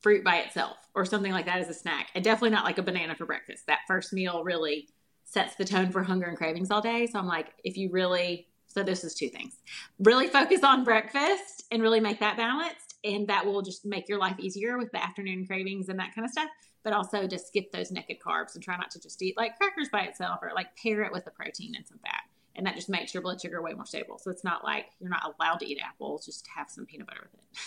fruit 0.00 0.24
by 0.24 0.36
itself 0.36 0.76
or 0.94 1.04
something 1.04 1.32
like 1.32 1.46
that 1.46 1.58
as 1.58 1.68
a 1.68 1.74
snack. 1.74 2.10
And 2.14 2.22
definitely 2.22 2.50
not 2.50 2.64
like 2.64 2.78
a 2.78 2.82
banana 2.82 3.14
for 3.14 3.26
breakfast. 3.26 3.66
That 3.66 3.80
first 3.86 4.12
meal 4.12 4.44
really 4.44 4.88
sets 5.24 5.56
the 5.56 5.64
tone 5.64 5.90
for 5.90 6.02
hunger 6.02 6.26
and 6.26 6.36
cravings 6.36 6.70
all 6.70 6.80
day. 6.80 7.06
So 7.06 7.18
I'm 7.18 7.26
like, 7.26 7.48
if 7.64 7.76
you 7.76 7.90
really, 7.90 8.46
so 8.66 8.82
this 8.82 9.04
is 9.04 9.14
two 9.14 9.28
things 9.28 9.56
really 9.98 10.28
focus 10.28 10.62
on 10.62 10.84
breakfast 10.84 11.64
and 11.70 11.82
really 11.82 12.00
make 12.00 12.20
that 12.20 12.36
balanced. 12.36 12.94
And 13.04 13.28
that 13.28 13.46
will 13.46 13.62
just 13.62 13.84
make 13.84 14.08
your 14.08 14.18
life 14.18 14.38
easier 14.38 14.78
with 14.78 14.90
the 14.92 15.02
afternoon 15.02 15.46
cravings 15.46 15.88
and 15.88 15.98
that 15.98 16.14
kind 16.14 16.24
of 16.24 16.30
stuff. 16.30 16.50
But 16.82 16.92
also 16.92 17.26
just 17.26 17.48
skip 17.48 17.72
those 17.72 17.90
naked 17.90 18.18
carbs 18.24 18.54
and 18.54 18.62
try 18.62 18.76
not 18.76 18.90
to 18.92 19.00
just 19.00 19.20
eat 19.22 19.36
like 19.36 19.58
crackers 19.58 19.88
by 19.88 20.02
itself 20.02 20.38
or 20.42 20.52
like 20.54 20.76
pair 20.76 21.02
it 21.02 21.12
with 21.12 21.26
a 21.26 21.30
protein 21.30 21.74
and 21.74 21.86
some 21.86 21.98
fat 21.98 22.22
and 22.56 22.66
that 22.66 22.74
just 22.74 22.88
makes 22.88 23.14
your 23.14 23.22
blood 23.22 23.40
sugar 23.40 23.62
way 23.62 23.72
more 23.74 23.86
stable. 23.86 24.18
So 24.18 24.30
it's 24.30 24.44
not 24.44 24.64
like 24.64 24.86
you're 24.98 25.10
not 25.10 25.34
allowed 25.38 25.60
to 25.60 25.66
eat 25.66 25.78
apples, 25.82 26.26
just 26.26 26.46
have 26.54 26.68
some 26.68 26.86
peanut 26.86 27.06
butter 27.06 27.20
with 27.22 27.34
it. 27.34 27.58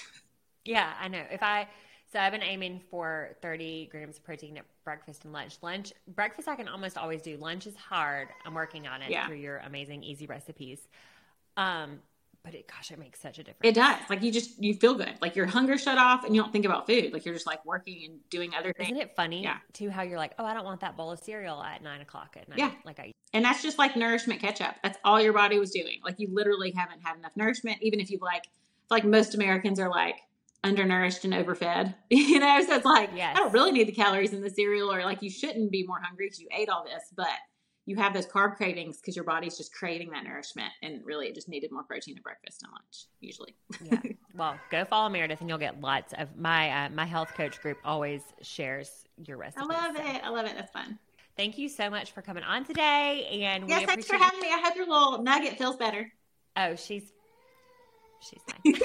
yeah, 0.66 0.94
I 1.00 1.08
know. 1.08 1.24
If 1.32 1.42
I 1.42 1.68
so 2.12 2.20
I've 2.20 2.32
been 2.32 2.44
aiming 2.44 2.82
for 2.90 3.36
30 3.44 3.90
grams 3.92 4.18
of 4.18 4.24
protein 4.24 4.58
at 4.58 4.66
breakfast 4.84 5.26
and 5.26 5.34
lunch. 5.34 5.58
Lunch, 5.62 5.94
breakfast 6.08 6.48
I 6.48 6.56
can 6.56 6.68
almost 6.68 6.98
always 6.98 7.22
do. 7.22 7.38
Lunch 7.38 7.68
is 7.68 7.76
hard. 7.76 8.30
I'm 8.46 8.56
working 8.56 8.88
on 8.88 9.04
it 9.04 9.12
yeah. 9.12 9.28
through 9.28 9.38
your 9.38 9.58
amazing 9.58 10.04
easy 10.04 10.26
recipes. 10.26 10.88
Um, 11.56 12.00
But 12.44 12.56
it, 12.56 12.68
gosh, 12.68 12.90
it 12.92 12.98
makes 12.98 13.20
such 13.20 13.38
a 13.38 13.44
difference. 13.44 13.60
It 13.64 13.76
does. 13.76 14.00
Like 14.10 14.24
you 14.24 14.32
just 14.32 14.64
you 14.64 14.74
feel 14.74 14.94
good. 14.96 15.14
Like 15.22 15.36
your 15.36 15.46
hunger 15.46 15.78
shut 15.78 15.98
off, 15.98 16.24
and 16.24 16.36
you 16.36 16.42
don't 16.42 16.52
think 16.52 16.66
about 16.66 16.88
food. 16.88 17.12
Like 17.14 17.26
you're 17.26 17.34
just 17.36 17.46
like 17.46 17.64
working 17.66 18.02
and 18.06 18.20
doing 18.30 18.54
other 18.56 18.72
things. 18.74 18.90
Isn't 18.92 19.02
it 19.02 19.16
funny 19.16 19.44
Yeah. 19.44 19.58
too 19.74 19.90
how 19.90 20.04
you're 20.04 20.18
like, 20.18 20.34
oh, 20.40 20.46
I 20.46 20.54
don't 20.54 20.64
want 20.66 20.80
that 20.82 20.96
bowl 20.96 21.12
of 21.12 21.20
cereal 21.20 21.62
at 21.62 21.84
nine 21.84 22.02
o'clock 22.02 22.38
at 22.40 22.48
night. 22.48 22.58
Yeah. 22.60 22.72
Like 22.86 23.00
I 23.00 23.12
And 23.34 23.44
that's 23.44 23.62
just 23.62 23.78
like 23.78 23.96
nourishment 23.98 24.40
catch 24.42 24.62
up. 24.62 24.76
That's 24.84 24.98
all 25.04 25.22
your 25.22 25.34
body 25.34 25.60
was 25.60 25.72
doing. 25.72 26.00
Like 26.04 26.16
you 26.18 26.30
literally 26.32 26.72
haven't 26.72 27.02
had 27.04 27.18
enough 27.18 27.34
nourishment, 27.36 27.78
even 27.82 28.00
if 28.00 28.10
you 28.10 28.20
like, 28.22 28.46
like 28.90 29.04
most 29.04 29.36
Americans 29.36 29.80
are 29.80 29.90
like 29.90 30.16
undernourished 30.64 31.26
and 31.26 31.34
overfed, 31.34 31.94
you 32.10 32.40
know? 32.40 32.62
So 32.66 32.76
it's 32.76 32.86
like, 32.86 33.10
Yes. 33.16 33.36
I 33.36 33.40
don't 33.40 33.54
really 33.54 33.72
need 33.74 33.88
the 33.88 33.92
calories 33.94 34.34
in 34.34 34.42
the 34.42 34.50
cereal, 34.50 34.92
or 34.92 35.04
like 35.04 35.22
you 35.22 35.30
shouldn't 35.30 35.72
be 35.72 35.86
more 35.86 36.00
hungry 36.02 36.26
because 36.28 36.40
you 36.40 36.48
ate 36.58 36.70
all 36.70 36.84
this, 36.86 37.04
but 37.16 37.28
you 37.90 37.96
have 37.96 38.14
those 38.14 38.28
carb 38.28 38.56
cravings 38.56 38.98
because 38.98 39.16
your 39.16 39.26
body's 39.26 39.58
just 39.58 39.74
craving 39.74 40.12
that 40.12 40.24
nourishment. 40.24 40.72
And 40.84 41.04
really, 41.04 41.26
it 41.26 41.34
just 41.34 41.50
needed 41.50 41.72
more 41.72 41.82
protein 41.82 42.16
at 42.16 42.24
breakfast 42.24 42.62
and 42.62 42.72
lunch, 42.72 43.08
usually. 43.20 43.56
yeah. 43.84 44.00
Well, 44.36 44.60
go 44.70 44.86
follow 44.86 45.10
Meredith 45.10 45.42
and 45.42 45.50
you'll 45.50 45.58
get 45.58 45.82
lots 45.82 46.14
of 46.14 46.38
my 46.38 46.70
uh, 46.70 46.90
my 46.90 47.06
health 47.06 47.34
coach 47.34 47.60
group 47.62 47.80
always 47.84 48.22
shares 48.42 49.04
your 49.26 49.38
recipes. 49.38 49.68
I 49.70 49.74
love 49.74 49.98
so 49.98 50.04
it. 50.04 50.22
I 50.24 50.30
love 50.30 50.46
it. 50.46 50.54
That's 50.56 50.72
fun. 50.72 51.00
Thank 51.36 51.58
you 51.58 51.68
so 51.68 51.90
much 51.90 52.12
for 52.12 52.22
coming 52.22 52.44
on 52.44 52.64
today, 52.64 53.42
and 53.44 53.66
we 53.66 53.72
Yes, 53.72 53.86
thanks 53.86 54.06
for 54.06 54.18
having 54.18 54.40
me. 54.40 54.50
I 54.50 54.62
hope 54.64 54.76
your 54.76 54.88
little 54.88 55.24
nugget 55.24 55.58
feels 55.58 55.78
better. 55.78 56.14
Oh, 56.56 56.76
she's 56.76 57.12
she's 58.22 58.42
fine. 58.48 58.62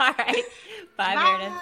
All 0.00 0.14
right, 0.18 0.42
bye, 0.96 1.14
Meredith. 1.14 1.52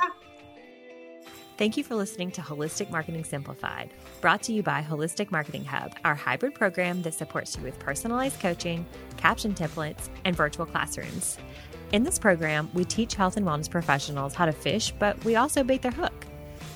Thank 1.59 1.77
you 1.77 1.85
for 1.85 1.95
listening 1.95 2.31
to 2.33 2.41
Holistic 2.41 2.91
Marketing 2.91 3.25
Simplified, 3.25 3.93
brought 4.23 4.43
to 4.45 4.55
you 4.55 4.63
by 4.63 4.83
Holistic 4.83 5.31
Marketing 5.31 5.65
Hub, 5.65 5.93
our 6.03 6.15
hybrid 6.15 6.55
program 6.55 7.03
that 7.03 7.13
supports 7.13 7.55
you 7.57 7.63
with 7.63 7.79
personalized 7.79 8.41
coaching, 8.41 8.87
caption 9.19 9.53
templates, 9.53 10.09
and 10.25 10.35
virtual 10.35 10.65
classrooms. 10.65 11.37
In 11.93 12.05
this 12.05 12.19
program, 12.19 12.71
we 12.73 12.87
teach 12.87 13.15
health 13.15 13.37
and 13.37 13.47
wellness 13.47 13.71
professionals 13.71 14.35
how 14.35 14.47
to 14.47 14.53
fish, 14.53 14.95
but 14.99 15.23
we 15.27 15.37
also 15.37 15.63
bait 15.63 15.83
their 15.83 15.93
hook. 15.93 16.25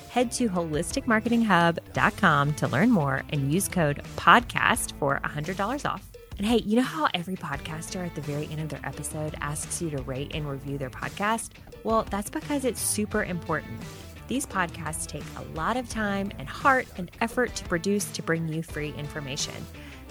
Head 0.09 0.31
to 0.33 0.47
holisticmarketinghub.com 0.47 2.53
to 2.53 2.67
learn 2.67 2.91
more 2.91 3.23
and 3.29 3.51
use 3.51 3.67
code 3.67 4.03
PODCAST 4.15 4.93
for 4.99 5.19
$100 5.23 5.89
off. 5.89 6.07
And 6.37 6.45
hey, 6.45 6.57
you 6.57 6.75
know 6.75 6.83
how 6.83 7.07
every 7.15 7.35
podcaster 7.35 8.05
at 8.05 8.13
the 8.13 8.21
very 8.21 8.47
end 8.51 8.61
of 8.61 8.69
their 8.69 8.81
episode 8.83 9.33
asks 9.41 9.81
you 9.81 9.89
to 9.89 10.03
rate 10.03 10.35
and 10.35 10.47
review 10.47 10.77
their 10.77 10.91
podcast? 10.91 11.49
Well, 11.83 12.05
that's 12.11 12.29
because 12.29 12.63
it's 12.63 12.79
super 12.79 13.23
important. 13.23 13.81
These 14.27 14.45
podcasts 14.45 15.07
take 15.07 15.23
a 15.37 15.57
lot 15.57 15.77
of 15.77 15.89
time 15.89 16.31
and 16.37 16.47
heart 16.47 16.87
and 16.97 17.09
effort 17.21 17.55
to 17.55 17.63
produce 17.65 18.05
to 18.11 18.21
bring 18.21 18.47
you 18.47 18.61
free 18.61 18.93
information. 18.97 19.55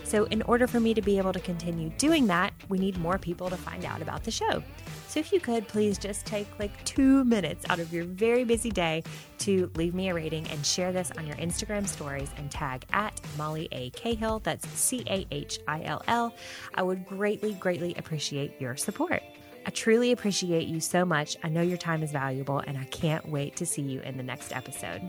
So, 0.04 0.24
in 0.26 0.42
order 0.42 0.68
for 0.68 0.78
me 0.78 0.94
to 0.94 1.02
be 1.02 1.18
able 1.18 1.32
to 1.32 1.40
continue 1.40 1.90
doing 1.98 2.28
that, 2.28 2.52
we 2.68 2.78
need 2.78 2.96
more 2.96 3.18
people 3.18 3.50
to 3.50 3.56
find 3.56 3.84
out 3.84 4.00
about 4.00 4.22
the 4.22 4.30
show. 4.30 4.62
So, 5.08 5.18
if 5.18 5.32
you 5.32 5.40
could 5.40 5.66
please 5.66 5.98
just 5.98 6.24
take 6.24 6.46
like 6.60 6.84
two 6.84 7.24
minutes 7.24 7.66
out 7.68 7.80
of 7.80 7.92
your 7.92 8.04
very 8.04 8.44
busy 8.44 8.70
day 8.70 9.02
to 9.38 9.68
leave 9.74 9.94
me 9.94 10.08
a 10.08 10.14
rating 10.14 10.46
and 10.46 10.64
share 10.64 10.92
this 10.92 11.10
on 11.18 11.26
your 11.26 11.34
Instagram 11.36 11.88
stories 11.88 12.30
and 12.36 12.48
tag 12.52 12.84
at 12.92 13.20
Molly 13.36 13.68
A. 13.72 13.90
Cahill, 13.90 14.38
that's 14.44 14.68
C 14.68 15.02
A 15.08 15.26
H 15.32 15.58
I 15.66 15.82
L 15.82 16.02
L, 16.06 16.34
I 16.76 16.82
would 16.82 17.04
greatly, 17.04 17.54
greatly 17.54 17.92
appreciate 17.96 18.60
your 18.60 18.76
support. 18.76 19.22
I 19.66 19.70
truly 19.70 20.12
appreciate 20.12 20.68
you 20.68 20.78
so 20.78 21.04
much. 21.04 21.36
I 21.42 21.48
know 21.48 21.60
your 21.60 21.76
time 21.76 22.04
is 22.04 22.12
valuable, 22.12 22.60
and 22.60 22.78
I 22.78 22.84
can't 22.84 23.28
wait 23.28 23.56
to 23.56 23.66
see 23.66 23.82
you 23.82 24.00
in 24.00 24.16
the 24.16 24.22
next 24.22 24.54
episode. 24.54 25.02